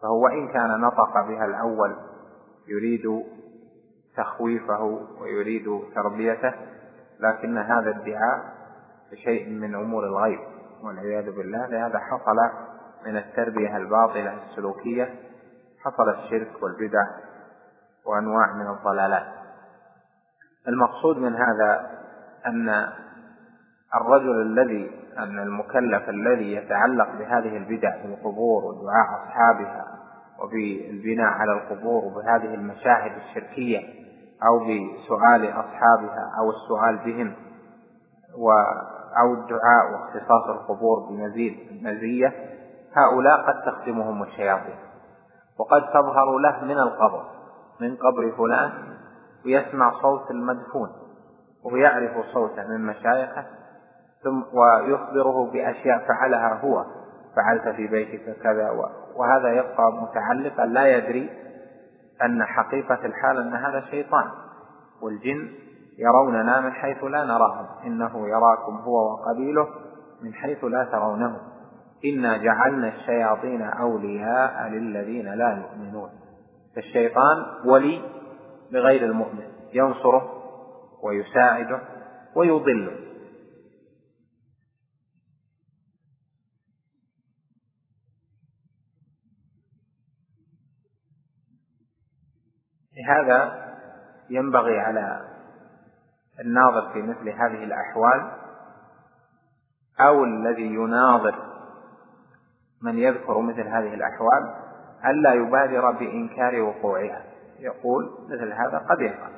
فهو 0.04 0.24
وإن 0.24 0.48
كان 0.48 0.82
نطق 0.82 1.28
بها 1.28 1.46
الأول 1.46 1.96
يريد 2.68 3.24
تخويفه 4.18 5.08
ويريد 5.22 5.82
تربيته 5.96 6.54
لكن 7.20 7.58
هذا 7.58 7.90
ادعاء 7.90 8.54
شيء 9.24 9.50
من 9.50 9.76
أمور 9.76 10.04
الغيب 10.04 10.40
والعياذ 10.84 11.32
بالله. 11.32 11.68
لهذا 11.68 12.00
حصل 12.00 12.38
من 13.06 13.18
التربية 13.18 13.78
الباطلة 13.78 14.44
السلوكية 14.44 15.16
حصل 15.84 16.10
الشرك 16.10 16.64
والبدع 16.64 17.04
وأنواع 18.06 18.54
من 18.54 18.68
الضلالات. 18.68 19.34
المقصود 20.68 21.18
من 21.18 21.36
هذا 21.36 21.90
أن 22.46 22.70
الرجل 23.96 24.42
الذي 24.42 25.03
أن 25.18 25.40
المكلف 25.40 26.10
الذي 26.10 26.54
يتعلق 26.54 27.08
بهذه 27.20 27.58
البدع 27.58 27.92
في 28.02 28.06
القبور 28.06 28.64
ودعاء 28.66 29.24
أصحابها 29.24 29.86
وبالبناء 30.40 31.28
على 31.28 31.52
القبور 31.54 32.04
وبهذه 32.06 32.54
المشاهد 32.54 33.12
الشركية 33.18 33.80
أو 34.48 34.60
بسؤال 34.60 35.50
أصحابها 35.50 36.32
أو 36.40 36.50
السؤال 36.50 36.98
بهم 37.06 37.34
و 38.38 38.52
أو 39.22 39.34
الدعاء 39.34 39.94
واختصاص 39.94 40.50
القبور 40.50 41.00
بمزيد 41.10 41.84
مزية 41.84 42.34
هؤلاء 42.96 43.42
قد 43.48 43.62
تخدمهم 43.66 44.24
الشياطين. 44.24 44.76
وقد 45.60 45.82
تظهر 45.94 46.38
له 46.38 46.64
من 46.64 46.80
القبر 46.80 47.26
من 47.82 47.96
قبر 47.96 48.32
فلان 48.38 48.72
ويسمع 49.46 50.02
صوت 50.02 50.32
المدفون 50.32 50.90
ويعرف 51.64 52.26
صوته 52.34 52.68
من 52.68 52.86
مشايخه 52.86 53.46
ثم 54.24 54.44
ويخبره 54.58 55.52
بأشياء 55.52 56.06
فعلها 56.08 56.60
هو 56.64 56.86
فعلت 57.36 57.76
في 57.76 57.88
بيتك 57.88 58.38
كذا 58.44 58.70
وهذا 59.16 59.52
يبقى 59.52 59.92
متعلقا 60.02 60.66
لا 60.66 60.98
يدري 60.98 61.30
أن 62.26 62.44
حقيقة 62.44 63.06
الحال 63.06 63.38
أن 63.38 63.54
هذا 63.54 63.84
شيطان 63.92 64.26
والجن 65.02 65.50
يروننا 65.98 66.60
من 66.60 66.72
حيث 66.72 67.04
لا 67.04 67.24
نراهم 67.24 67.66
إنه 67.86 68.28
يراكم 68.28 68.76
هو 68.76 69.12
وقبيله 69.14 69.68
من 70.24 70.34
حيث 70.34 70.64
لا 70.64 70.84
ترونه 70.84 71.38
إنا 72.06 72.38
جعلنا 72.38 72.88
الشياطين 72.88 73.62
أولياء 73.62 74.70
للذين 74.70 75.34
لا 75.34 75.50
يؤمنون. 75.50 76.10
فالشيطان 76.76 77.46
ولي 77.66 78.02
لغير 78.72 79.06
المؤمن 79.06 79.44
ينصره 79.74 80.30
ويساعده 81.04 81.80
ويضله. 82.36 82.92
لهذا 93.04 93.64
ينبغي 94.30 94.80
على 94.80 95.22
الناظر 96.40 96.94
في 96.94 97.02
مثل 97.02 97.30
هذه 97.30 97.64
الأحوال 97.64 98.32
أو 100.00 100.24
الذي 100.24 100.66
يناظر 100.66 101.36
من 102.82 102.98
يذكر 103.00 103.40
مثل 103.40 103.62
هذه 103.62 103.94
الأحوال 103.94 104.56
ألا 105.06 105.34
يبادر 105.34 105.92
بإنكار 105.92 106.62
وقوعها. 106.62 107.22
يقول 107.60 108.12
مثل 108.30 108.54
هذا 108.54 108.78
قد 108.90 109.02
يقع. 109.02 109.30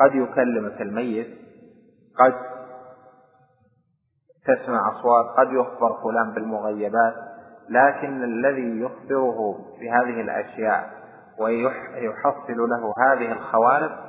قد 0.00 0.14
يكلمك 0.14 0.82
الميت 0.82 1.38
قد 2.18 2.34
تسمع 4.44 4.92
أصوات 4.92 5.26
قد 5.38 5.52
يخبر 5.52 6.02
فلان 6.02 6.34
بالمغيبات 6.34 7.14
لكن 7.68 8.24
الذي 8.24 8.80
يخبره 8.80 9.58
بهذه 9.80 10.20
الأشياء 10.20 11.03
ويحصل 11.38 12.56
له 12.58 12.94
هذه 12.98 13.32
الخوارق 13.32 14.04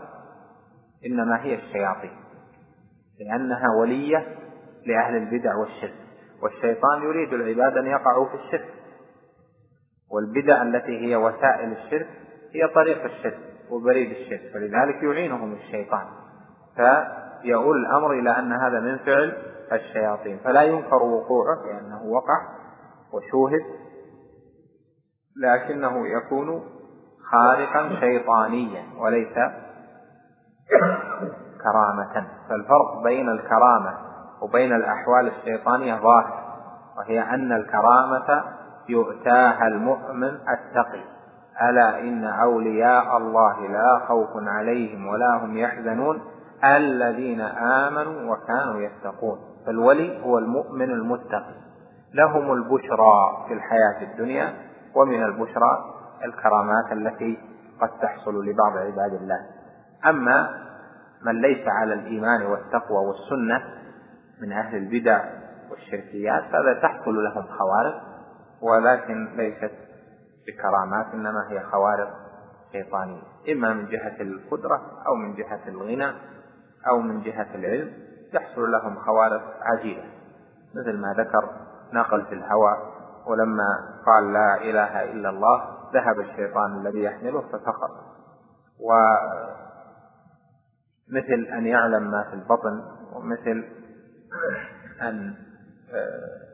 إنما 1.05 1.43
هي 1.43 1.55
الشياطين 1.55 2.17
لأنها 3.19 3.69
ولية 3.79 4.27
لأهل 4.85 5.15
البدع 5.15 5.55
والشرك 5.55 5.95
والشيطان 6.41 7.03
يريد 7.03 7.33
العباد 7.33 7.77
أن 7.77 7.85
يقعوا 7.85 8.25
في 8.25 8.35
الشرك 8.35 8.73
والبدع 10.11 10.61
التي 10.61 11.07
هي 11.07 11.15
وسائل 11.15 11.71
الشرك 11.71 12.07
هي 12.53 12.67
طريق 12.67 13.03
الشرك 13.03 13.39
وبريد 13.69 14.11
الشرك 14.11 14.51
فلذلك 14.53 15.03
يعينهم 15.03 15.53
الشيطان 15.53 16.05
فيؤول 16.75 17.77
الأمر 17.77 18.11
إلى 18.11 18.29
أن 18.29 18.51
هذا 18.53 18.79
من 18.79 18.97
فعل 18.97 19.37
الشياطين 19.71 20.39
فلا 20.43 20.61
ينكر 20.61 21.03
وقوعه 21.03 21.65
لأنه 21.65 22.03
وقع 22.03 22.41
وشوهد 23.13 23.65
لكنه 25.37 26.07
يكون 26.07 26.74
خارقا 27.31 27.89
شيطانيا 27.99 28.83
وليس 28.99 29.33
كرامة. 31.63 32.27
فالفرق 32.49 33.03
بين 33.03 33.29
الكرامة 33.29 33.93
وبين 34.41 34.73
الأحوال 34.73 35.27
الشيطانية 35.27 35.95
ظاهر 35.95 36.45
وهي 36.97 37.21
أن 37.21 37.51
الكرامة 37.51 38.43
يؤتاها 38.89 39.67
المؤمن 39.67 40.31
التقي. 40.49 41.03
ألا 41.69 41.99
إن 41.99 42.23
أولياء 42.23 43.17
الله 43.17 43.67
لا 43.67 43.99
خوف 44.07 44.29
عليهم 44.47 45.07
ولا 45.07 45.37
هم 45.43 45.57
يحزنون 45.57 46.21
الذين 46.63 47.41
آمنوا 47.41 48.33
وكانوا 48.33 48.81
يتقون. 48.81 49.37
فالولي 49.65 50.23
هو 50.23 50.37
المؤمن 50.37 50.91
المتقي. 50.91 51.55
لهم 52.13 52.51
البشرى 52.51 53.45
في 53.47 53.53
الحياة 53.53 54.01
الدنيا 54.01 54.53
ومن 54.95 55.23
البشرى 55.23 55.95
الكرامات 56.25 56.91
التي 56.91 57.39
قد 57.81 57.89
تحصل 58.01 58.45
لبعض 58.45 58.77
عباد 58.77 59.13
الله. 59.13 59.39
أما 60.05 60.65
من 61.25 61.41
ليس 61.41 61.67
على 61.67 61.93
الإيمان 61.93 62.41
والتقوى 62.45 62.97
والسنة 62.97 63.63
من 64.41 64.51
أهل 64.51 64.77
البدع 64.77 65.25
والشركيات 65.71 66.43
فهذا 66.43 66.79
تحصل 66.81 67.23
لهم 67.23 67.45
خوارق 67.47 68.01
ولكن 68.61 69.35
ليست 69.35 69.71
بكرامات 70.47 71.13
إنما 71.13 71.47
هي 71.49 71.59
خوارق 71.59 72.13
شيطانية. 72.71 73.21
إما 73.51 73.73
من 73.73 73.85
جهة 73.85 74.21
القدرة 74.21 74.81
أو 75.07 75.15
من 75.15 75.35
جهة 75.35 75.59
الغنى 75.67 76.11
أو 76.87 76.99
من 76.99 77.21
جهة 77.21 77.47
العلم 77.55 77.93
يحصل 78.33 78.71
لهم 78.71 78.95
خوارق 78.95 79.57
عجيبة. 79.61 80.03
مثل 80.75 80.97
ما 80.97 81.13
ذكر 81.17 81.49
نقل 81.93 82.25
في 82.25 82.33
الهوى 82.35 82.77
ولما 83.27 83.67
قال 84.05 84.33
لا 84.33 84.61
إله 84.61 85.03
إلا 85.03 85.29
الله 85.29 85.74
ذهب 85.93 86.19
الشيطان 86.19 86.77
الذي 86.81 87.03
يحمله 87.03 87.41
فسقط. 87.41 87.91
ومثل 91.09 91.47
أن 91.57 91.65
يعلم 91.65 92.11
ما 92.11 92.23
في 92.29 92.33
البطن 92.33 92.81
ومثل 93.13 93.63
أن 95.01 95.35
آه، 95.93 96.45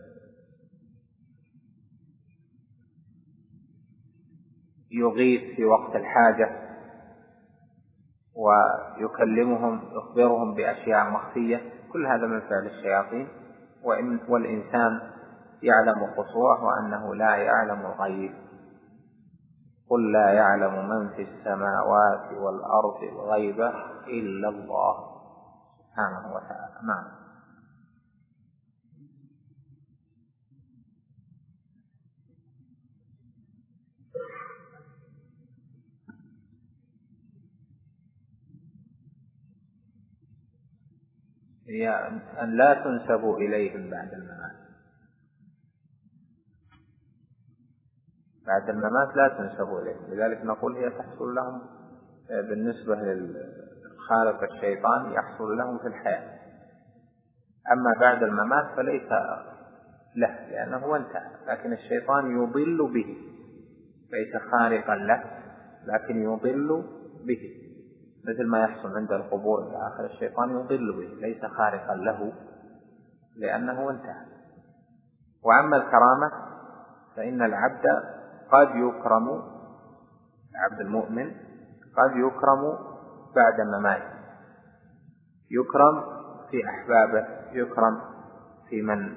يغيث 4.91 5.55
في 5.55 5.65
وقت 5.65 5.95
الحاجة 5.95 6.61
ويكلمهم 8.35 9.81
يخبرهم 9.95 10.53
بأشياء 10.55 11.09
مخفية. 11.09 11.61
كل 11.93 12.05
هذا 12.05 12.27
من 12.27 12.39
فعل 12.39 12.65
الشياطين. 12.65 13.27
وإن 13.83 14.19
والإنسان 14.27 14.99
يعلم 15.61 16.03
قصوره 16.17 16.63
وأنه 16.63 17.15
لا 17.15 17.35
يعلم 17.35 17.85
الغيب. 17.85 18.50
قل 19.91 20.11
لا 20.11 20.33
يعلم 20.33 20.89
من 20.89 21.09
في 21.09 21.21
السماوات 21.21 22.31
والأرض 22.31 23.03
الغيب 23.03 23.59
إلا 24.07 24.49
الله 24.49 24.95
سبحانه 25.79 26.33
وتعالى. 26.33 26.79
نعم. 26.87 27.21
هي 41.67 41.89
أن 42.41 42.57
لا 42.57 42.73
تنسبوا 42.73 43.37
إليهم 43.37 43.89
بعد 43.89 44.13
الممات. 44.13 44.70
بعد 48.47 48.69
الممات 48.69 49.15
لا 49.15 49.27
تنسبوا 49.27 49.81
إليهم 49.81 50.13
لذلك 50.13 50.45
نقول 50.45 50.75
هي 50.75 50.89
تحصل 50.89 51.35
لهم 51.35 51.61
بالنسبة 52.29 52.95
للخالق 52.95 54.43
الشيطان 54.43 55.11
يحصل 55.11 55.57
لهم 55.57 55.77
في 55.77 55.87
الحياة. 55.87 56.39
أما 57.71 57.93
بعد 57.99 58.23
الممات 58.23 58.65
فليس 58.75 59.11
له 60.15 60.49
لأنه 60.49 60.95
انتهى. 60.95 61.31
لكن 61.47 61.73
الشيطان 61.73 62.31
يضل 62.43 62.93
به. 62.93 63.17
ليس 64.11 64.41
خارقا 64.51 64.95
له 64.95 65.23
لكن 65.85 66.23
يضل 66.23 66.83
به. 67.27 67.57
مثل 68.27 68.47
ما 68.47 68.59
يحصل 68.63 68.95
عند 68.95 69.11
القبور 69.11 69.67
إلى 69.67 69.87
آخر 69.87 70.05
الشيطان 70.05 70.49
يضل 70.49 70.93
به. 70.93 71.27
ليس 71.27 71.45
خارقا 71.45 71.95
له 71.95 72.33
لأنه 73.37 73.89
انتهى. 73.89 74.25
وأما 75.43 75.77
الكرامة 75.77 76.31
فإن 77.15 77.41
العبد 77.41 77.85
قد 78.51 78.75
يكرم 78.75 79.41
العبد 80.51 80.79
المؤمن 80.79 81.31
قد 81.97 82.15
يكرم 82.15 82.77
بعد 83.35 83.61
مماته. 83.61 84.21
يكرم 85.51 86.03
في 86.51 86.69
أحبابه 86.69 87.27
يكرم 87.51 88.01
في 88.69 88.81
من 88.81 89.15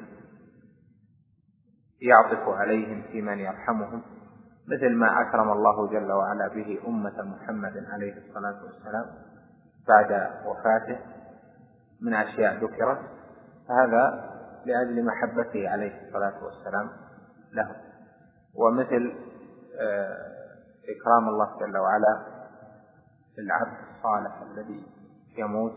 يعطف 2.02 2.48
عليهم 2.48 3.02
في 3.02 3.22
من 3.22 3.38
يرحمهم. 3.38 4.02
مثل 4.68 4.96
ما 4.96 5.22
أكرم 5.22 5.52
الله 5.52 5.88
جل 5.90 6.12
وعلا 6.12 6.48
به 6.48 6.78
أمة 6.86 7.22
محمد 7.22 7.84
عليه 7.92 8.14
الصلاة 8.16 8.64
والسلام 8.64 9.06
بعد 9.88 10.30
وفاته 10.46 10.98
من 12.02 12.14
أشياء 12.14 12.64
ذكرت. 12.64 12.98
فهذا 13.68 14.30
لأجل 14.66 15.04
محبته 15.04 15.68
عليه 15.68 16.06
الصلاة 16.06 16.44
والسلام 16.44 16.90
له. 17.52 17.93
ومثل 18.56 19.14
آه، 19.80 20.34
إكرام 20.88 21.28
الله 21.28 21.58
جل 21.60 21.78
وعلا 21.78 22.26
للعبد 23.38 23.76
الصالح 23.96 24.42
الذي 24.42 24.82
يموت 25.38 25.72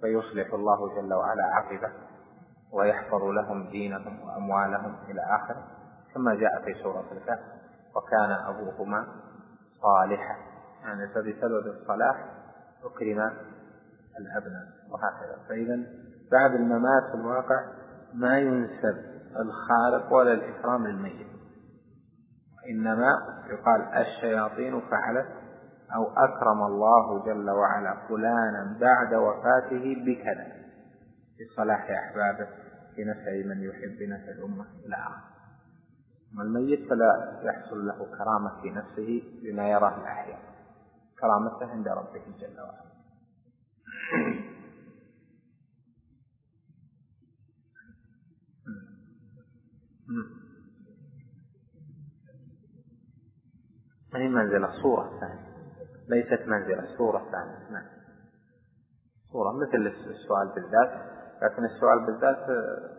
فيصلح 0.00 0.54
الله 0.54 1.00
جل 1.00 1.14
وعلا 1.14 1.44
عقبه 1.44 1.92
ويحفظ 2.72 3.22
لهم 3.22 3.70
دينهم 3.70 4.20
وأموالهم 4.22 4.96
إلى 5.08 5.20
آخره 5.20 5.64
كما 6.14 6.34
جاء 6.34 6.62
في 6.64 6.82
سورة 6.82 7.04
الكهف 7.12 7.40
وكان 7.96 8.30
أبوهما 8.30 9.06
صالحا. 9.82 10.36
يعني 10.82 11.08
فبسبب 11.08 11.66
الصلاح 11.66 12.24
أكرم 12.84 13.30
الأبناء 14.18 14.66
وهكذا. 14.90 15.38
فإذا 15.48 15.80
بعد 16.32 16.54
الممات 16.54 17.02
في 17.10 17.14
الواقع 17.14 17.64
ما 18.14 18.38
ينسب 18.38 19.04
الخالق 19.40 20.12
ولا 20.12 20.32
الإكرام 20.32 20.86
للميت. 20.86 21.26
إنما 22.70 23.10
يقال 23.50 23.80
الشياطين 23.82 24.80
فعلت 24.80 25.26
أو 25.94 26.12
أكرم 26.16 26.62
الله 26.62 27.24
جل 27.24 27.50
وعلا 27.50 27.96
فلانا 28.08 28.78
بعد 28.80 29.14
وفاته 29.14 29.94
بكذا. 30.06 30.46
بصلاح 31.40 31.90
أحبابه 31.90 32.48
بنفع 32.96 33.48
من 33.48 33.62
يحب 33.62 33.98
بنفع 34.00 34.32
الأمة 34.38 34.64
إلى 34.86 34.96
آخره 34.96 35.36
أما 36.32 36.42
الميت 36.42 36.88
فلا 36.88 37.40
يحصل 37.42 37.86
له 37.86 37.98
كرامة 38.18 38.62
في 38.62 38.70
نفسه 38.70 39.22
بما 39.42 39.68
يراه 39.68 40.00
الأحياء. 40.00 40.40
كرامته 41.20 41.70
عند 41.70 41.88
ربه 41.88 42.22
جل 42.40 42.60
وعلا. 42.60 42.86
هذه 54.16 54.28
منزلة 54.28 54.82
صورة 54.82 55.10
ثانية؟ 55.20 55.56
ليست 56.08 56.48
منزلة 56.48 56.96
صورة 56.98 57.18
ثانية. 57.18 57.70
نعم. 57.70 57.86
صورة 59.32 59.52
مثل 59.52 59.86
السؤال 59.86 60.48
بالذات 60.54 61.16
لكن 61.42 61.64
السؤال 61.64 62.06
بالذات 62.06 62.46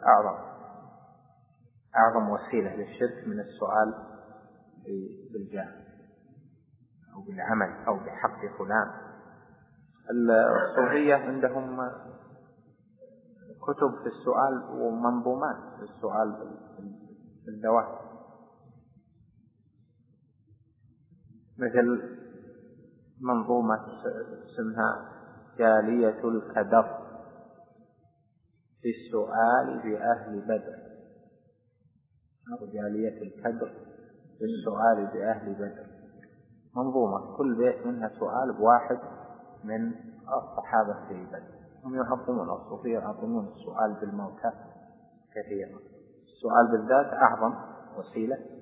أعظم. 0.06 0.38
أعظم 1.96 2.30
وسيلة 2.30 2.76
للشرك 2.76 3.28
من 3.28 3.40
السؤال 3.40 3.94
بالجاه 5.34 5.70
أو 7.16 7.22
بالعمل 7.22 7.86
أو 7.88 7.96
بحق 7.96 8.58
فلان. 8.58 8.92
الصوفية 10.10 11.16
عندهم 11.16 11.80
كتب 13.62 14.04
في 14.04 14.08
السؤال 14.08 14.82
ومنظومات 14.82 15.56
في 15.78 15.84
السؤال 15.84 16.58
بالذوات. 17.46 18.07
مثل 21.60 22.02
منظومة 23.22 23.80
اسمها 24.44 25.18
جالية 25.58 26.30
الكدر 26.30 26.98
في 28.82 28.90
السؤال 28.90 29.80
بأهل 29.84 30.42
بدر. 30.42 30.78
أو 32.52 32.66
جالية 32.74 33.22
الكدر 33.22 33.72
في 34.38 34.46
السؤال 34.46 35.08
بأهل 35.14 35.54
بدر. 35.54 35.86
منظومة 36.76 37.38
كل 37.38 37.58
بيت 37.58 37.86
منها 37.86 38.10
سؤال 38.20 38.54
بواحد 38.58 39.00
من 39.64 39.92
الصحابة 40.22 41.08
في 41.08 41.26
بدر. 41.26 41.58
هم 41.84 41.96
يعظمون 41.96 42.50
الصوفية 42.50 42.94
يعظمون 42.94 43.48
السؤال 43.48 43.94
بالموتى 44.02 44.52
كثيرا. 45.36 45.80
السؤال 46.36 46.68
بالذات 46.72 47.14
أعظم 47.14 47.54
وسيلة 47.98 48.57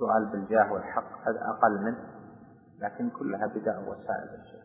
السؤال 0.00 0.26
بالجاه 0.32 0.72
والحق 0.72 1.28
هذا 1.28 1.40
أقل 1.40 1.84
منه 1.84 1.98
لكن 2.80 3.10
كلها 3.10 3.46
بدع 3.46 3.78
وسائل 3.78 4.40
الشيء 4.40 4.60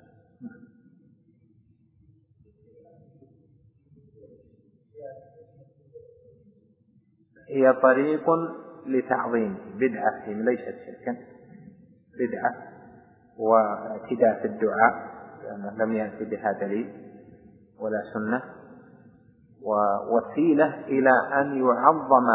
هي 7.50 7.74
طريق 7.74 8.26
لتعظيم 8.86 9.58
بدعة 9.76 10.30
ليست 10.30 10.76
شركا 10.86 11.18
بدعة 12.20 12.56
واعتداء 13.38 14.42
في 14.42 14.48
الدعاء 14.48 15.16
لأنه 15.44 15.84
لم 15.84 15.94
يأتي 15.94 16.26
بها 16.26 16.52
دليل 16.52 16.94
ولا 17.80 18.02
سنة 18.14 18.44
ووسيلة 19.62 20.86
إلى 20.86 21.12
أن 21.42 21.58
يعظم 21.58 22.28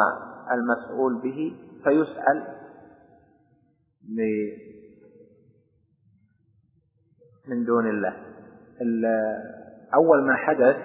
المسؤول 0.52 1.22
به 1.22 1.56
فيسأل 1.84 2.59
من 7.48 7.64
دون 7.64 7.88
الله. 7.90 8.16
أول 9.94 10.26
ما 10.26 10.36
حدث 10.36 10.76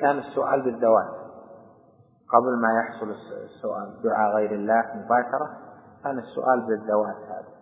كان 0.00 0.18
السؤال 0.18 0.62
بالذوات 0.62 1.22
قبل 2.32 2.60
ما 2.62 2.68
يحصل 2.80 3.10
السؤال 3.44 4.02
دعاء 4.04 4.34
غير 4.36 4.52
الله 4.54 4.84
مباشرة 4.94 5.58
كان 6.04 6.18
السؤال 6.18 6.60
بالذوات 6.60 7.16
هذا. 7.16 7.52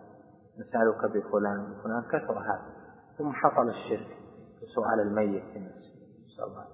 نسألك 0.59 1.05
بفلان 1.05 1.59
وفلان 1.59 2.03
كثر 2.11 2.39
هذا. 2.39 2.65
ثم 3.17 3.31
حصل 3.31 3.69
الشرك 3.69 4.17
بسؤال 4.61 4.99
الميت 4.99 5.43
في 5.43 5.59
نفسه. 5.59 5.91
الله 6.43 6.65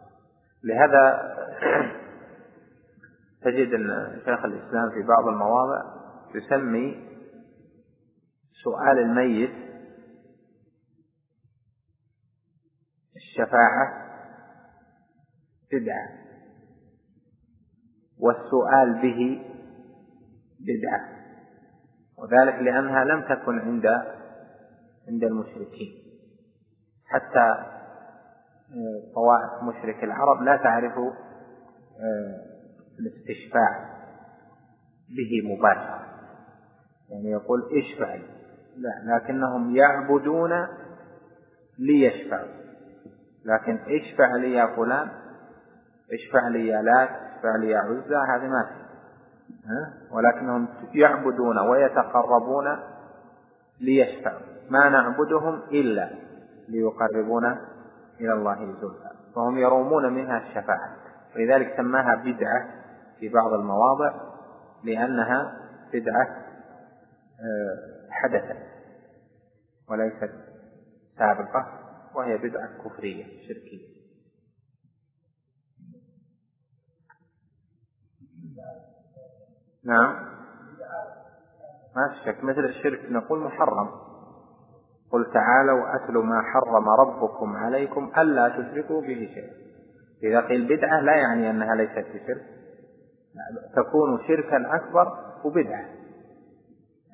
لهذا 0.64 1.34
تجد 3.46 3.74
أن 3.74 4.12
شيخ 4.26 4.46
الإسلام 4.46 4.90
في 4.90 5.04
بعض 5.08 5.28
المواضع 5.28 5.84
يسمي 6.36 7.07
سؤال 8.64 9.00
الميت 9.00 9.68
الشفاعة 13.16 14.08
بدعة 15.72 16.10
والسؤال 18.20 19.02
به 19.02 19.42
بدعة 20.60 21.18
وذلك 22.18 22.56
لأنها 22.62 23.04
لم 23.04 23.22
تكن 23.22 23.60
عند 23.60 23.86
عند 25.08 25.24
المشركين. 25.24 26.08
حتى 27.06 27.78
آه، 28.70 29.14
طوائف 29.16 29.64
مشرك 29.64 30.04
العرب 30.04 30.42
لا 30.42 30.58
تعرف 30.58 30.98
آه، 30.98 31.14
الاستشفاع 33.00 33.98
به 35.10 35.56
مباشرة. 35.56 36.08
يعني 37.10 37.30
يقول 37.32 37.60
اشفع 37.78 38.20
لا 38.78 39.16
لكنهم 39.16 39.76
يعبدون 39.76 40.68
ليشفعوا 41.80 42.58
لكن 43.46 43.80
اشفع 43.88 44.36
لي 44.36 44.54
يا 44.54 44.76
فلان 44.76 45.10
اشفع 46.14 46.48
لي 46.48 46.68
يا 46.68 46.82
لات 46.82 47.10
فعل 47.44 47.74
عزى 47.74 48.16
هذه 48.16 48.48
ما 48.48 48.66
في. 48.66 48.88
ولكنهم 50.12 50.68
يعبدون 50.94 51.60
ويتقربون 51.60 52.66
ليشفعوا 53.82 54.40
ما 54.70 54.90
نعبدهم 54.90 55.62
إلا 55.72 56.10
ليقربونا 56.70 57.62
إلى 58.22 58.34
الله 58.34 58.66
زلفى. 58.66 59.12
فهم 59.36 59.58
يرومون 59.58 60.14
منها 60.14 60.38
الشفاعة. 60.38 60.96
ولذلك 61.36 61.74
سماها 61.78 62.16
بدعة 62.16 62.68
في 63.20 63.30
بعض 63.30 63.54
المواضع 63.54 64.14
لأنها 64.84 65.54
بدعة 65.94 66.28
حدثت 68.24 68.58
وليست 69.90 70.32
سابقة 71.18 71.68
وهي 72.16 72.38
بدعة 72.38 72.84
كفرية 72.84 73.26
شركية. 73.48 73.98
نعم. 79.86 80.38
ما 81.96 82.16
شك 82.26 82.44
مثل 82.44 82.66
الشرك 82.66 83.12
نقول 83.12 83.40
محرم. 83.40 83.90
قل 85.12 85.34
تعالوا 85.34 85.96
أتلوا 85.96 86.24
ما 86.24 86.42
حرم 86.42 86.90
ربكم 86.90 87.56
عليكم 87.56 88.12
ألا 88.18 88.50
تشركوا 88.50 89.02
به 89.02 89.30
شيئا. 89.34 89.54
إذا 90.24 90.48
قيل 90.48 90.78
بدعة 90.78 91.02
لا 91.02 91.16
يعني 91.16 91.50
أنها 91.50 91.76
ليست 91.76 92.08
بشرك. 92.10 92.46
تكون 93.76 94.28
شركا 94.28 94.76
أكبر 94.76 95.08
وبدعة. 95.46 95.97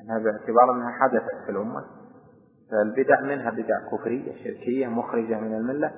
أنها 0.04 0.20
باعتبار 0.20 0.76
أنها 0.76 0.92
حدثت 0.92 1.46
في 1.46 1.52
الأمة. 1.52 1.84
فالبدع 2.72 3.22
منها 3.22 3.52
بدع 3.52 3.90
كفرية 3.92 4.44
شركية 4.44 4.88
مخرجة 4.88 5.40
من 5.40 5.56
الملة 5.56 5.92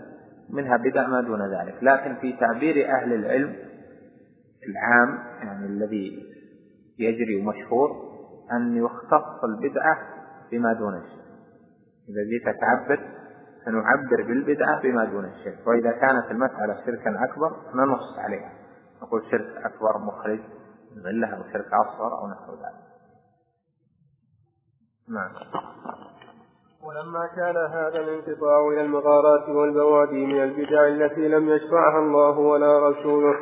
منها 0.49 0.77
بدع 0.77 1.07
ما 1.07 1.21
دون 1.21 1.41
ذلك. 1.41 1.75
لكن 1.81 2.15
في 2.15 2.33
تعبير 2.33 2.89
أهل 2.89 3.13
العلم 3.13 3.55
العام 4.69 5.19
يعني 5.43 5.65
الذي 5.65 6.23
يجري 6.99 7.41
ومشهور 7.41 7.89
أن 8.51 8.77
يختص 8.77 9.43
البدعة 9.43 9.97
بما 10.51 10.73
دون 10.73 10.93
الشرك. 10.93 11.25
إذا 12.09 12.23
جيت 12.29 12.59
تعبد 12.61 12.99
سنعبر 13.65 14.23
بالبدعة 14.27 14.81
بما 14.81 15.05
دون 15.05 15.25
الشرك. 15.25 15.67
وإذا 15.67 15.91
كانت 15.91 16.31
المسألة 16.31 16.85
شركا 16.85 17.23
أكبر 17.23 17.55
ننص 17.75 18.19
عليها. 18.19 18.51
نقول 19.01 19.23
شرك 19.31 19.65
أكبر 19.65 19.97
مخرج 19.97 20.39
من 20.95 21.01
غلة 21.01 21.27
أو 21.27 21.43
شرك 21.53 21.73
أصغر 21.73 22.19
أو 22.19 22.27
نحو 22.27 22.53
ذلك. 22.53 22.84
نعم. 25.09 25.29
ولما 26.83 27.29
كان 27.35 27.55
هذا 27.55 27.99
الانقطاع 27.99 28.67
إلى 28.67 28.81
المغارات 28.81 29.49
والبوادي 29.49 30.25
من 30.25 30.43
البدع 30.43 30.87
التي 30.87 31.27
لم 31.27 31.49
يشفعها 31.49 31.99
الله 31.99 32.39
ولا 32.39 32.89
رسوله 32.89 33.35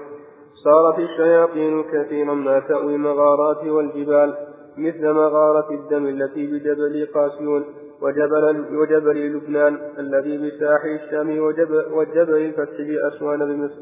صارت 0.63 0.99
الشياطين 0.99 1.83
كثيرا 1.83 2.33
ما 2.33 2.59
تأوي 2.59 2.95
المغارات 2.95 3.63
والجبال 3.63 4.37
مثل 4.77 5.09
مغارة 5.11 5.73
الدم 5.73 6.07
التي 6.07 6.47
بجبل 6.47 7.07
قاسيون 7.13 7.65
وجبل, 8.01 8.75
وجبل 8.75 9.35
لبنان 9.35 9.79
الذي 9.99 10.37
بساحل 10.37 10.89
الشام 10.89 11.39
وجبل, 11.39 11.85
وجبل 11.93 12.35
الفتح 12.35 12.77
بأسوان 12.79 13.39
بمصر 13.39 13.81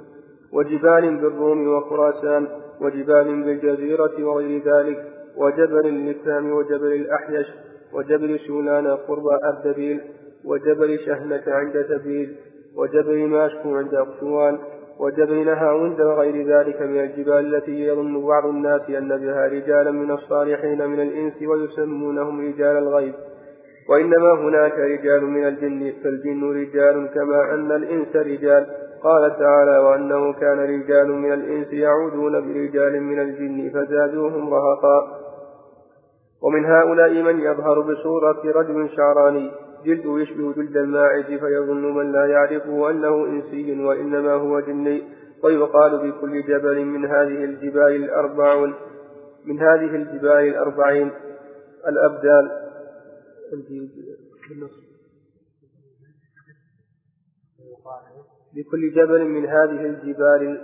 وجبال 0.53 1.17
بالروم 1.17 1.67
وخراسان 1.67 2.47
وجبال 2.81 3.43
بالجزيرة 3.43 4.23
وغير 4.23 4.63
ذلك 4.63 5.05
وجبل 5.37 5.87
للسام 5.87 6.51
وجبل 6.51 6.93
الأحيش 6.93 7.47
وجبل 7.93 8.39
شولان 8.39 8.87
قرب 8.87 9.25
أردبيل 9.43 10.01
وجبل 10.45 10.99
شهنة 10.99 11.43
عند 11.47 11.85
سبيل 11.89 12.35
وجبل 12.77 13.27
ماشكو 13.27 13.75
عند 13.75 13.93
أقسوان 13.93 14.57
وجبل 14.99 15.45
نهاوند 15.45 16.01
وغير 16.01 16.47
ذلك 16.47 16.81
من 16.81 16.99
الجبال 16.99 17.55
التي 17.55 17.71
يظن 17.71 18.27
بعض 18.27 18.45
الناس 18.45 18.81
أن 18.89 19.17
بها 19.17 19.47
رجالا 19.47 19.91
من 19.91 20.11
الصالحين 20.11 20.87
من 20.87 20.99
الإنس 21.01 21.41
ويسمونهم 21.41 22.47
رجال 22.47 22.77
الغيب. 22.77 23.13
وإنما 23.89 24.33
هناك 24.33 24.73
رجال 24.73 25.25
من 25.25 25.47
الجن 25.47 25.93
فالجن 26.03 26.43
رجال 26.43 27.09
كما 27.13 27.53
أن 27.53 27.71
الإنس 27.71 28.15
رجال. 28.15 28.65
قال 29.03 29.39
تعالى 29.39 29.77
وأنه 29.77 30.33
كان 30.33 30.59
رجال 30.59 31.11
من 31.11 31.33
الإنس 31.33 31.73
يعودون 31.73 32.31
برجال 32.31 33.01
من 33.01 33.19
الجن 33.19 33.69
فزادوهم 33.69 34.53
رهقا. 34.53 35.20
ومن 36.41 36.65
هؤلاء 36.65 37.21
من 37.21 37.39
يظهر 37.39 37.81
بصورة 37.81 38.41
رجل 38.45 38.89
شعراني 38.95 39.51
جلد 39.85 40.05
يشبه 40.05 40.53
جلد 40.53 40.77
الماعز 40.77 41.25
فيظن 41.25 41.95
من 41.95 42.11
لا 42.11 42.25
يعرفه 42.25 42.89
أنه 42.89 43.25
إنسي 43.25 43.83
وإنما 43.83 44.33
هو 44.33 44.59
جني 44.59 45.03
ويقال 45.43 46.11
بكل 46.11 46.43
جبل 46.43 46.85
من 46.85 47.05
هذه 47.05 47.43
الجبال 47.43 47.95
الأربعون 47.95 48.73
من 49.45 49.59
هذه 49.59 49.95
الجبال 49.95 50.47
الأربعين 50.47 51.11
الأبدال. 51.87 52.51
بكل 58.55 58.91
جبل 58.91 59.25
من 59.25 59.45
هذه 59.45 59.85
الجبال 59.85 60.59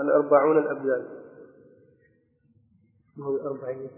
الأربعون 0.00 0.58
الأبدال. 0.58 1.06
ما 3.16 3.26
هو 3.26 3.36
الأربعين 3.36 3.90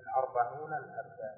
الأربعون 0.00 0.72
الأبدال 0.72 1.36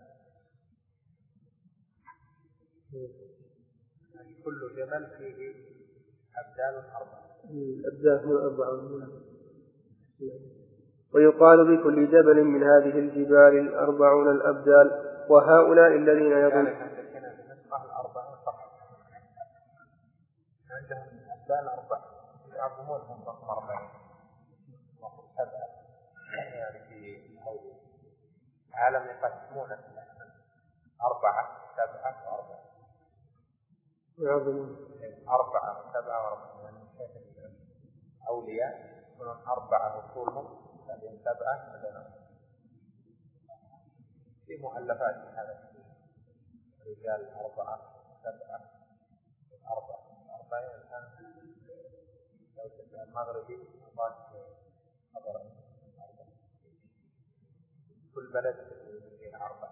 يعني 4.15 4.43
كل 4.45 4.61
جبل 4.77 5.07
فيه 5.19 5.55
أبدال 6.39 6.75
أربعة. 6.91 7.29
الأبدال 7.51 8.25
هو 8.25 8.39
أربعون 8.39 9.23
ويقال 11.15 11.77
بكل 11.77 12.07
جبل 12.11 12.45
من 12.45 12.63
هذه 12.63 12.99
الجبال 12.99 13.59
الأربعون 13.59 14.31
الأبدال 14.31 15.15
وهؤلاء 15.31 15.97
الذين 15.97 16.33
يظن 16.33 16.67
الأربعون 16.67 18.37
فقط. 18.47 18.69
عندهم 20.71 21.21
أبدال 21.41 21.69
أربعة 21.69 22.19
يعظمون 22.59 23.01
من 23.01 23.25
رقم 23.27 23.51
أربعين 23.51 23.89
سبعة 25.39 25.69
يعني 26.55 26.79
في 26.89 27.29
العالم 28.79 29.07
يقسمون 29.07 29.71
أربعة 31.03 31.73
سبعة 31.77 32.33
وأربعة. 32.33 32.65
يعظمون 34.19 34.77
أربعة 35.29 35.93
سبعة 35.93 36.23
وأربعة. 36.25 36.63
يعني 36.63 37.59
أولياء 38.29 39.05
يكونون 39.15 39.37
أربعة 39.47 40.11
أصولهم 40.11 40.47
بعدين 40.89 41.19
سبعة 41.25 41.73
بعدين 41.73 42.29
في 44.47 44.57
مؤلفات 44.57 45.15
هذا 45.15 45.73
رجال 46.87 47.35
أربعة 47.35 47.81
سبعة 48.23 48.61
أربعة 49.71 50.03
أربعين. 50.41 50.71
الآن 50.71 51.05
لو 52.57 53.03
المغربي 53.03 53.55
الله 53.55 54.15
حضر 55.15 55.58
كل 58.19 58.27
بلد 58.35 58.55
أربعة 59.49 59.71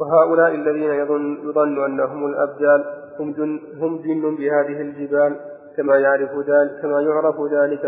وهؤلاء 0.00 0.54
الذين 0.54 0.92
يظن, 0.92 1.48
يظن 1.48 1.84
أنهم 1.84 2.26
الأبدال 2.26 2.84
هم 3.18 3.32
جن, 3.32 3.60
هم 3.80 4.02
جن 4.02 4.36
بهذه 4.36 4.80
الجبال 4.80 5.40
كما 5.76 5.96
يعرف 5.98 6.30
ذلك 6.30 6.80
كما 6.82 7.00
يعرف 7.00 7.36
ذلك 7.52 7.86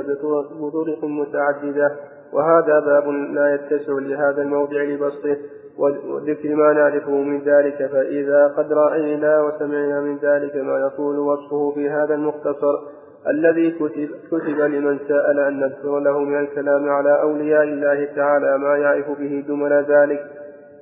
بطرق 0.61 1.05
متعددة. 1.05 1.97
وهذا 2.33 2.81
باب 2.81 3.09
لا 3.09 3.55
يتسع 3.55 3.93
لهذا 3.93 4.43
الموضع 4.43 4.83
لبسطه. 4.83 5.37
وذكر 5.79 6.55
ما 6.55 6.73
نعرفه 6.73 7.11
من 7.11 7.43
ذلك 7.45 7.87
فإذا 7.87 8.49
قد 8.57 8.73
رأينا 8.73 9.41
وسمعنا 9.43 10.01
من 10.01 10.17
ذلك 10.19 10.57
ما 10.57 10.79
يطول 10.87 11.19
وصفه 11.19 11.73
في 11.75 11.91
هذا 11.91 12.15
المختصر. 12.15 13.02
الذي 13.29 13.71
كتب, 13.71 14.09
كتب 14.31 14.61
لمن 14.61 14.99
سأل 15.09 15.41
أن 15.41 15.61
نذكر 15.61 15.99
له 15.99 16.19
من 16.19 16.39
الكلام 16.39 16.89
على 16.89 17.21
أولياء 17.23 17.63
الله 17.63 18.09
تعالى 18.17 18.59
ما 18.59 18.77
يعرف 18.77 19.11
به 19.11 19.45
جمل 19.49 19.85
ذلك. 19.89 20.27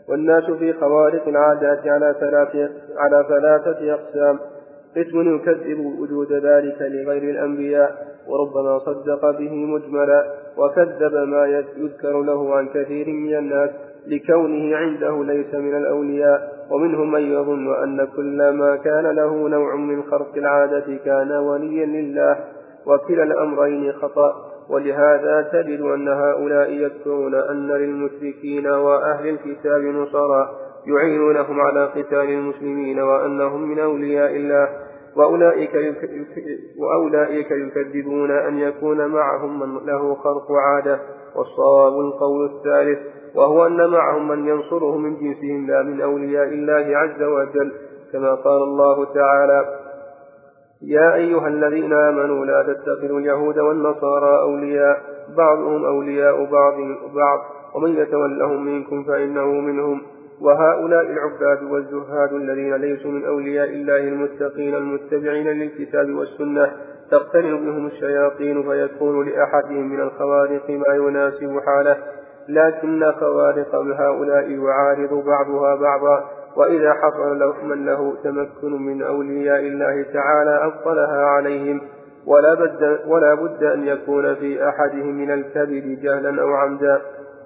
والناس 0.09 0.45
في 0.45 0.73
خوارق 0.73 1.29
العادات 1.29 1.89
على 1.89 2.15
ثلاثة 2.21 2.71
على 2.97 3.27
ثلاثة 3.29 3.95
أقسام. 3.95 4.39
قسم 4.97 5.35
يكذب 5.35 5.81
وجود 6.01 6.33
ذلك 6.33 6.77
لغير 6.81 7.23
الأنبياء 7.23 8.07
وربما 8.29 8.79
صدق 8.79 9.31
به 9.39 9.55
مجملا 9.55 10.25
وكذب 10.57 11.15
ما 11.15 11.47
يذكر 11.47 12.23
له 12.23 12.57
عن 12.57 12.69
كثير 12.69 13.07
من 13.07 13.37
الناس 13.37 13.71
لكونه 14.07 14.77
عنده 14.77 15.25
ليس 15.25 15.55
من 15.55 15.77
الأولياء. 15.77 16.60
ومنهم 16.71 17.13
من 17.13 17.33
يظن 17.33 17.83
أن 17.83 18.09
كل 18.17 18.51
ما 18.51 18.77
كان 18.77 19.07
له 19.07 19.49
نوع 19.49 19.75
من 19.75 20.03
خرق 20.03 20.37
العادة 20.37 20.99
كان 21.05 21.33
وليا 21.33 21.87
لله 21.87 22.37
وكلا 22.87 23.23
الأمرين 23.23 23.93
خطأ. 23.93 24.51
ولهذا 24.71 25.49
تجد 25.53 25.81
أن 25.81 26.09
هؤلاء 26.09 26.71
يذكرون 26.73 27.35
أن 27.35 27.67
للمشركين 27.67 28.67
وأهل 28.67 29.29
الكتاب 29.29 29.83
نصارى 29.83 30.49
يعينونهم 30.87 31.61
على 31.61 31.85
قتال 31.87 32.31
المسلمين 32.31 33.01
وأنهم 33.01 33.71
من 33.71 33.79
أولياء 33.79 34.37
الله. 34.37 34.69
وأولئك, 35.17 35.75
وأولئك 36.79 37.51
يكذبون 37.51 38.31
أن 38.31 38.59
يكون 38.59 39.07
معهم 39.07 39.61
من 39.61 39.87
له 39.87 40.15
خرق 40.15 40.53
عادة. 40.53 41.01
والصواب 41.37 42.01
القول 42.01 42.45
الثالث 42.45 42.99
وهو 43.35 43.67
أن 43.67 43.91
معهم 43.91 44.29
من 44.29 44.49
ينصره 44.49 44.97
من 44.97 45.17
جنسهم 45.17 45.67
لا 45.67 45.83
من 45.83 46.01
أولياء 46.01 46.49
الله 46.49 46.97
عز 46.97 47.23
وجل 47.23 47.73
كما 48.13 48.35
قال 48.35 48.63
الله 48.63 49.05
تعالى 49.05 49.65
يا 50.83 51.15
أيها 51.15 51.49
الذين 51.49 51.93
آمنوا 51.93 52.47
لا 52.47 52.63
تتخذوا 52.63 53.21
اليهود 53.21 53.59
والنصارى 53.59 54.41
أولياء 54.41 55.01
بعضهم 55.37 55.85
أولياء 55.85 56.45
بعض 56.45 56.75
بعض 57.15 57.41
ومن 57.75 57.97
يتولهم 57.97 58.65
منكم 58.65 59.05
فإنه 59.05 59.45
منهم. 59.45 60.03
وهؤلاء 60.41 61.07
العباد 61.11 61.63
والزهاد 61.63 62.33
الذين 62.33 62.75
ليسوا 62.75 63.11
من 63.11 63.25
أولياء 63.25 63.69
الله 63.69 63.99
المتقين 63.99 64.75
المتبعين 64.75 65.49
للكتاب 65.49 66.11
والسنة 66.15 66.73
تقترن 67.11 67.67
بهم 67.67 67.87
الشياطين 67.87 68.63
فيكون 68.63 69.29
لأحدهم 69.29 69.93
من 69.93 70.01
الخوارق 70.01 70.71
ما 70.71 70.95
يناسب 70.95 71.61
حاله. 71.67 71.97
لكن 72.49 73.13
خوارق 73.21 73.75
هؤلاء 73.75 74.51
يعارض 74.51 75.25
بعضها 75.25 75.75
بعضا 75.75 76.25
وإذا 76.57 76.95
حصل 76.95 77.39
له 77.39 77.65
من 77.65 77.87
له 77.87 78.15
تمكن 78.25 78.83
من 78.83 79.03
أولياء 79.03 79.61
الله 79.61 80.03
تعالى 80.03 80.65
أبطلها 80.65 81.25
عليهم. 81.25 81.81
ولا 82.27 82.55
بد, 82.55 83.01
ولا 83.07 83.35
بد 83.35 83.65
أن 83.65 83.87
يكون 83.87 84.35
في 84.35 84.69
أحدهم 84.69 85.15
من 85.15 85.31
الكذب 85.31 86.01
جهلا 86.03 86.43
أو 86.43 86.53
عمدا 86.55 87.01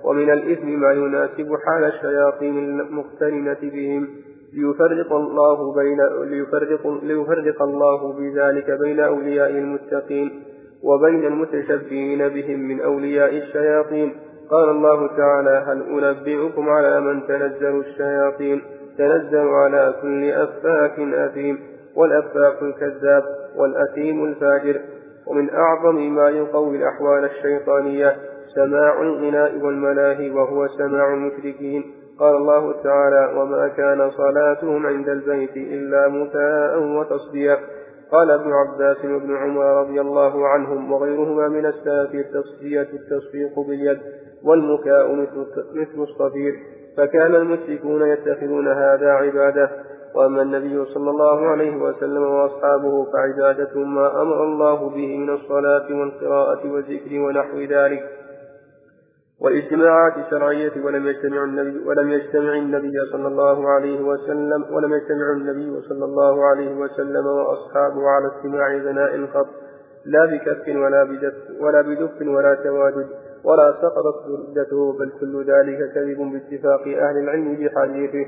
ومن 0.05 0.31
الإثم 0.31 0.69
ما 0.69 0.93
يناسب 0.93 1.57
حال 1.67 1.85
الشياطين 1.85 2.59
المقترنة 2.59 3.57
بهم. 3.63 4.09
ليفرق 4.55 5.13
الله 5.13 5.75
بين 5.75 6.01
ليفرق, 6.23 7.01
ليفرق 7.03 7.63
الله 7.63 8.13
بذلك 8.13 8.71
بين 8.71 9.01
أولياء 9.01 9.51
المتقين 9.51 10.43
وبين 10.83 11.25
المتشبهين 11.25 12.29
بهم 12.29 12.61
من 12.61 12.81
أولياء 12.81 13.37
الشياطين. 13.37 14.15
قال 14.51 14.69
الله 14.69 15.17
تعالى 15.17 15.65
هل 15.67 16.05
أنبئكم 16.05 16.69
على 16.69 17.01
من 17.01 17.27
تنزل 17.27 17.81
الشياطين؟ 17.81 18.63
تنزل 18.99 19.49
على 19.49 19.95
كل 20.03 20.31
أفاك 20.31 20.99
أثيم 20.99 21.59
والأفاك 21.97 22.63
الكذاب 22.63 23.25
والأثيم 23.57 24.25
الفاجر. 24.25 24.81
ومن 25.27 25.51
أعظم 25.51 26.15
ما 26.15 26.29
يقوي 26.29 26.77
الأحوال 26.77 27.25
الشيطانية 27.25 28.17
سماع 28.55 29.03
الغناء 29.03 29.59
والملاهي 29.59 30.31
وهو 30.31 30.69
سماع 30.69 31.15
المشركين. 31.15 31.85
قال 32.19 32.37
الله 32.37 32.83
تعالى 32.83 33.41
وما 33.41 33.69
كان 33.69 34.11
صلاتهم 34.11 34.87
عند 34.87 35.09
البيت 35.09 35.57
إلا 35.57 36.09
مكاء 36.09 36.79
وتصديا 36.83 37.59
قال 38.13 38.31
ابن 38.31 38.53
عباس 38.53 39.05
وابن 39.05 39.37
عمر 39.37 39.81
رضي 39.81 40.01
الله 40.01 40.49
عنهم 40.49 40.93
وغيرهما 40.93 41.49
من 41.49 41.67
السلف 41.67 42.15
التصفية 42.15 42.89
التصفيق 42.93 43.61
باليد. 43.61 43.99
والمكاء 44.45 45.15
مثل 45.75 46.03
الصفير 46.03 46.55
فكان 46.97 47.35
المشركون 47.35 48.03
يتخذون 48.03 48.69
هذا 48.69 49.11
عبادة. 49.11 49.71
وأما 50.15 50.43
النبي 50.43 50.85
صلى 50.85 51.11
الله 51.11 51.47
عليه 51.47 51.77
وسلم 51.77 52.23
وأصحابه 52.23 53.07
فعبادتهم 53.13 53.95
ما 53.95 54.23
أمر 54.23 54.45
الله 54.45 54.91
به 54.91 55.19
من 55.19 55.31
الصلاة 55.31 55.87
والقراءة 55.91 56.73
والذكر 56.73 57.19
ونحو 57.19 57.59
ذلك. 57.59 58.03
والإجتماعات 59.41 60.13
الشرعية 60.17 60.85
ولم 60.85 61.07
يجتمع 61.07 61.45
النبي 61.45 61.89
ولم 61.89 62.11
يجتمع 62.11 62.53
النبي 62.53 62.93
صلى 63.13 63.29
الله 63.29 63.71
عليه 63.71 64.01
وسلم 64.01 64.65
ولم 64.71 64.93
يجتمع 64.93 65.33
النبي 65.37 65.81
صلى 65.89 66.05
الله 66.05 66.45
عليه 66.45 66.75
وسلم 66.75 67.27
وأصحابه 67.27 68.09
على 68.09 68.27
استماع 68.37 68.77
غناء 68.77 69.15
الخط. 69.15 69.49
لا 70.07 70.27
بكف 70.27 70.69
ولا 70.69 71.05
بدف 71.05 71.35
ولا 71.61 71.81
بدف 71.83 72.23
ولا 72.23 72.55
تواجد. 72.55 73.09
ولا 73.45 73.75
سقطت 73.83 74.25
ردته 74.29 74.93
بل 74.99 75.13
كل 75.21 75.45
ذلك 75.53 75.79
كذب 75.95 76.33
باتفاق 76.33 76.81
أهل 76.81 77.19
العلم 77.19 77.55
بحديثه 77.55 78.27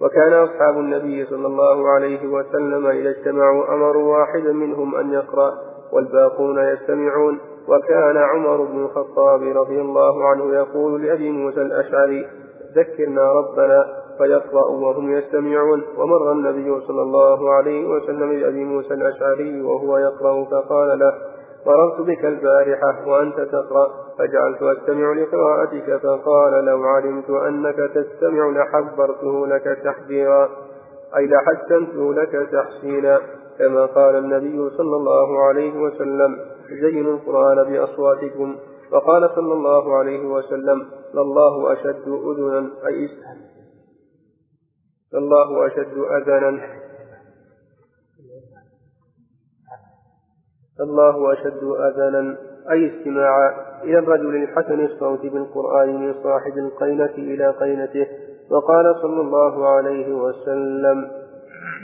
وكان 0.00 0.32
أصحاب 0.32 0.78
النبي 0.78 1.26
صلى 1.26 1.46
الله 1.46 1.88
عليه 1.88 2.26
وسلم 2.26 2.86
إذا 2.86 3.10
اجتمعوا 3.10 3.74
أمروا 3.74 4.18
واحدا 4.18 4.52
منهم 4.52 4.94
أن 4.94 5.12
يقرأ 5.12 5.52
والباقون 5.92 6.58
يستمعون. 6.58 7.38
وكان 7.68 8.16
عمر 8.16 8.64
بن 8.64 8.84
الخطاب 8.84 9.42
رضي 9.42 9.80
الله 9.80 10.28
عنه 10.28 10.54
يقول 10.54 11.02
لأبي 11.02 11.30
موسى 11.30 11.62
الأشعري 11.62 12.26
ذكرنا 12.76 13.32
ربنا 13.32 13.84
فيقرأ 14.18 14.68
وهم 14.68 15.12
يستمعون. 15.12 15.82
ومر 15.98 16.32
النبي 16.32 16.80
صلى 16.86 17.02
الله 17.02 17.50
عليه 17.54 17.86
وسلم 17.86 18.40
بأبي 18.40 18.64
موسى 18.64 18.94
الأشعري 18.94 19.62
وهو 19.62 19.98
يقرأ 19.98 20.44
فقال 20.44 20.98
له 20.98 21.12
مررت 21.66 22.00
بك 22.00 22.24
البارحة 22.24 23.08
وأنت 23.08 23.40
تقرأ 23.40 23.86
فجعلت 24.18 24.62
أستمع 24.62 25.12
لقراءتك 25.12 26.00
فقال 26.02 26.64
لو 26.64 26.82
علمت 26.82 27.30
أنك 27.30 27.76
تستمع 27.94 28.50
لحبرته 28.50 29.46
لك 29.46 29.78
تحذيرا 29.84 30.48
أي 31.16 31.26
لحسنته 31.26 32.14
لك 32.14 32.48
تحسينا. 32.52 33.20
كما 33.58 33.86
قال 33.86 34.16
النبي 34.16 34.70
صلى 34.76 34.96
الله 34.96 35.42
عليه 35.42 35.80
وسلم 35.80 36.38
زينوا 36.80 37.12
القرآن 37.12 37.72
بأصواتكم. 37.72 38.56
وقال 38.92 39.30
صلى 39.34 39.52
الله 39.52 39.96
عليه 39.96 40.26
وسلم 40.26 40.86
لله 41.14 41.72
أشد 41.72 42.08
أذنا 42.08 42.70
أي 42.86 43.08
لله 45.14 45.66
أشد 45.66 45.98
أذنا. 45.98 46.81
الله 50.80 51.32
أشد 51.32 51.64
أذنا 51.64 52.36
أي 52.70 52.90
استماعا 52.90 53.54
إلى 53.84 53.98
الرجل 53.98 54.36
الحسن 54.36 54.80
الصوت 54.80 55.20
بالقرآن 55.22 56.00
من 56.00 56.14
صاحب 56.22 56.58
القينة 56.58 57.14
إلى 57.18 57.48
قينته. 57.48 58.06
وقال 58.50 58.94
صلى 59.02 59.20
الله 59.20 59.68
عليه 59.68 60.14
وسلم 60.14 61.08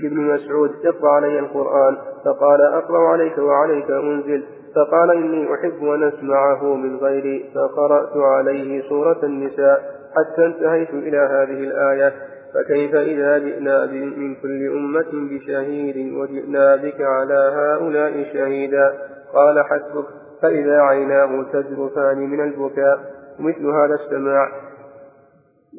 لابن 0.03 0.17
مسعود 0.17 0.71
اقرأ 0.85 1.11
علي 1.11 1.39
القرآن. 1.39 1.97
فقال 2.25 2.61
أقرأ 2.61 3.09
عليك 3.09 3.39
وعليك 3.39 3.91
أنزل. 3.91 4.45
فقال 4.77 5.11
إني 5.11 5.55
أحب 5.55 5.85
أن 5.85 6.03
أسمعه 6.03 6.75
من 6.75 6.97
غيري. 6.97 7.51
فقرأت 7.55 8.17
عليه 8.17 8.89
سورة 8.89 9.19
النساء 9.23 9.83
حتى 10.17 10.47
انتهيت 10.47 10.91
إلى 10.91 11.19
هذه 11.19 11.65
الآية. 11.65 12.13
فكيف 12.55 12.95
إذا 12.95 13.39
جئنا 13.39 13.87
من 14.17 14.35
كل 14.35 14.69
أمة 14.69 15.11
بشهيد 15.13 16.13
وجئنا 16.15 16.77
بك 16.77 17.01
على 17.01 17.53
هؤلاء 17.55 18.33
شهيدا؟ 18.33 18.99
قال 19.35 19.65
حسبك 19.65 20.07
فإذا 20.43 20.81
عيناه 20.81 21.43
تذرفان 21.53 22.19
من 22.19 22.41
البكاء 22.41 22.99
ومثل 23.41 23.67
هذا 23.67 23.95
السماع. 23.95 24.49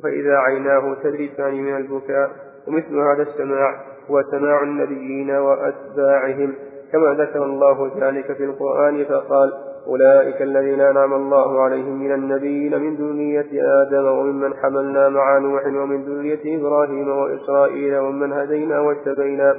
فإذا 0.03 0.38
عيناه 0.38 0.95
تذرفان 1.03 1.53
من 1.53 1.78
البكاء 1.78 2.30
ومثل 2.67 2.97
هذا 2.97 3.24
السماع. 3.24 3.82
هو 4.09 4.24
سماع 4.32 4.63
النبيين 4.63 5.32
وأتباعهم. 5.32 6.55
كما 6.91 7.24
ذكر 7.24 7.43
الله 7.43 7.91
ذلك 8.01 8.34
في 8.34 8.43
القرآن 8.43 9.05
فقال 9.05 9.68
أولئك 9.89 10.41
الذين 10.41 10.81
أنعم 10.81 11.13
الله 11.13 11.61
عليهم 11.61 12.03
من 12.03 12.13
النبيين 12.13 12.81
من 12.81 12.95
ذرية 12.95 13.81
آدم 13.81 14.05
وممن 14.05 14.53
حملنا 14.53 15.09
مع 15.09 15.37
نوح 15.37 15.65
ومن 15.65 16.03
ذرية 16.03 16.59
إبراهيم 16.59 17.09
وإسرائيل 17.09 17.97
ومن 17.97 18.33
هدينا 18.33 18.79
واجتبينا 18.79 19.55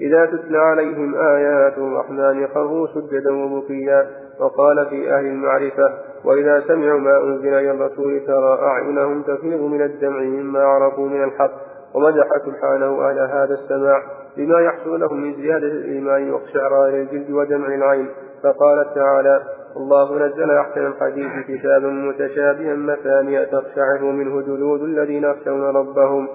إذا 0.00 0.26
تتلى 0.26 0.58
عليهم 0.58 1.14
آيات 1.14 1.78
الرحمن 1.78 2.46
خروا 2.46 2.86
سجدا 2.86 3.32
وبكيا 3.32 4.06
وقال 4.40 4.86
في 4.90 5.14
أهل 5.14 5.26
المعرفة 5.26 5.92
وإذا 6.24 6.64
سمعوا 6.68 7.00
ما 7.00 7.18
أنزل 7.18 7.54
إلى 7.54 7.70
الرسول 7.70 8.20
ترى 8.26 8.58
أعينهم 8.62 9.22
تفيض 9.22 9.60
من 9.60 9.82
الدمع 9.82 10.20
مما 10.20 10.60
عرفوا 10.64 11.08
من 11.08 11.24
الحق 11.24 11.52
ومدح 11.94 12.26
سبحانه 12.46 13.10
أهل 13.10 13.18
هذا 13.18 13.54
السماع 13.54 14.02
بما 14.36 14.60
يحصل 14.60 15.00
لهم 15.00 15.22
من 15.22 15.34
زيادة 15.34 15.66
الإيمان 15.66 16.30
واقشعرار 16.32 16.88
الجلد 16.88 17.30
ودمع 17.30 17.74
العين. 17.74 18.08
فقال 18.42 18.94
تعالى 18.94 19.42
الله 19.76 20.26
نزل 20.26 20.50
أحسن 20.50 20.86
الحديث 20.86 21.32
كتابا 21.48 21.88
متشابها 21.88 22.74
مثانية 22.74 23.44
تقشعر 23.44 24.02
منه 24.02 24.40
جلود 24.40 24.82
الذين 24.82 25.24
يخشون 25.24 25.62
ربهم 25.62 26.28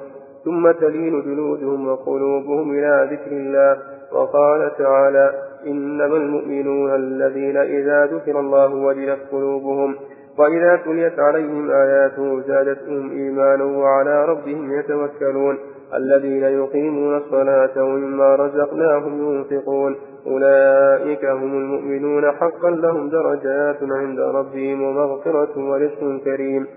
ثم 0.46 0.72
تلين 0.72 1.22
جلودهم 1.22 1.88
وقلوبهم 1.88 2.72
إلى 2.72 3.08
ذكر 3.12 3.32
الله 3.32 3.78
وقال 4.12 4.72
تعالى 4.78 5.32
إنما 5.68 6.18
المؤمنون 6.18 6.96
الذين 6.96 7.58
إذا 7.58 8.06
ذكر 8.06 8.40
الله 8.40 8.74
وجلت 8.74 9.20
قلوبهم 9.32 9.96
وإذا 10.38 10.76
تليت 10.76 11.20
عليهم 11.20 11.72
آياته 11.72 12.42
زادتهم 12.42 13.12
إيمانا 13.12 13.64
وعلى 13.64 14.26
ربهم 14.26 14.80
يتوكلون 14.80 15.58
الذين 15.94 16.44
يقيمون 16.44 17.18
الصلاة 17.18 17.84
ومما 17.84 18.36
رزقناهم 18.36 19.34
ينفقون. 19.34 19.96
أولئك 20.28 21.26
هم 21.26 21.58
المؤمنون 21.58 22.32
حقا 22.32 22.70
لهم 22.70 23.10
درجات 23.10 23.78
عند 23.82 24.20
ربهم 24.20 24.84
ومغفرة 24.84 25.60
ورزق 25.70 26.24
كريم. 26.24 26.68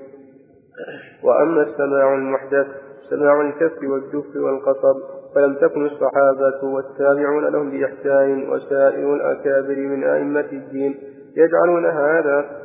وأما 1.25 1.63
السماع 1.63 2.15
المحدث 2.15 2.67
سماع 3.11 3.41
الكف 3.41 3.83
والدف 3.83 4.37
والقصب 4.37 4.97
فلم 5.35 5.55
تكن 5.55 5.87
الصحابة 5.87 6.65
والتابعون 6.65 7.45
لهم 7.45 7.71
بإحسان 7.71 8.51
وسائر 8.51 9.15
الأكابر 9.15 9.77
من 9.77 10.05
أئمة 10.05 10.49
الدين 10.53 10.95
يجعلون 11.37 11.87
هذا 11.87 12.60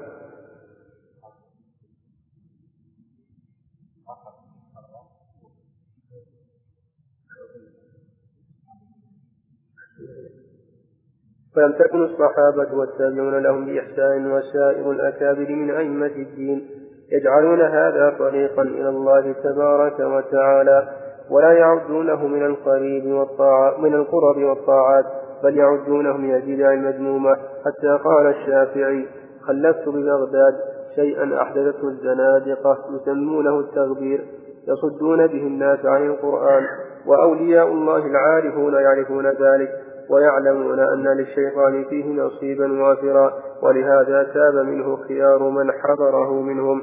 فلم 11.56 11.72
تكن 11.72 12.04
الصحابة 12.04 12.78
والتابعون 12.78 13.40
لهم 13.40 13.66
بإحسان 13.66 14.32
وسائر 14.32 14.92
الأكابر 14.92 15.50
من 15.50 15.72
أئمة 15.72 16.06
الدين 16.16 16.68
يجعلون 17.12 17.62
هذا 17.62 18.16
طريقا 18.20 18.62
إلى 18.62 18.90
الله 18.90 19.36
تبارك 19.44 20.00
وتعالى 20.00 20.88
ولا 21.30 21.52
يعدونه 21.52 22.28
من 22.28 22.46
القريب 22.46 23.06
والطاعات 23.06 23.80
من 23.80 23.94
القرب 23.94 24.38
والطاعات 24.38 25.06
بل 25.44 25.58
يعدونه 25.58 26.18
من 26.18 26.36
البدع 26.36 26.74
المذمومة. 26.74 27.36
حتى 27.66 28.04
قال 28.04 28.28
الشافعي 28.28 29.08
خلفت 29.42 29.90
ببغداد 29.90 30.56
شيئا 30.96 31.42
أحدثته 31.42 31.88
الزنادقة 31.88 32.78
يسمونه 32.96 33.60
التغبير. 33.60 34.26
يصدون 34.68 35.28
به 35.28 35.48
الناس 35.48 35.86
عن 35.86 36.06
القرآن 36.06 36.64
وأولياء 37.06 37.68
الله 37.68 38.06
العارفون 38.06 38.74
يعرفون 38.74 39.28
ذلك. 39.28 39.70
ويعلمون 40.10 40.80
أن 40.80 41.18
للشيطان 41.18 41.84
فيه 41.90 42.06
نصيبا 42.06 42.84
وافرا 42.84 43.34
ولهذا 43.64 44.24
تاب 44.24 44.66
منه 44.66 44.98
خيار 45.08 45.50
من 45.50 45.72
حضره 45.72 46.42
منهم. 46.42 46.82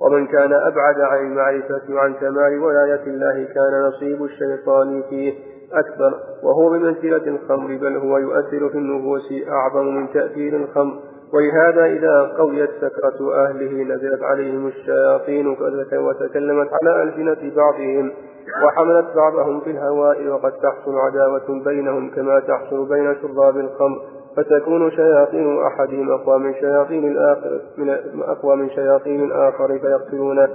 ومن 0.00 0.26
كان 0.26 0.52
أبعد 0.52 1.00
عن 1.00 1.18
المعرفة 1.18 1.82
وعن 1.90 2.14
كمال 2.14 2.58
ولاية 2.58 3.02
الله 3.06 3.44
كان 3.44 3.82
نصيب 3.88 4.24
الشيطان 4.24 5.02
فيه 5.10 5.34
أكبر 5.72 6.14
وهو 6.42 6.70
بمنزلة 6.70 7.26
الخمر 7.26 7.76
بل 7.76 7.96
هو 7.96 8.18
يؤثر 8.18 8.68
في 8.68 8.78
النفوس 8.78 9.32
أعظم 9.48 9.86
من 9.86 10.12
تأثير 10.12 10.56
الخمر. 10.56 11.00
ولهذا 11.34 11.84
إذا 11.84 12.34
قويت 12.38 12.70
سكرة 12.80 13.34
أهله 13.34 13.82
نزلت 13.82 14.22
عليهم 14.22 14.66
الشياطين 14.66 15.46
وتكلمت 15.92 16.68
على 16.82 17.02
ألسنة 17.02 17.54
بعضهم. 17.56 18.12
وحملت 18.64 19.16
بعضهم 19.16 19.60
في 19.60 19.70
الهواء 19.70 20.28
وقد 20.28 20.52
تحصل 20.52 20.98
عداوة 20.98 21.64
بينهم 21.64 22.10
كما 22.10 22.40
تحصل 22.40 22.88
بين 22.88 23.16
شراب 23.22 23.56
الخمر 23.56 24.00
فتكون 24.36 24.90
شياطين 24.90 25.62
أحدهم 25.62 26.10
أقوى 26.10 26.38
من 26.38 26.54
شياطين 26.54 27.08
الآخر 27.08 27.60
من 27.78 28.22
أقوى 28.22 28.56
من 28.56 28.70
شياطين 28.70 29.24
الآخر 29.24 29.78
فيقتلونه. 29.78 30.48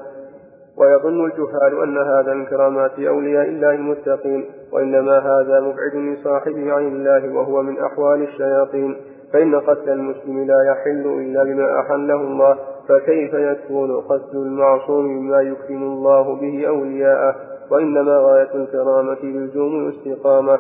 ويظن 0.78 1.26
الجهال 1.26 1.84
أن 1.84 1.98
هذا 1.98 2.34
من 2.34 2.45
كرامات 2.45 2.99
أولياء 2.99 3.49
الله 3.49 3.72
المتقين 3.72 4.45
وإنما 4.72 5.20
هذا 5.20 5.60
مبعد 5.60 5.95
من 5.95 6.15
صاحبه 6.24 6.74
عن 6.74 6.88
الله 6.88 7.36
وهو 7.36 7.61
من 7.61 7.80
أحوال 7.80 8.24
الشياطين. 8.24 8.95
فإن 9.34 9.56
قتل 9.56 9.90
المسلم 9.90 10.45
لا 10.45 10.72
يحل 10.72 11.06
إلا 11.06 11.44
بما 11.44 11.80
أحله 11.80 12.15
الله 12.15 12.57
فكيف 12.90 13.34
يكون 13.34 14.02
قتل 14.02 14.38
المعصوم 14.38 15.06
مما 15.06 15.41
يكرم 15.41 15.84
الله 15.84 16.36
به 16.36 16.68
أولياءه؟ 16.68 17.36
وإنما 17.74 18.18
غاية 18.18 18.56
الكرامة 18.56 19.24
لزوم 19.24 19.88
الاستقامة 19.88 20.60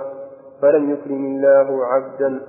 فلم 0.61 0.91
يكرم 0.91 1.25
الله 1.25 1.85
عبدا 1.85 2.39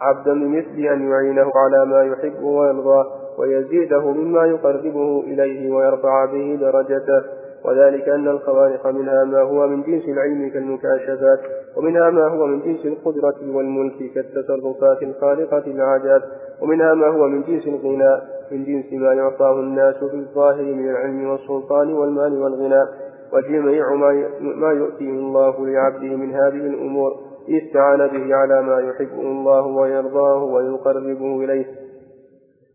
عبدا 0.00 0.32
بمثل 0.32 0.78
أن 0.78 1.10
يعينه 1.10 1.52
على 1.56 1.86
ما 1.86 2.02
يحب 2.02 2.42
ويرضى 2.42 3.04
ويزيده 3.38 4.10
مما 4.10 4.46
يقربه 4.46 5.20
إليه 5.20 5.74
ويرفع 5.74 6.24
به 6.24 6.58
درجته. 6.60 7.22
وذلك 7.64 8.08
أن 8.08 8.28
الخوارق 8.28 8.86
منها 8.86 9.24
ما 9.24 9.40
هو 9.40 9.66
من 9.66 9.82
جنس 9.82 10.04
العلم 10.04 10.48
كالمكاشفات 10.48 11.40
ومنها 11.76 12.10
ما 12.10 12.28
هو 12.28 12.46
من 12.46 12.60
جنس 12.62 12.86
القدرة 12.86 13.34
والملك 13.54 14.12
كالتصرفات 14.14 15.02
الخارقة 15.02 15.66
العادات 15.66 16.22
ومنها 16.62 16.94
ما 16.94 17.06
هو 17.06 17.28
من 17.28 17.42
جنس 17.42 17.66
الغنى 17.66 18.20
من 18.50 18.64
جنس 18.64 18.92
ما 18.92 19.12
يعطاه 19.12 19.60
الناس 19.60 19.94
في 19.94 20.16
الظاهر 20.16 20.62
من 20.62 20.90
العلم 20.90 21.30
والسلطان 21.30 21.94
والمال 21.94 22.42
والغنى 22.42 22.84
وجميع 23.32 23.94
ما 24.40 24.72
يؤتيه 24.72 25.10
الله 25.10 25.66
لعبده 25.66 26.16
من 26.16 26.34
هذه 26.34 26.66
الأمور 26.66 27.12
استعان 27.48 27.98
به 27.98 28.34
على 28.34 28.62
ما 28.62 28.80
يحبه 28.80 29.20
الله 29.20 29.66
ويرضاه 29.66 30.44
ويقربه 30.44 31.44
إليه 31.44 31.66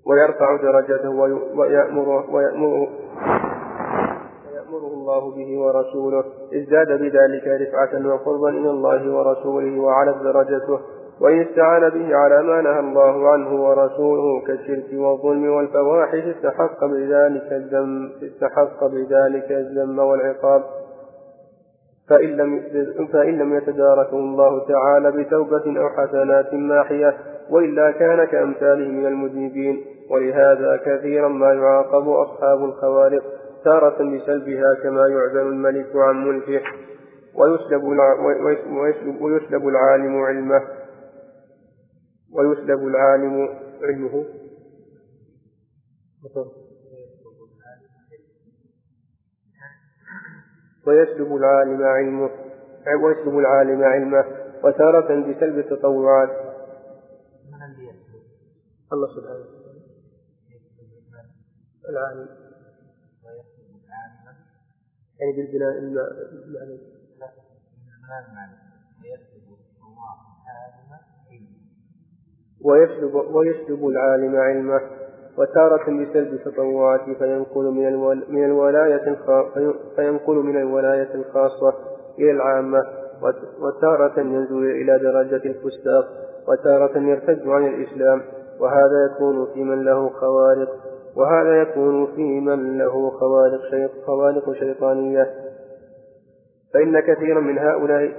ويرفع 0.06 0.56
درجته 0.62 1.10
ويأمره 1.58 2.36
ويأمره 2.36 2.88
يأمره 4.56 4.94
الله 4.94 5.32
به 5.36 5.60
ورسوله 5.60 6.24
ازداد 6.54 6.88
بذلك 6.88 7.48
رفعة 7.48 8.14
وقربا 8.14 8.50
إلى 8.50 8.70
الله 8.70 9.16
ورسوله 9.16 9.80
وعلت 9.80 10.18
درجته 10.24 10.80
وإن 11.22 11.42
استعان 11.42 11.90
به 11.90 12.16
على 12.16 12.44
ما 12.44 12.62
نهى 12.62 12.80
الله 12.80 13.30
عنه 13.30 13.54
ورسوله 13.62 14.42
كالشرك 14.48 14.94
والظلم 14.94 15.50
والفواحش 15.50 16.24
استحق 16.24 16.86
بذلك 16.86 17.52
الذنب 17.52 18.12
استحق 18.24 18.88
بذلك 18.88 19.52
الذنب 19.52 20.00
والعقاب. 20.00 20.64
فإن 22.10 22.30
لم 22.30 22.62
فإن 23.14 23.38
لم 23.38 23.58
يتداركه 23.58 24.18
الله 24.18 24.68
تعالى 24.68 25.12
بتوبة 25.12 25.80
أو 25.82 25.90
حسنات 25.90 26.54
ماحية 26.54 27.18
وإلا 27.50 27.92
كان 27.92 28.26
كأمثاله 28.26 28.88
من 28.88 29.06
المذنبين. 29.06 29.86
ولهذا 30.10 30.80
كثيرا 30.86 31.28
ما 31.28 31.54
يعاقب 31.54 32.10
أصحاب 32.10 32.64
الخوارق 32.64 33.24
تارة 33.66 33.98
بسلبها 33.98 34.76
كما 34.84 35.08
يعزل 35.08 35.48
الملك 35.48 35.96
عن 35.96 36.28
ملكه. 36.28 36.62
ويسلب 37.36 37.84
ويسلب, 37.84 39.22
ويسلب 39.22 39.68
العالم 39.68 40.22
علمه. 40.22 40.62
ويسلب 42.34 42.88
العالم 42.88 43.50
علمه. 43.82 44.26
ويسلب 50.88 51.36
العالم 51.36 51.84
علمه 51.84 52.30
ويسلب 53.04 53.38
العالم 53.40 53.84
علمه 53.84 54.26
وتارة 54.64 55.10
بسلب 55.22 55.58
التطوعات. 55.60 56.30
الله 58.94 59.08
سبحانه 59.16 59.46
العالم. 61.90 62.28
يعني 65.20 65.32
بالبناء 65.38 65.78
المعنى 65.78 66.84
ويسلب 72.66 73.16
ويسلب 73.16 73.88
العالم 73.88 74.36
علمه 74.36 74.82
وتارة 75.38 75.84
بسلب 75.84 76.40
تطوعاته 76.46 77.14
فينقل 77.14 77.64
من 77.64 78.16
من 78.30 78.46
الولاية 78.46 79.18
فينقل 79.96 80.36
من 80.36 80.58
الولاية 80.58 81.16
الخاصة 81.16 81.74
إلى 82.20 82.32
العامة 82.32 82.84
وتارة 83.62 84.20
ينزل 84.20 84.72
إلى 84.72 85.00
درجة 85.00 85.42
الفساق 85.46 86.06
وتارة 86.48 87.00
يرتد 87.00 87.48
عن 87.48 87.68
الإسلام 87.68 88.22
وهذا 88.60 89.12
يكون 89.12 89.54
في 89.54 89.64
من 89.64 89.84
له 89.84 90.10
خوارق 90.10 90.70
وهذا 91.16 91.62
يكون 91.62 92.06
في 92.16 92.40
من 92.40 92.78
له 92.78 93.10
خوارق 93.10 93.62
شيط 93.72 93.92
خوارق 94.06 94.54
شيطانية. 94.54 95.28
فإن 96.74 97.00
كثيرا 97.00 97.40
من 97.40 97.58
هؤلاء 97.58 98.12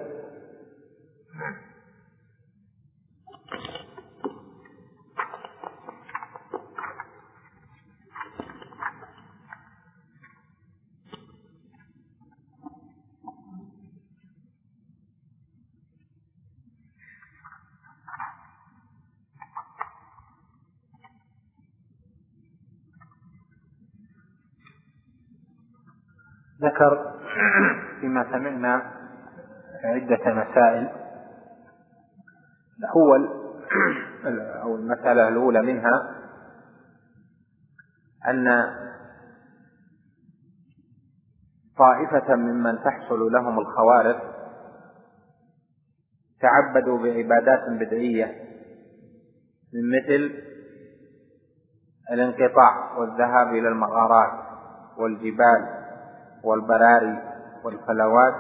ذكر 26.75 27.13
فيما 28.01 28.25
سمعنا 28.33 28.83
عدة 29.85 30.35
مسائل. 30.35 30.91
الأول 32.79 33.29
أو 34.63 34.77
المسألة 34.77 35.29
الأولى 35.29 35.63
منها 35.63 36.15
أن 38.29 38.65
طائفة 41.79 42.35
ممن 42.35 42.79
تحصل 42.85 43.19
لهم 43.33 43.59
الخوارق 43.59 44.35
تعبدوا 46.41 46.99
بعبادات 46.99 47.61
بدعية 47.71 48.27
من 49.75 49.91
مثل 49.99 50.43
الانقطاع 52.13 52.99
والذهاب 52.99 53.49
إلى 53.49 53.69
المغارات 53.69 54.45
والجبال. 54.99 55.84
والبراري 56.45 57.23
والفلوات 57.65 58.35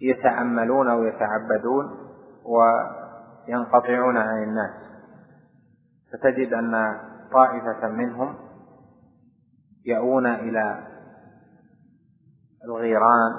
يتأملون 0.00 0.90
ويتعبدون 0.90 1.98
وينقطعون 2.44 4.16
عن 4.16 4.42
الناس. 4.42 4.70
فتجد 6.12 6.52
أن 6.52 7.00
طائفة 7.32 7.88
منهم 7.88 8.34
يأوون 9.86 10.26
إلى 10.26 10.86
الغيران 12.64 13.32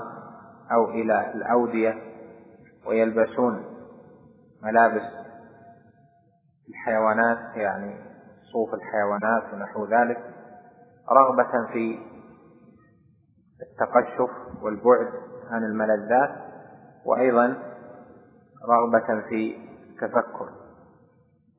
أو 0.72 0.90
إلى 0.90 1.34
الأودية 1.36 1.96
ويلبسون 2.88 3.64
ملابس 4.64 5.04
الحيوانات 6.70 7.56
يعني 7.56 7.96
صوف 8.54 8.74
الحيوانات 8.74 9.54
ونحو 9.54 9.86
ذلك 9.86 10.18
رغبة 11.12 11.74
في 11.74 12.00
التقشف 13.72 14.32
والبعد 14.62 15.08
عن 15.52 15.64
الملذات 15.64 16.32
وأيضا 17.06 17.58
رغبة 18.70 19.22
في 19.30 19.58
التفكر. 19.90 20.50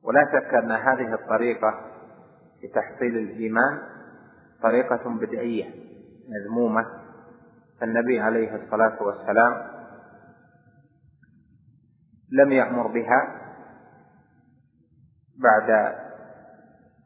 ولا 0.03 0.25
شك 0.25 0.53
أن 0.53 0.71
هذه 0.71 1.13
الطريقة 1.13 1.81
في 2.61 2.67
تحصيل 2.67 3.17
الإيمان 3.17 3.79
طريقة 4.63 5.09
بدعية 5.09 5.65
مذمومة. 6.29 6.85
فالنبي 7.81 8.19
عليه 8.19 8.55
الصلاة 8.55 9.03
والسلام 9.03 9.75
لم 12.31 12.51
يأمر 12.51 12.87
بها 12.87 13.41
بعد 15.37 15.95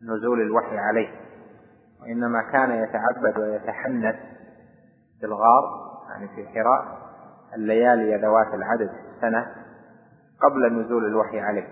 نزول 0.03 0.41
الوحي 0.41 0.77
عليه 0.77 1.09
وإنما 2.01 2.41
كان 2.51 2.71
يتعبد 2.71 3.38
ويتحنث 3.38 4.15
في 5.19 5.25
الغار 5.25 5.89
يعني 6.09 6.27
في 6.27 6.47
حراء 6.47 6.97
الليالي 7.55 8.15
ذوات 8.21 8.53
العدد 8.53 8.89
السنة 9.15 9.45
قبل 10.41 10.81
نزول 10.81 11.05
الوحي 11.05 11.39
عليه. 11.39 11.67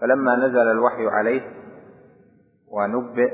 فلما 0.00 0.36
نزل 0.36 0.70
الوحي 0.70 1.06
عليه 1.06 1.42
ونبئ 2.72 3.32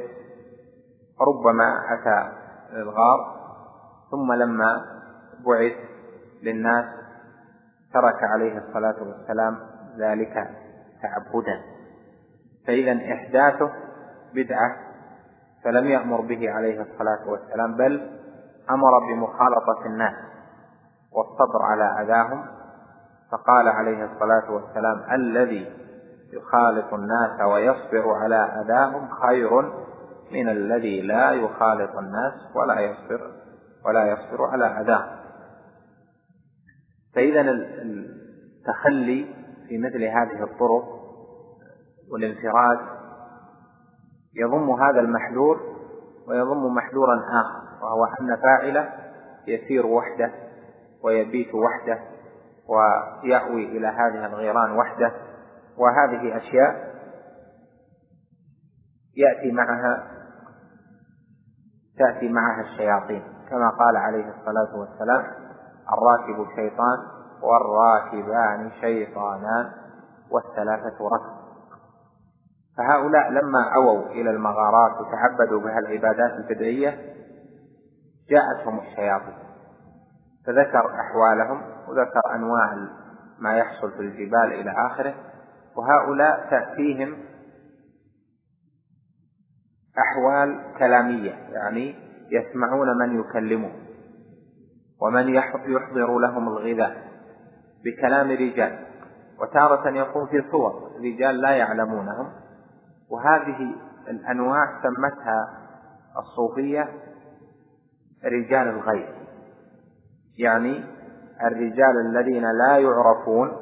ربما 1.20 1.78
أتى 1.94 2.32
الغار 2.72 3.42
ثم 4.10 4.32
لما 4.32 4.84
بعث 5.46 5.72
للناس 6.42 6.84
ترك 7.92 8.22
عليه 8.22 8.58
الصلاة 8.58 8.96
والسلام 9.02 9.58
ذلك 9.98 10.34
تعبدا. 11.02 11.60
فإذا 12.66 13.14
إحداثه 13.14 13.72
بدعة 14.34 14.76
فلم 15.64 15.84
يأمر 15.86 16.20
به 16.20 16.50
عليه 16.50 16.80
الصلاة 16.80 17.28
والسلام 17.28 17.76
بل 17.76 18.21
أمر 18.70 18.98
بمخالطة 18.98 19.86
الناس 19.86 20.14
والصبر 21.12 21.62
على 21.62 22.04
أذاهم 22.04 22.44
فقال 23.32 23.68
عليه 23.68 24.04
الصلاة 24.04 24.50
والسلام 24.50 25.12
الذي 25.12 25.82
يخالط 26.32 26.94
الناس 26.94 27.40
ويصبر 27.40 28.12
على 28.12 28.62
أذاهم 28.64 29.08
خير 29.08 29.62
من 30.32 30.48
الذي 30.48 31.02
لا 31.02 31.30
يخالط 31.30 31.96
الناس 31.96 32.32
ولا 32.54 32.80
يصبر 32.80 33.30
ولا 33.86 34.06
يصبر 34.06 34.44
على 34.44 34.66
أذاهم. 34.66 35.22
فإذا 37.14 37.40
التخلي 38.60 39.34
في 39.68 39.78
مثل 39.78 40.04
هذه 40.04 40.42
الطرق 40.44 40.84
والانفراد 42.12 42.78
يضم 44.34 44.70
هذا 44.70 45.00
المحذور 45.00 45.60
ويضم 46.28 46.74
محذورا 46.74 47.16
آخر. 47.16 47.61
وهو 47.82 48.04
أن 48.04 48.36
فاعله 48.36 48.88
يسير 49.46 49.86
وحده 49.86 50.30
ويبيت 51.04 51.54
وحده 51.54 51.98
ويأوي 52.68 53.64
إلى 53.64 53.86
هذه 53.86 54.26
الغيران 54.26 54.72
وحده 54.72 55.12
وهذه 55.78 56.36
أشياء 56.36 56.92
يأتي 59.16 59.52
معها 59.52 60.12
تأتي 61.98 62.28
معها 62.28 62.60
الشياطين. 62.60 63.22
كما 63.50 63.70
قال 63.70 63.96
عليه 63.96 64.24
الصلاة 64.28 64.76
والسلام 64.80 65.24
الراكب 65.92 66.46
شيطان 66.56 66.98
والراكبان 67.42 68.70
شيطانان 68.80 69.72
والثلاثة 70.30 71.08
ركب. 71.12 71.42
فهؤلاء 72.76 73.30
لما 73.30 73.74
أووا 73.74 74.06
إلى 74.06 74.30
المغارات 74.30 74.92
وتعبدوا 75.00 75.60
بها 75.60 75.78
العبادات 75.78 76.32
البدعية 76.32 76.98
جاءتهم 78.32 78.78
الشياطين. 78.78 79.34
فذكر 80.46 81.00
أحوالهم 81.00 81.62
وذكر 81.88 82.34
أنواع 82.34 82.74
ما 83.38 83.56
يحصل 83.56 83.90
في 83.90 84.00
الجبال 84.00 84.52
إلى 84.52 84.70
آخره 84.70 85.14
وهؤلاء 85.76 86.50
تأتيهم 86.50 87.16
أحوال 89.98 90.74
كلامية 90.78 91.32
يعني 91.32 91.94
يسمعون 92.30 92.98
من 92.98 93.20
يكلمهم 93.20 93.82
ومن 95.02 95.28
يحضر 95.68 96.18
لهم 96.18 96.48
الغذاء 96.48 97.12
بكلام 97.84 98.30
رجال. 98.30 98.86
وتارة 99.40 99.88
يكون 99.88 100.26
في 100.26 100.44
صور 100.50 100.92
رجال 101.04 101.40
لا 101.40 101.50
يعلمونهم. 101.50 102.32
وهذه 103.10 103.74
الأنواع 104.08 104.82
سمتها 104.82 105.58
الصوفية 106.18 106.88
رجال 108.24 108.68
الغيب. 108.68 109.08
يعني 110.38 110.84
الرجال 111.46 111.94
الذين 112.06 112.42
لا 112.42 112.78
يعرفون 112.78 113.52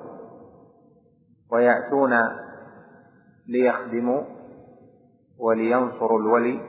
ويأتون 1.53 2.11
ليخدموا 3.49 4.23
ولينصروا 5.39 6.20
الولي 6.20 6.61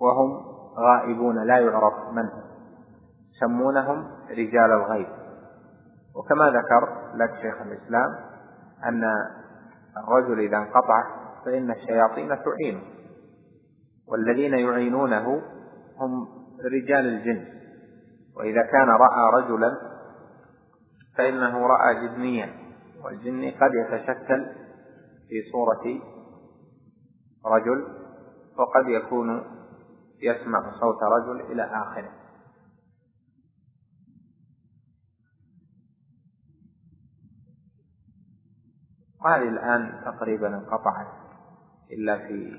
وهم 0.00 0.42
غائبون 0.78 1.46
لا 1.46 1.58
يعرف 1.58 2.12
من 2.12 2.24
هم. 2.24 2.42
يسمونهم 3.36 4.10
رجال 4.30 4.72
الغيب. 4.72 5.08
وكما 6.16 6.44
ذكر 6.50 6.88
لك 7.14 7.30
شيخ 7.42 7.60
الإسلام 7.62 8.30
أن 8.84 9.04
الرجل 9.96 10.40
إذا 10.40 10.56
انقطع 10.56 11.04
فإن 11.44 11.70
الشياطين 11.70 12.28
تعينه 12.28 12.82
والذين 14.08 14.54
يعينونه 14.54 15.42
هم 16.00 16.28
رجال 16.64 17.06
الجن. 17.06 17.60
وإذا 18.36 18.62
كان 18.62 18.88
رأى 18.88 19.42
رجلا 19.42 19.76
فإنه 21.18 21.66
رأى 21.66 22.08
جنيا 22.08 22.54
والجن 23.04 23.50
قد 23.50 23.70
يتشكل 23.74 24.46
في 25.28 25.50
صورة 25.52 26.00
رجل 27.46 27.86
وقد 28.58 28.88
يكون 28.88 29.42
يسمع 30.22 30.72
صوت 30.80 31.02
رجل 31.02 31.52
إلى 31.52 31.62
آخره. 31.62 32.10
وهذه 39.24 39.48
الآن 39.48 40.02
تقريبا 40.04 40.48
انقطعت 40.48 41.06
إلا 41.92 42.18
في 42.18 42.52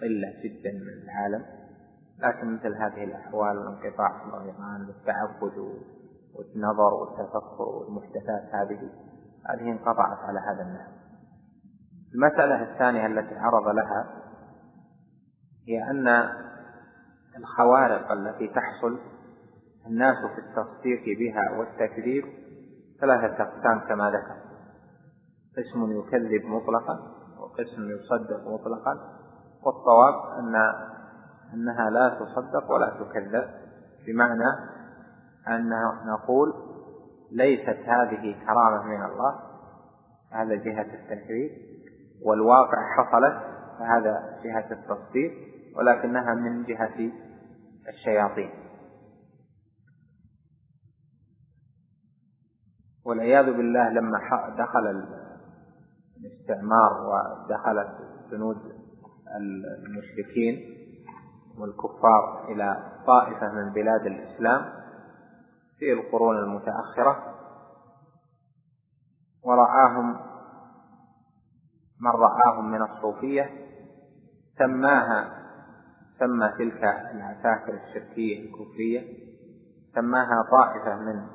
قلة 0.00 0.32
جدا 0.44 0.72
من 0.72 1.02
العالم. 1.02 1.59
لكن 2.22 2.54
مثل 2.54 2.76
هذه 2.76 3.04
الأحوال 3.04 3.58
الانقطاع 3.58 4.18
في 4.18 4.24
الإيمان 4.24 4.86
والتعبد 4.86 5.58
والنظر 6.34 6.94
والتفكر 6.94 7.62
والمحدثات 7.62 8.54
هذه 8.54 8.90
هذه 9.48 9.72
انقطعت 9.72 10.18
على 10.18 10.40
هذا 10.40 10.62
النحو. 10.62 10.92
المسألة 12.14 12.72
الثانية 12.72 13.06
التي 13.06 13.34
عرض 13.34 13.68
لها 13.68 14.06
هي 15.68 15.90
أن 15.90 16.28
الخوارق 17.38 18.12
التي 18.12 18.48
تحصل 18.48 18.98
الناس 19.86 20.16
في 20.16 20.38
التصديق 20.38 21.18
بها 21.18 21.58
والتكذيب 21.58 22.24
ثلاثة 23.00 23.42
أقسام 23.42 23.80
كما 23.88 24.10
ذكر. 24.10 24.40
قسم 25.56 25.98
يكذب 25.98 26.44
مطلقا 26.44 27.20
وقسم 27.40 27.90
يصدق 27.90 28.48
مطلقا 28.48 29.20
والصواب 29.62 30.14
أن 30.38 30.54
أنها 31.54 31.90
لا 31.90 32.08
تصدق 32.08 32.70
ولا 32.70 32.90
تكذب 32.90 33.50
بمعنى 34.06 34.50
أن 35.48 35.70
نقول 36.06 36.52
ليست 37.32 37.78
هذه 37.86 38.36
كرامة 38.46 38.82
من 38.84 39.04
الله 39.04 39.40
هذا 40.32 40.54
جهة 40.54 40.94
التكذيب 40.94 41.50
والواقع 42.26 42.78
حصلت 42.96 43.36
فهذا 43.78 44.40
جهة 44.44 44.72
التصديق 44.72 45.32
ولكنها 45.76 46.34
من 46.34 46.64
جهة 46.64 47.12
الشياطين. 47.88 48.50
والعياذ 53.04 53.44
بالله 53.44 53.88
لما 53.88 54.18
دخل 54.58 55.04
الاستعمار 56.20 56.92
ودخلت 57.06 57.88
جنود 58.30 58.56
المشركين 59.36 60.69
والكفار 61.60 62.48
إلى 62.48 62.92
طائفة 63.06 63.52
من 63.52 63.72
بلاد 63.72 64.06
الإسلام 64.06 64.72
في 65.78 65.92
القرون 65.92 66.38
المتأخرة 66.38 67.34
ورآهم 69.44 70.10
من 72.00 72.10
رآهم 72.10 72.70
من 72.70 72.82
الصوفية 72.82 73.50
سماها 74.58 75.40
سمى 76.18 76.48
تلك 76.58 76.84
العساكر 76.84 77.74
الشركية 77.74 78.44
الكفرية 78.44 79.30
سماها 79.94 80.44
طائفة 80.50 80.96
من 80.96 81.26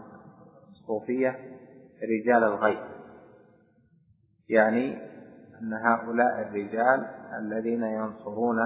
الصوفية 0.71 1.29
رجال 2.03 2.43
الغيب. 2.43 2.85
يعني 4.49 4.97
أن 5.61 5.73
هؤلاء 5.73 6.41
الرجال 6.41 7.07
الذين 7.39 7.83
ينصرون 7.83 8.57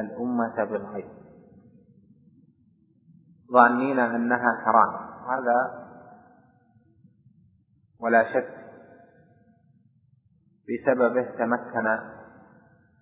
الأمة 0.00 0.64
بالغيب. 0.64 1.08
ظانين 3.52 3.98
أنها 3.98 4.62
حرام. 4.64 5.08
هذا 5.28 5.88
ولا 8.00 8.24
شك 8.32 8.54
بسببه 10.68 11.22
تمكن 11.22 11.86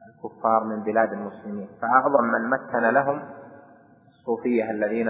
الكفار 0.07 0.65
من 0.65 0.83
بلاد 0.83 1.13
المسلمين. 1.13 1.69
فأعظم 1.81 2.25
من 2.25 2.51
مكن 2.51 2.95
لهم 2.95 3.23
الصوفية 4.09 4.71
الذين 4.71 5.09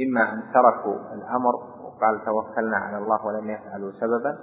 إما 0.00 0.32
أن 0.32 0.42
تركوا 0.54 1.14
الأمر 1.14 1.54
وقال 1.80 2.24
توكلنا 2.24 2.76
على 2.76 2.98
الله 2.98 3.26
ولم 3.26 3.50
يفعلوا 3.50 3.92
سببا 4.00 4.38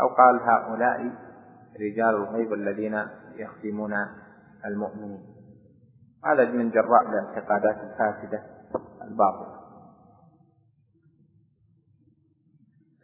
أو 0.00 0.08
قال 0.08 0.40
هؤلاء 0.40 1.10
رجال 1.80 2.14
الغيب 2.14 2.52
الذين 2.52 3.02
يخدمون 3.34 3.94
المؤمنين. 4.64 5.37
هذا 6.24 6.44
من 6.44 6.70
جراء 6.70 7.08
الاعتقادات 7.08 7.76
الفاسدة 7.76 8.42
الباطلة. 9.02 9.58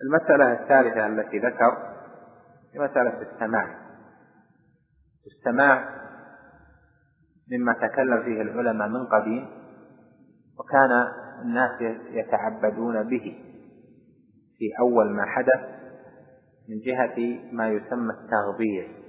المسألة 0.02 0.52
الثالثة 0.52 1.06
التي 1.06 1.38
ذكر 1.38 1.94
هي 2.74 2.80
مسألة 2.80 3.22
السماع. 3.22 3.84
السماع 5.26 6.04
مما 7.52 7.72
تكلم 7.72 8.22
فيه 8.22 8.42
العلماء 8.42 8.88
من 8.88 9.06
قديم 9.06 9.46
وكان 10.58 10.90
الناس 11.42 11.80
يتعبدون 12.10 13.02
به 13.02 13.38
في 14.58 14.70
أول 14.80 15.10
ما 15.10 15.24
حدث 15.26 15.60
من 16.68 16.78
جهة 16.86 17.40
ما 17.52 17.68
يسمى 17.68 18.12
التغبير 18.12 19.04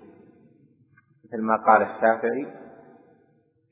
مثل 1.26 1.42
ما 1.42 1.56
قال 1.56 1.82
الشافعي 1.82 2.65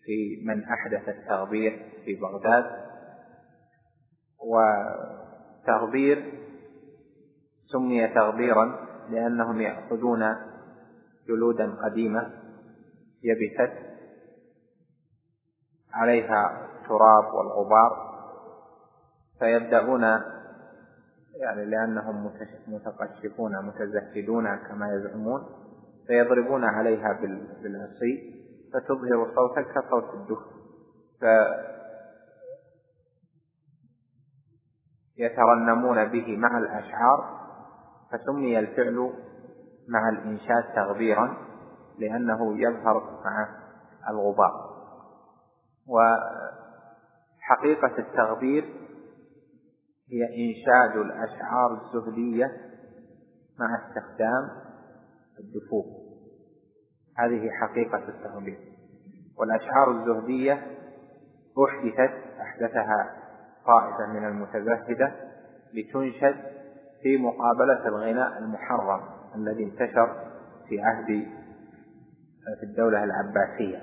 في 0.05 0.43
من 0.45 0.63
أحدث 0.63 1.09
التغبير 1.09 1.91
في 2.05 2.15
بغداد. 2.15 2.65
وتغبير 5.63 6.33
سمي 7.71 8.07
تغبيرا 8.07 8.87
لأنهم 9.09 9.61
يأخذون 9.61 10.35
جلودا 11.27 11.75
قديمة 11.85 12.31
يبست 13.23 13.73
عليها 15.93 16.67
التراب 16.83 17.33
والغبار 17.33 18.13
فيبدأون 19.39 20.03
يعني 21.35 21.65
لأنهم 21.65 22.31
متقشفون 22.67 23.65
متزهدون 23.65 24.55
كما 24.55 24.95
يزعمون 24.95 25.41
فيضربون 26.07 26.63
عليها 26.63 27.19
بالعصي. 27.63 28.42
فتظهر 28.73 29.31
صوتا 29.35 29.61
كصوت 29.61 30.13
الدف 30.13 30.43
فيترنمون 35.15 36.05
به 36.05 36.37
مع 36.37 36.57
الأشعار 36.57 37.43
فسمي 38.11 38.59
الفعل 38.59 39.13
مع 39.87 40.09
الإنشاد 40.09 40.63
تغبيرا 40.75 41.37
لأنه 41.97 42.57
يظهر 42.57 43.21
مع 43.25 43.47
الغبار. 44.09 44.73
وحقيقة 47.47 47.97
التغبير 47.97 48.63
هي 50.11 50.23
إنشاد 50.25 50.97
الأشعار 50.97 51.81
الزهدية 51.81 52.51
مع 53.59 53.87
استخدام 53.87 54.49
الدفوف. 55.39 56.02
هذه 57.17 57.49
حقيقة 57.61 58.03
التغبير 58.07 58.59
والأشعار 59.39 59.91
الزهدية 59.91 60.63
أحدثت 61.57 62.13
أحدثها 62.41 63.15
طائفة 63.65 64.13
من 64.13 64.25
المتزهدة 64.25 65.11
لتنشد 65.73 66.35
في 67.03 67.17
مقابلة 67.17 67.87
الغناء 67.87 68.37
المحرم 68.37 69.01
الذي 69.35 69.63
انتشر 69.63 70.15
في 70.69 70.81
عهد 70.81 71.27
في 72.59 72.63
الدولة 72.63 73.03
العباسية. 73.03 73.81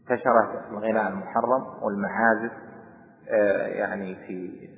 انتشر 0.00 0.64
الغناء 0.70 1.08
المحرم 1.08 1.82
والمعازف 1.82 2.52
آه، 3.28 3.66
يعني 3.66 4.14
في 4.14 4.68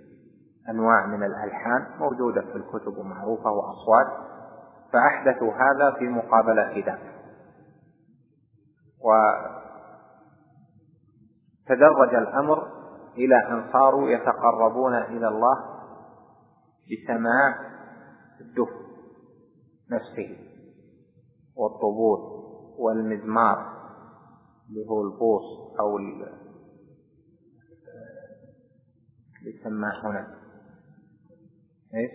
أنواع 0.71 1.07
من 1.07 1.23
الألحان 1.23 1.87
موجودة 1.99 2.41
في 2.41 2.57
الكتب 2.57 2.99
ومعروفة 2.99 3.51
وأصوات. 3.51 4.34
فأحدثوا 4.93 5.53
هذا 5.53 5.99
في 5.99 6.05
مقابلة 6.05 6.85
ذاك 6.87 7.15
وتدرج 11.65 12.15
الأمر 12.15 12.59
إلى 13.17 13.37
أن 13.37 13.73
صاروا 13.73 14.09
يتقربون 14.11 14.95
إلى 14.95 15.29
الله 15.29 15.57
بسماع 16.91 17.55
الدف 18.41 18.69
نفسه 19.91 20.37
والطبول 21.57 22.19
والمزمار 22.79 23.75
اللي 24.69 24.89
هو 24.91 25.03
البوص 25.03 25.79
أو 25.81 25.99
يسمى 29.47 29.89
هنا. 30.05 30.35
إيش؟ 31.95 32.11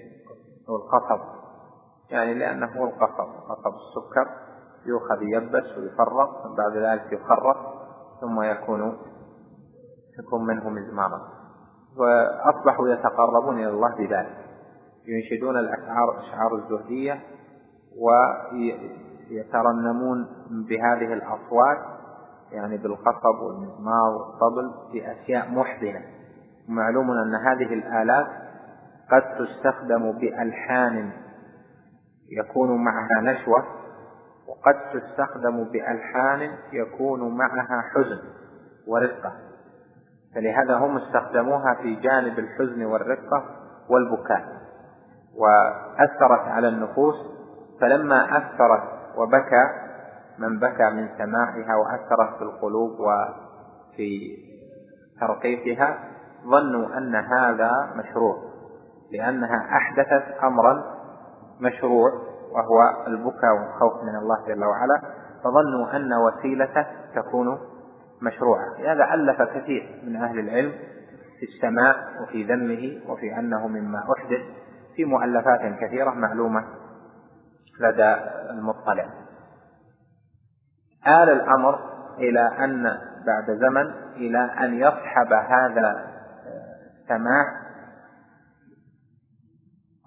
هو 0.70 0.76
القصب 0.76 1.39
يعني 2.12 2.34
لأنه 2.34 2.66
هو 2.66 2.84
القصب 2.86 3.30
قصب 3.50 3.74
السكر 3.76 4.28
يؤخذ 4.86 5.22
يبس 5.22 5.78
ويفرق 5.78 6.56
بعد 6.58 6.78
ذلك 6.78 7.14
يخرط 7.14 7.58
ثم 8.22 8.42
يكون 8.42 8.98
يكون 10.20 10.46
منه 10.48 10.70
مزمارا 10.70 11.22
وأصبحوا 11.98 12.90
يتقربون 12.90 13.60
إلى 13.60 13.70
الله 13.70 13.96
بذلك. 13.96 14.38
ينشدون 15.08 15.58
الأشعار 15.58 16.12
الأشعار 16.12 16.56
الزهدية 16.56 17.20
ويترنمون 19.32 20.28
بهذه 20.70 21.14
الأصوات 21.14 21.78
يعني 22.52 22.78
بالقصب 22.78 23.40
والمزمار 23.42 24.10
والطبل 24.18 24.72
بأشياء 24.94 25.52
محزنة 25.52 26.02
ومعلوم 26.70 27.12
أن 27.12 27.36
هذه 27.36 27.74
الآلات 27.74 28.28
قد 29.12 29.24
تستخدم 29.38 30.12
بألحان 30.12 31.12
يكون 32.32 32.84
معها 32.84 33.22
نشوة 33.22 33.64
وقد 34.48 34.76
تستخدم 34.94 35.64
بألحان 35.64 36.52
يكون 36.74 37.38
معها 37.38 37.84
حزن 37.94 38.20
ورقة. 38.88 39.34
فلهذا 40.36 40.76
هم 40.76 40.98
استخدموها 40.98 41.74
في 41.82 41.96
جانب 41.96 42.40
الحزن 42.40 42.86
والرقة 42.86 43.44
والبكاء. 43.90 44.60
وأثرت 45.38 46.48
على 46.48 46.68
النفوس 46.68 47.16
فلما 47.82 48.38
أثرت 48.38 48.84
وبكى 49.18 49.64
من 50.40 50.60
بكى 50.60 50.90
من 50.90 51.10
سماعها 51.18 51.76
وأثرت 51.76 52.38
في 52.38 52.42
القلوب 52.42 52.92
وفي 53.00 54.38
ترقيقها 55.20 55.98
ظنوا 56.44 56.98
أن 56.98 57.16
هذا 57.16 57.72
مشروع 57.96 58.36
لأنها 59.12 59.78
أحدثت 59.78 60.44
أمرا 60.44 60.99
مشروع 61.60 62.12
وهو 62.52 63.08
البكاء 63.08 63.54
والخوف 63.54 64.04
من 64.04 64.16
الله 64.16 64.48
جل 64.48 64.64
وعلا 64.64 65.02
فظنوا 65.44 65.96
أن 65.96 66.14
وسيلته 66.14 66.86
تكون 67.16 67.60
مشروعة. 68.22 68.66
لهذا 68.80 69.14
ألف 69.14 69.42
كثير 69.42 70.02
من 70.04 70.16
أهل 70.16 70.40
العلم 70.40 70.72
في 71.40 71.46
السماء 71.46 71.96
وفي 72.24 72.44
ذمه 72.44 73.12
وفي 73.12 73.40
أنه 73.40 73.68
مما 73.68 74.00
أحدث 74.18 74.42
في 74.96 75.06
مؤلفات 75.06 75.80
كثيرة 75.80 76.10
معلومة 76.10 76.66
لدى 77.80 78.16
المطلع. 78.50 79.10
آل 81.08 81.30
الأمر 81.30 81.80
إلى 82.18 82.64
أن 82.64 82.84
بعد 83.26 83.52
زمن 83.52 83.92
إلى 84.16 84.40
أن 84.60 84.74
يصحب 84.74 85.34
هذا 85.34 86.10
السماع 87.02 87.46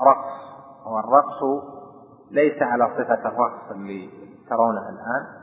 رقص. 0.07 0.42
والرقص 0.87 1.65
ليس 2.31 2.63
على 2.63 2.85
صفة 2.85 3.29
الرقص 3.29 3.71
اللي 3.71 4.11
ترونه 4.49 4.89
الآن 4.89 5.43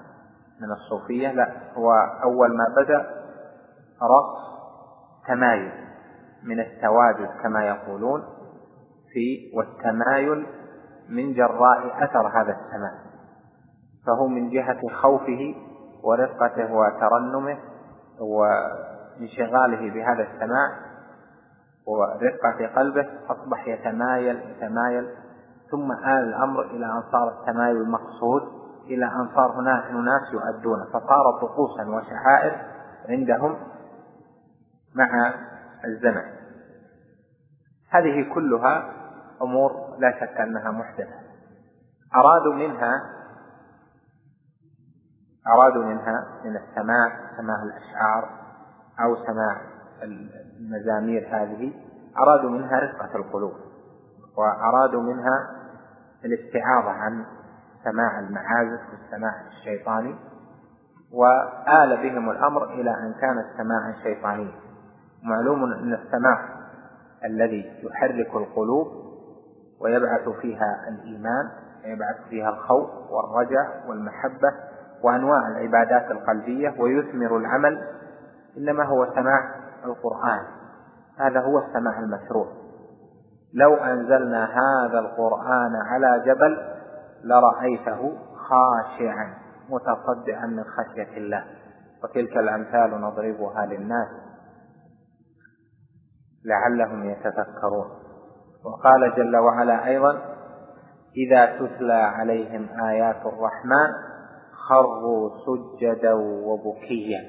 من 0.61 0.71
الصوفية 0.71 1.31
لا 1.31 1.51
هو 1.77 1.91
أول 2.23 2.57
ما 2.57 2.65
بدأ 2.77 2.97
رقص 4.01 4.49
تمايل 5.27 5.71
من 6.43 6.59
التواجد 6.59 7.29
كما 7.43 7.65
يقولون 7.65 8.23
في 9.13 9.51
والتمايل 9.55 10.47
من 11.09 11.33
جراء 11.33 12.03
أثر 12.03 12.27
هذا 12.27 12.51
السماع 12.51 13.09
فهو 14.05 14.27
من 14.27 14.49
جهة 14.49 14.79
خوفه 15.01 15.55
ورقته 16.03 16.73
وترنمه 16.73 17.57
وانشغاله 18.19 19.93
بهذا 19.93 20.23
السماع 20.23 20.89
ورقة 21.87 22.67
قلبه 22.75 23.07
أصبح 23.29 23.67
يتمايل 23.67 24.39
يتمايل 24.49 25.07
ثم 25.71 25.91
آل 25.91 26.29
الأمر 26.29 26.61
إلى 26.61 26.85
أن 26.85 27.03
صار 27.11 27.39
التمايل 27.39 27.77
المقصود 27.77 28.41
إلى 28.85 29.05
أن 29.05 29.29
صار 29.35 29.51
هناك 29.51 29.83
أناس 29.85 30.21
يؤدون 30.33 30.85
فصار 30.85 31.39
طقوسا 31.41 31.89
وشعائر 31.89 32.65
عندهم 33.09 33.57
مع 34.95 35.33
الزمن. 35.85 36.23
هذه 37.89 38.33
كلها 38.33 38.93
أمور 39.41 39.71
لا 39.99 40.11
شك 40.19 40.41
أنها 40.41 40.71
محدثة. 40.71 41.19
أرادوا 42.15 42.53
منها 42.53 43.01
أرادوا 45.47 45.83
منها 45.83 46.27
من 46.45 46.55
السماع 46.55 47.11
سماع 47.37 47.63
الأشعار 47.63 48.29
أو 48.99 49.15
سماع 49.15 49.61
المزامير 50.03 51.27
هذه 51.31 51.73
أرادوا 52.17 52.49
منها 52.49 52.79
رفقة 52.79 53.15
القلوب 53.15 53.53
وأرادوا 54.37 55.01
منها 55.01 55.58
الاستعاضة 56.25 56.89
عن 56.89 57.25
سماع 57.83 58.19
المعازف 58.19 58.81
والسماع 58.91 59.33
الشيطاني 59.47 60.15
وآل 61.13 61.97
بهم 61.97 62.29
الأمر 62.29 62.73
إلى 62.73 62.89
أن 62.89 63.13
كانت 63.21 63.45
سماعا 63.57 63.93
شيطانيا 64.03 64.51
معلوم 65.23 65.63
أن 65.63 65.93
السماع 65.93 66.45
الذي 67.25 67.83
يحرك 67.83 68.35
القلوب 68.35 68.87
ويبعث 69.81 70.29
فيها 70.29 70.87
الإيمان 70.87 71.49
ويبعث 71.85 72.15
فيها 72.29 72.49
الخوف 72.49 72.89
والرجاء 73.11 73.83
والمحبة 73.87 74.53
وأنواع 75.03 75.47
العبادات 75.47 76.11
القلبية 76.11 76.75
ويثمر 76.79 77.37
العمل 77.37 77.87
إنما 78.57 78.83
هو 78.83 79.07
سماع 79.15 79.55
القرآن. 79.85 80.45
هذا 81.17 81.39
هو 81.39 81.59
السماع 81.59 81.99
المشروع. 81.99 82.47
لو 83.53 83.75
أنزلنا 83.75 84.45
هذا 84.45 84.99
القرآن 84.99 85.75
على 85.85 86.23
جبل 86.25 86.57
لرأيته 87.23 88.17
خاشعا 88.49 89.33
متصدعا 89.69 90.45
من 90.45 90.63
خشية 90.63 91.17
الله. 91.17 91.43
وتلك 92.03 92.37
الأمثال 92.37 93.01
نضربها 93.01 93.65
للناس 93.65 94.07
لعلهم 96.45 97.09
يتفكرون 97.09 97.89
وقال 98.65 99.15
جل 99.17 99.37
وعلا 99.37 99.87
أيضا 99.87 100.21
إذا 101.17 101.45
تتلى 101.45 101.93
عليهم 101.93 102.67
آيات 102.89 103.25
الرحمن 103.25 103.93
خروا 104.51 105.29
سجدا 105.45 106.13
وبكيا 106.13 107.21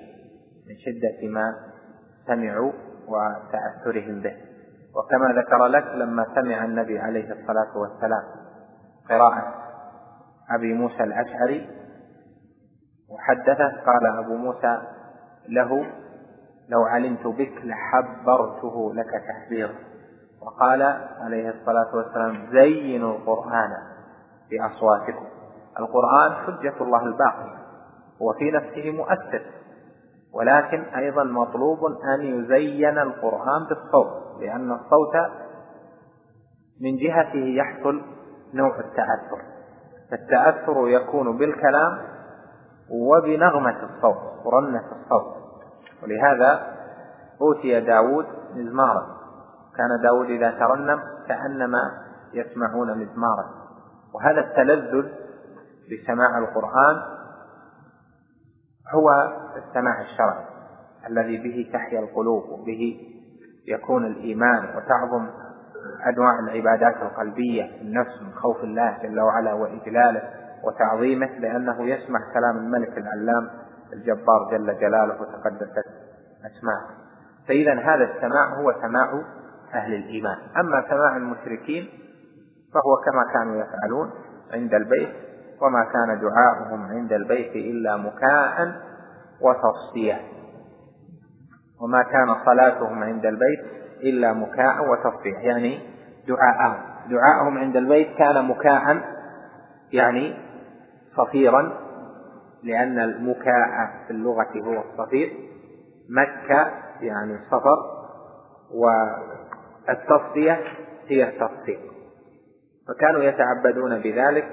من 0.68 0.76
شدة 0.78 1.28
ما 1.28 1.54
سمعوا 2.26 2.72
وتأثرهم 3.08 4.20
به. 4.20 4.49
وكما 4.96 5.40
ذكر 5.40 5.66
لك 5.66 5.86
لما 5.86 6.26
سمع 6.34 6.64
النبي 6.64 6.98
عليه 6.98 7.32
الصلاة 7.32 7.78
والسلام 7.78 8.22
قراءة 9.08 9.54
أبي 10.50 10.74
موسى 10.74 11.02
الأشعري 11.02 11.68
وحدثه 13.10 13.68
قال 13.68 14.06
أبو 14.24 14.36
موسى 14.36 14.82
له 15.48 15.86
لو 16.68 16.82
علمت 16.84 17.26
بك 17.26 17.52
لحبرته 17.64 18.94
لك 18.94 19.10
تحبيرا 19.28 19.74
وقال 20.42 20.82
عليه 21.20 21.50
الصلاة 21.50 21.96
والسلام 21.96 22.50
زينوا 22.52 23.16
القرآن 23.16 23.70
بأصواتكم. 24.50 25.24
القرآن 25.78 26.32
حجة 26.32 26.74
الله 26.82 27.04
الباقية 27.04 27.60
هو 28.22 28.32
في 28.38 28.50
نفسه 28.50 28.90
مؤثر 28.90 29.42
ولكن 30.34 30.82
أيضا 30.82 31.24
مطلوب 31.24 31.78
أن 32.14 32.20
يزين 32.20 32.98
القرآن 32.98 33.66
بالصوت. 33.68 34.29
لأن 34.40 34.72
الصوت 34.72 35.16
من 36.80 36.96
جهته 36.96 37.38
يحصل 37.38 38.02
نوع 38.54 38.80
التأثر. 38.80 39.42
فالتأثر 40.10 40.88
يكون 40.88 41.38
بالكلام 41.38 41.98
وبنغمة 42.90 43.82
الصوت 43.82 44.46
ورنة 44.46 44.84
الصوت. 44.92 45.36
ولهذا 46.02 46.76
أوتي 47.40 47.80
داود 47.80 48.26
مزمارا. 48.54 49.20
كان 49.76 50.02
داود 50.02 50.30
إذا 50.30 50.50
ترنم 50.50 51.00
كأنما 51.28 51.82
يسمعون 52.34 52.98
مزمارا. 52.98 53.44
وهذا 54.14 54.40
التلذذ 54.40 55.08
بسماع 55.90 56.38
القرآن 56.38 56.96
هو 58.94 59.10
السماع 59.56 60.00
الشرعي 60.00 60.44
الذي 61.08 61.36
به 61.36 61.70
تحيا 61.72 62.00
القلوب 62.00 62.42
وبه 62.50 63.00
يكون 63.66 64.06
الإيمان 64.06 64.76
وتعظم 64.76 65.26
أنواع 66.06 66.38
العبادات 66.38 66.96
القلبية 67.02 67.62
في 67.62 67.82
النفس 67.82 68.22
من 68.22 68.32
خوف 68.32 68.64
الله 68.64 68.98
جل 69.02 69.20
وعلا 69.20 69.52
وإجلاله 69.52 70.22
وتعظيمه 70.64 71.26
لأنه 71.26 71.86
يسمع 71.86 72.20
كلام 72.34 72.56
الملك 72.56 72.98
العلام 72.98 73.50
الجبار 73.92 74.48
جل 74.50 74.78
جلاله 74.80 75.20
وتقدست 75.20 75.84
أسماءه. 76.46 76.90
فإذا 77.48 77.74
هذا 77.74 78.04
السماع 78.04 78.54
هو 78.54 78.74
سماع 78.82 79.22
أهل 79.74 79.94
الإيمان. 79.94 80.36
أما 80.56 80.84
سماع 80.90 81.16
المشركين 81.16 81.88
فهو 82.74 82.96
كما 83.06 83.24
كانوا 83.32 83.56
يفعلون 83.56 84.10
عند 84.52 84.74
البيت 84.74 85.14
وما 85.62 85.84
كان 85.84 86.20
دعاؤهم 86.20 86.82
عند 86.82 87.12
البيت 87.12 87.52
إلا 87.56 87.96
مكاء 87.96 88.72
وتصدية 89.40 90.20
وما 91.80 92.02
كان 92.02 92.36
صلاتهم 92.46 93.02
عند 93.02 93.26
البيت 93.26 93.60
إلا 94.02 94.32
مكاء 94.32 94.90
وتصدية 94.90 95.38
يعني 95.38 95.80
دعاءهم. 96.28 96.80
دعاءهم 97.10 97.58
عند 97.58 97.76
البيت 97.76 98.08
كان 98.18 98.44
مكاء 98.44 99.02
يعني 99.92 100.36
صفيرا 101.16 101.72
لأن 102.62 102.98
المكاء 102.98 103.90
في 104.06 104.10
اللغة 104.10 104.60
هو 104.64 104.82
الصفير. 104.90 105.32
مكة 106.10 106.70
يعني 107.00 107.34
الصفر 107.34 107.76
والتصفية 109.88 110.60
هي 111.08 111.28
التصفيق 111.28 111.80
فكانوا 112.88 113.22
يتعبدون 113.22 113.98
بذلك 113.98 114.48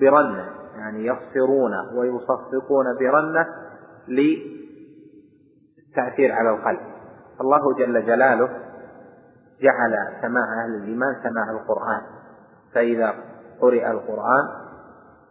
برنة 0.00 0.48
يعني 0.76 1.06
يصفرون 1.06 1.72
ويصفقون 1.94 2.84
برنة 3.00 3.46
للتأثير 5.96 6.32
على 6.32 6.50
القلب. 6.50 6.80
الله 7.40 7.74
جل 7.78 8.06
جلاله 8.06 8.48
جعل 9.60 9.92
سماع 10.22 10.64
أهل 10.64 10.74
الإيمان 10.74 11.14
سماع 11.22 11.50
القرآن. 11.50 12.02
فإذا 12.74 13.14
قرئ 13.60 13.90
القرآن 13.90 14.48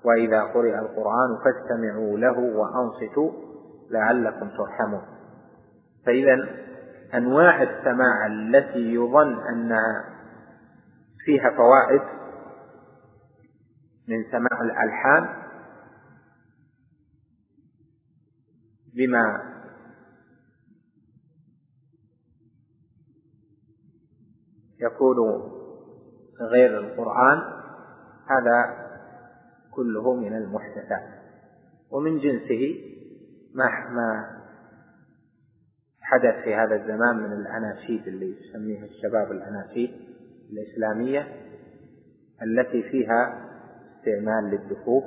وإذا 0.05 0.43
قرئ 0.43 0.79
القرآن 0.79 1.37
فاستمعوا 1.43 2.17
له 2.17 2.39
وأنصتوا 2.39 3.31
لعلكم 3.91 4.49
ترحمون. 4.49 5.01
فإذا 6.05 6.35
أنواع 7.13 7.63
السماع 7.63 8.25
التي 8.27 8.93
يظن 8.93 9.47
أنها 9.47 10.05
فيها 11.25 11.49
فوائد 11.49 12.01
من 14.07 14.23
سماع 14.31 14.61
الألحان 14.61 15.29
بما 18.95 19.50
يكون 24.81 25.17
غير 26.41 26.79
القرآن 26.79 27.37
هذا 28.27 28.75
كله 29.71 30.13
من 30.13 30.35
المحدثات. 30.37 31.21
ومن 31.91 32.19
جنسه 32.19 32.75
ما 33.55 33.65
ما 33.89 34.41
حدث 36.01 36.43
في 36.43 36.55
هذا 36.55 36.75
الزمان 36.75 37.17
من 37.17 37.33
الأناشيد 37.33 38.07
اللي 38.07 38.35
يسميها 38.39 38.85
الشباب 38.85 39.31
الأناشيد 39.31 39.91
الإسلامية 40.51 41.27
التي 42.43 42.83
فيها 42.83 43.47
استعمال 43.97 44.43
للدفوف 44.43 45.03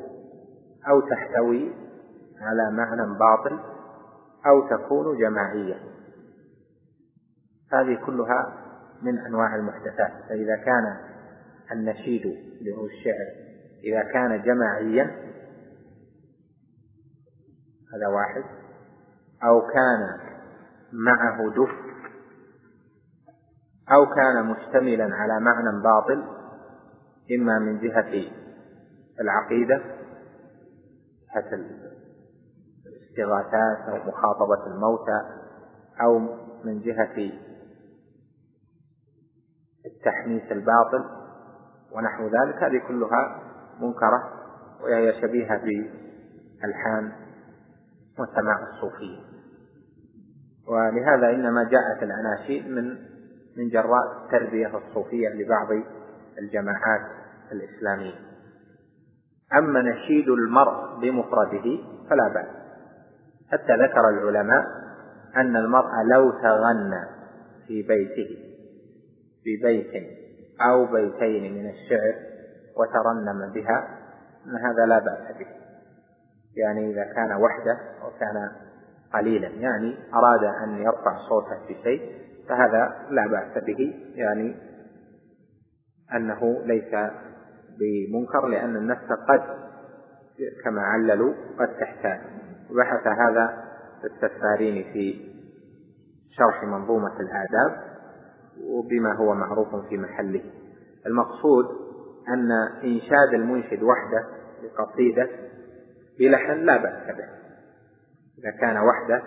أو 0.88 1.01
تحتوي 1.01 1.72
على 2.40 2.70
معنى 2.70 3.18
باطل 3.18 3.59
أو 4.46 4.68
تكون 4.68 5.18
جماعية. 5.18 5.80
هذه 7.72 7.98
كلها 8.06 8.63
من 9.02 9.18
أنواع 9.18 9.54
المحدثات. 9.54 10.12
فإذا 10.28 10.56
كان 10.56 10.96
النشيد 11.72 12.26
اللي 12.60 12.76
هو 12.76 12.86
الشعر 12.86 13.26
إذا 13.84 14.12
كان 14.12 14.42
جماعيا 14.42 15.04
هذا 17.94 18.08
واحد. 18.08 18.44
أو 19.44 19.60
كان 19.60 20.18
معه 20.92 21.50
دف 21.50 21.84
أو 23.92 24.06
كان 24.14 24.46
مشتملا 24.46 25.14
على 25.14 25.40
معنى 25.40 25.82
باطل 25.82 26.24
إما 27.38 27.58
من 27.58 27.80
جهة 27.80 28.32
العقيدة 29.20 29.76
جهة 31.34 31.54
الاستغاثات 32.86 33.88
أو 33.88 33.96
مخاطبة 34.08 34.66
الموتى 34.66 35.20
أو 36.00 36.18
من 36.64 36.80
جهة 36.80 37.32
التحميس 39.86 40.52
الباطل 40.52 41.05
ونحو 41.93 42.24
ذلك 42.24 42.62
هذه 42.62 42.81
كلها 42.89 43.43
منكرة 43.81 44.32
وهي 44.82 45.20
شبيهة 45.20 45.56
بألحان 45.56 47.12
وسماع 48.19 48.59
الصوفية 48.73 49.35
ولهذا 50.69 51.31
إنما 51.31 51.65
جاءت 51.65 52.02
الأناشيد 52.02 52.69
من 52.69 52.97
من 53.56 53.69
جراء 53.69 54.24
التربية 54.24 54.78
الصوفية 54.78 55.28
لبعض 55.28 55.69
الجماعات 56.39 57.01
الإسلامية. 57.52 58.15
أما 59.59 59.82
نشيد 59.82 60.28
المرء 60.28 61.01
بمفرده 61.01 61.78
فلا 62.11 62.28
بأس. 62.35 62.47
حتى 63.52 63.73
ذكر 63.77 64.09
العلماء 64.09 64.65
أن 65.36 65.56
المرء 65.56 65.90
لو 66.12 66.31
تغنى 66.31 67.05
في 67.66 67.82
بيته 67.82 68.53
في 69.44 69.56
بيت 69.62 69.92
أو 70.60 70.86
بيتين 70.86 71.54
من 71.54 71.70
الشعر 71.70 72.14
وترنم 72.76 73.52
بها 73.52 73.88
أن 74.46 74.56
هذا 74.56 74.86
لا 74.86 74.98
بأس 74.98 75.36
به. 75.38 75.46
يعني 76.56 76.90
إذا 76.90 77.04
كان 77.04 77.32
وحده 77.32 77.78
وكان 78.06 78.50
قليلا 79.14 79.48
يعني 79.48 79.96
أراد 80.14 80.44
أن 80.44 80.82
يرفع 80.82 81.18
صوته 81.28 81.64
بشيء 81.68 82.24
فهذا 82.48 83.06
لا 83.10 83.26
بأس 83.26 83.64
به. 83.64 83.94
يعني 84.14 84.56
أنه 86.14 86.62
ليس 86.64 86.94
بمنكر 87.78 88.46
لأن 88.48 88.76
النفس 88.76 89.12
قد 89.28 89.42
كما 90.64 90.82
عللوا 90.82 91.34
قد 91.58 91.68
تحتاج. 91.80 92.20
بحث 92.70 93.06
هذا 93.06 93.64
السفارين 94.04 94.92
في 94.92 95.34
شرح 96.30 96.64
منظومة 96.64 97.20
الآداب. 97.20 97.93
وبما 98.62 99.16
هو 99.16 99.35
معروف 99.35 99.76
في 99.89 99.98
محله. 99.98 100.43
المقصود 101.06 101.64
أن 102.28 102.52
إنشاد 102.85 103.35
المنشد 103.35 103.82
وحده 103.82 104.26
بقصيدة 104.62 105.28
بلحن 106.18 106.52
لا 106.52 106.76
بأس 106.76 107.16
به. 107.16 107.28
إذا 108.39 108.51
كان 108.60 108.76
وحده 108.76 109.22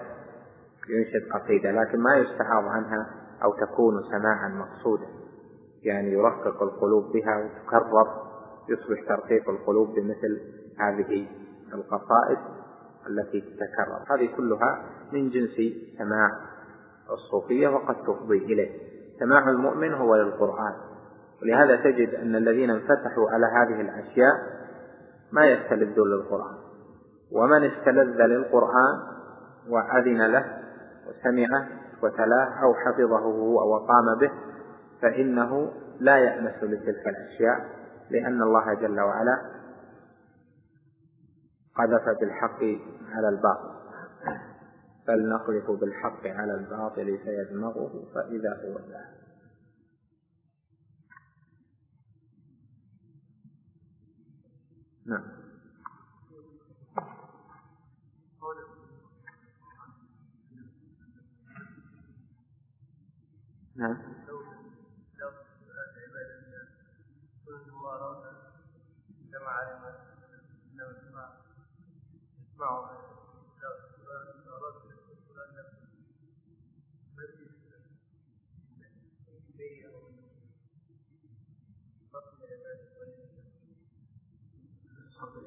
ينشد 0.89 1.29
قصيدة 1.31 1.71
لكن 1.71 1.99
ما 1.99 2.15
يستحاض 2.15 2.63
عنها 2.63 3.07
أو 3.43 3.53
تكون 3.53 3.93
سماعا 4.11 4.49
مقصودا. 4.49 5.07
يعني 5.83 6.11
يرقق 6.11 6.63
القلوب 6.63 7.11
بها 7.13 7.37
وتكرر 7.37 8.27
يصبح 8.69 9.07
ترقيق 9.07 9.49
القلوب 9.49 9.87
بمثل 9.87 10.41
هذه 10.79 11.27
القصائد 11.73 12.37
التي 13.09 13.41
تتكرر. 13.41 14.15
هذه 14.15 14.35
كلها 14.37 14.85
من 15.13 15.29
جنس 15.29 15.73
سماع 15.97 16.29
الصوفية 17.11 17.67
وقد 17.67 17.95
تفضي 17.95 18.37
إليه. 18.37 18.86
سماع 19.19 19.49
المؤمن 19.49 19.93
هو 19.93 20.15
للقرآن. 20.15 20.73
ولهذا 21.41 21.75
تجد 21.75 22.15
أن 22.15 22.35
الذين 22.35 22.69
انفتحوا 22.69 23.29
على 23.29 23.45
هذه 23.45 23.81
الأشياء 23.81 24.33
ما 25.31 25.45
يستلذون 25.45 26.07
للقرآن. 26.07 26.55
ومن 27.31 27.63
استلذ 27.63 28.21
للقرآن 28.21 28.99
وأذن 29.69 30.21
له 30.21 30.45
وسمعه 31.07 31.67
وتلاه 32.03 32.63
أو 32.63 32.73
حفظه 32.73 33.19
هو 33.19 33.75
وقام 33.75 34.19
به 34.19 34.31
فإنه 35.01 35.71
لا 35.99 36.17
يأنس 36.17 36.63
لتلك 36.63 37.07
الأشياء 37.07 37.65
لأن 38.09 38.41
الله 38.41 38.73
جل 38.73 38.99
وعلا 38.99 39.41
قذف 41.75 42.19
بالحق 42.19 42.63
على 43.15 43.29
الباطل. 43.29 43.77
فلنقذف 45.07 45.71
بالحق 45.71 46.27
على 46.27 46.53
الباطل 46.55 47.17
فيدمغه 47.17 48.11
فإذا 48.13 48.61
هو 48.63 48.79
ذاهب 48.89 49.17
نعم. 55.05 55.23
نعم. 63.75 64.26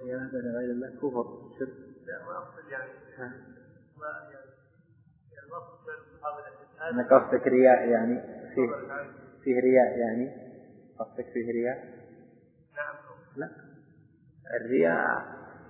لغير 0.04 0.70
الله 0.70 0.88
كفر 0.96 1.24
شرك. 1.58 1.68
لا 2.06 2.24
ما 2.26 2.38
أقصد 2.38 2.68
يعني. 2.70 2.92
ما 3.98 4.06
يعني 4.32 5.50
أنا 6.90 7.02
قصدك 7.02 7.46
رياء 7.46 7.88
يعني 7.88 8.20
فيه 8.54 8.68
فيه 9.44 9.60
رياء 9.60 9.98
يعني. 9.98 10.50
قصدك 10.98 11.24
فيه 11.32 11.52
رياء؟ 11.52 11.76
نعم. 12.76 12.94
لا. 13.36 13.50
الرياء 14.60 15.06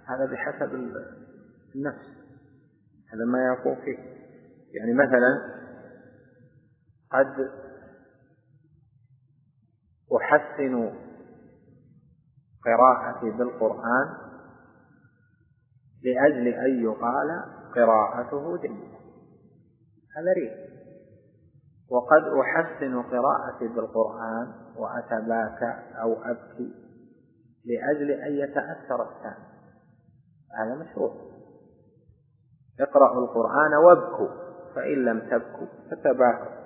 هذا 0.07 0.27
بحسب 0.32 0.74
النفس. 1.74 2.11
هذا 3.12 3.24
ما 3.24 3.52
يكون 3.52 3.74
فيه. 3.85 3.98
يعني 4.73 4.94
مثلا 4.94 5.61
قد 7.12 7.51
أحسن 10.16 11.10
قراءتي 12.65 13.31
بالقرآن 13.31 14.09
لأجل 16.05 16.49
أن 16.49 16.82
يقال 16.85 17.45
قراءته 17.74 18.57
جيدة. 18.57 19.01
هذا 20.16 20.32
رياء 20.37 20.70
وقد 21.91 22.23
أحسن 22.41 23.03
قراءتي 23.03 23.69
بالقرآن 23.69 24.53
وأتباكى 24.77 25.74
أو 26.03 26.12
أبكي 26.12 26.74
لأجل 27.65 28.11
أن 28.11 28.32
يتأثر 28.32 29.03
السامع 29.03 29.51
هذا 30.59 30.74
مشروع. 30.74 31.15
اقرأوا 32.81 33.24
القرآن 33.24 33.74
وابكوا. 33.85 34.51
فإن 34.74 35.05
لم 35.05 35.20
تبكوا 35.20 35.66
فتباكوا. 35.91 36.61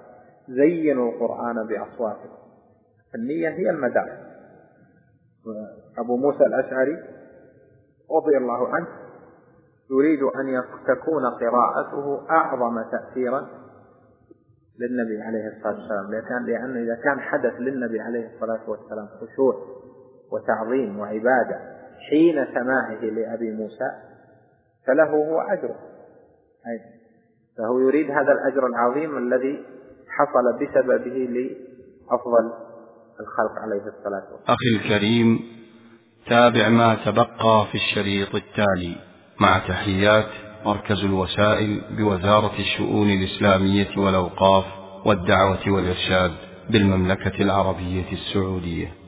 زينوا 0.49 1.13
القرآن 1.13 1.67
بأصواتكم. 1.67 2.45
النية 3.15 3.49
هي 3.49 3.71
المدار 3.71 4.24
أبو 5.99 6.17
موسى 6.17 6.45
الأشعري 6.47 6.97
رضي 8.11 8.37
الله 8.37 8.69
عنه 8.75 8.87
يريد 9.91 10.23
أن 10.23 10.63
تكون 10.87 11.23
قراءته 11.41 12.31
أعظم 12.31 12.83
تأثيرا 12.83 13.49
للنبي 14.79 15.23
عليه 15.23 15.57
الصلاة 15.57 15.75
والسلام 15.75 16.11
لأن 16.11 16.47
لأن 16.47 16.83
إذا 16.85 16.95
كان 17.05 17.21
حدث 17.21 17.53
للنبي 17.59 18.01
عليه 18.01 18.35
الصلاة 18.35 18.71
والسلام 18.71 19.07
خشوع 19.07 19.55
وتعظيم 20.33 20.99
وعبادة 20.99 21.61
حين 22.11 22.47
سماعه 22.55 23.01
لأبي 23.05 23.51
موسى 23.53 23.91
فله 24.87 25.05
هو 25.11 25.41
أجره 25.41 25.79
أيضا 26.67 26.95
فهو 27.59 27.79
يريد 27.79 28.11
هذا 28.11 28.33
الأجر 28.33 28.67
العظيم 28.67 29.19
الذي 29.19 29.65
حصل 30.09 30.53
بسببه 30.53 31.11
لأفضل 31.11 32.53
الخلق 33.21 33.59
عليه 33.63 33.83
الصلاة 33.83 34.33
والسلام. 34.33 34.49
أخي 34.49 34.77
الكريم 34.77 35.39
تابع 36.27 36.69
ما 36.69 36.95
تبقى 36.95 37.67
في 37.73 37.75
الشريط 37.75 38.35
التالي. 38.35 38.95
مع 39.41 39.59
تحيات 39.59 40.29
مركز 40.67 41.05
الوسائل 41.05 41.81
بوزارة 41.91 42.53
الشؤون 42.59 43.11
الإسلامية 43.11 43.89
والأوقاف 43.97 44.65
والدعوة 45.05 45.61
والإرشاد 45.67 46.33
بالمملكة 46.71 47.43
العربية 47.43 48.13
السعودية. 48.13 49.04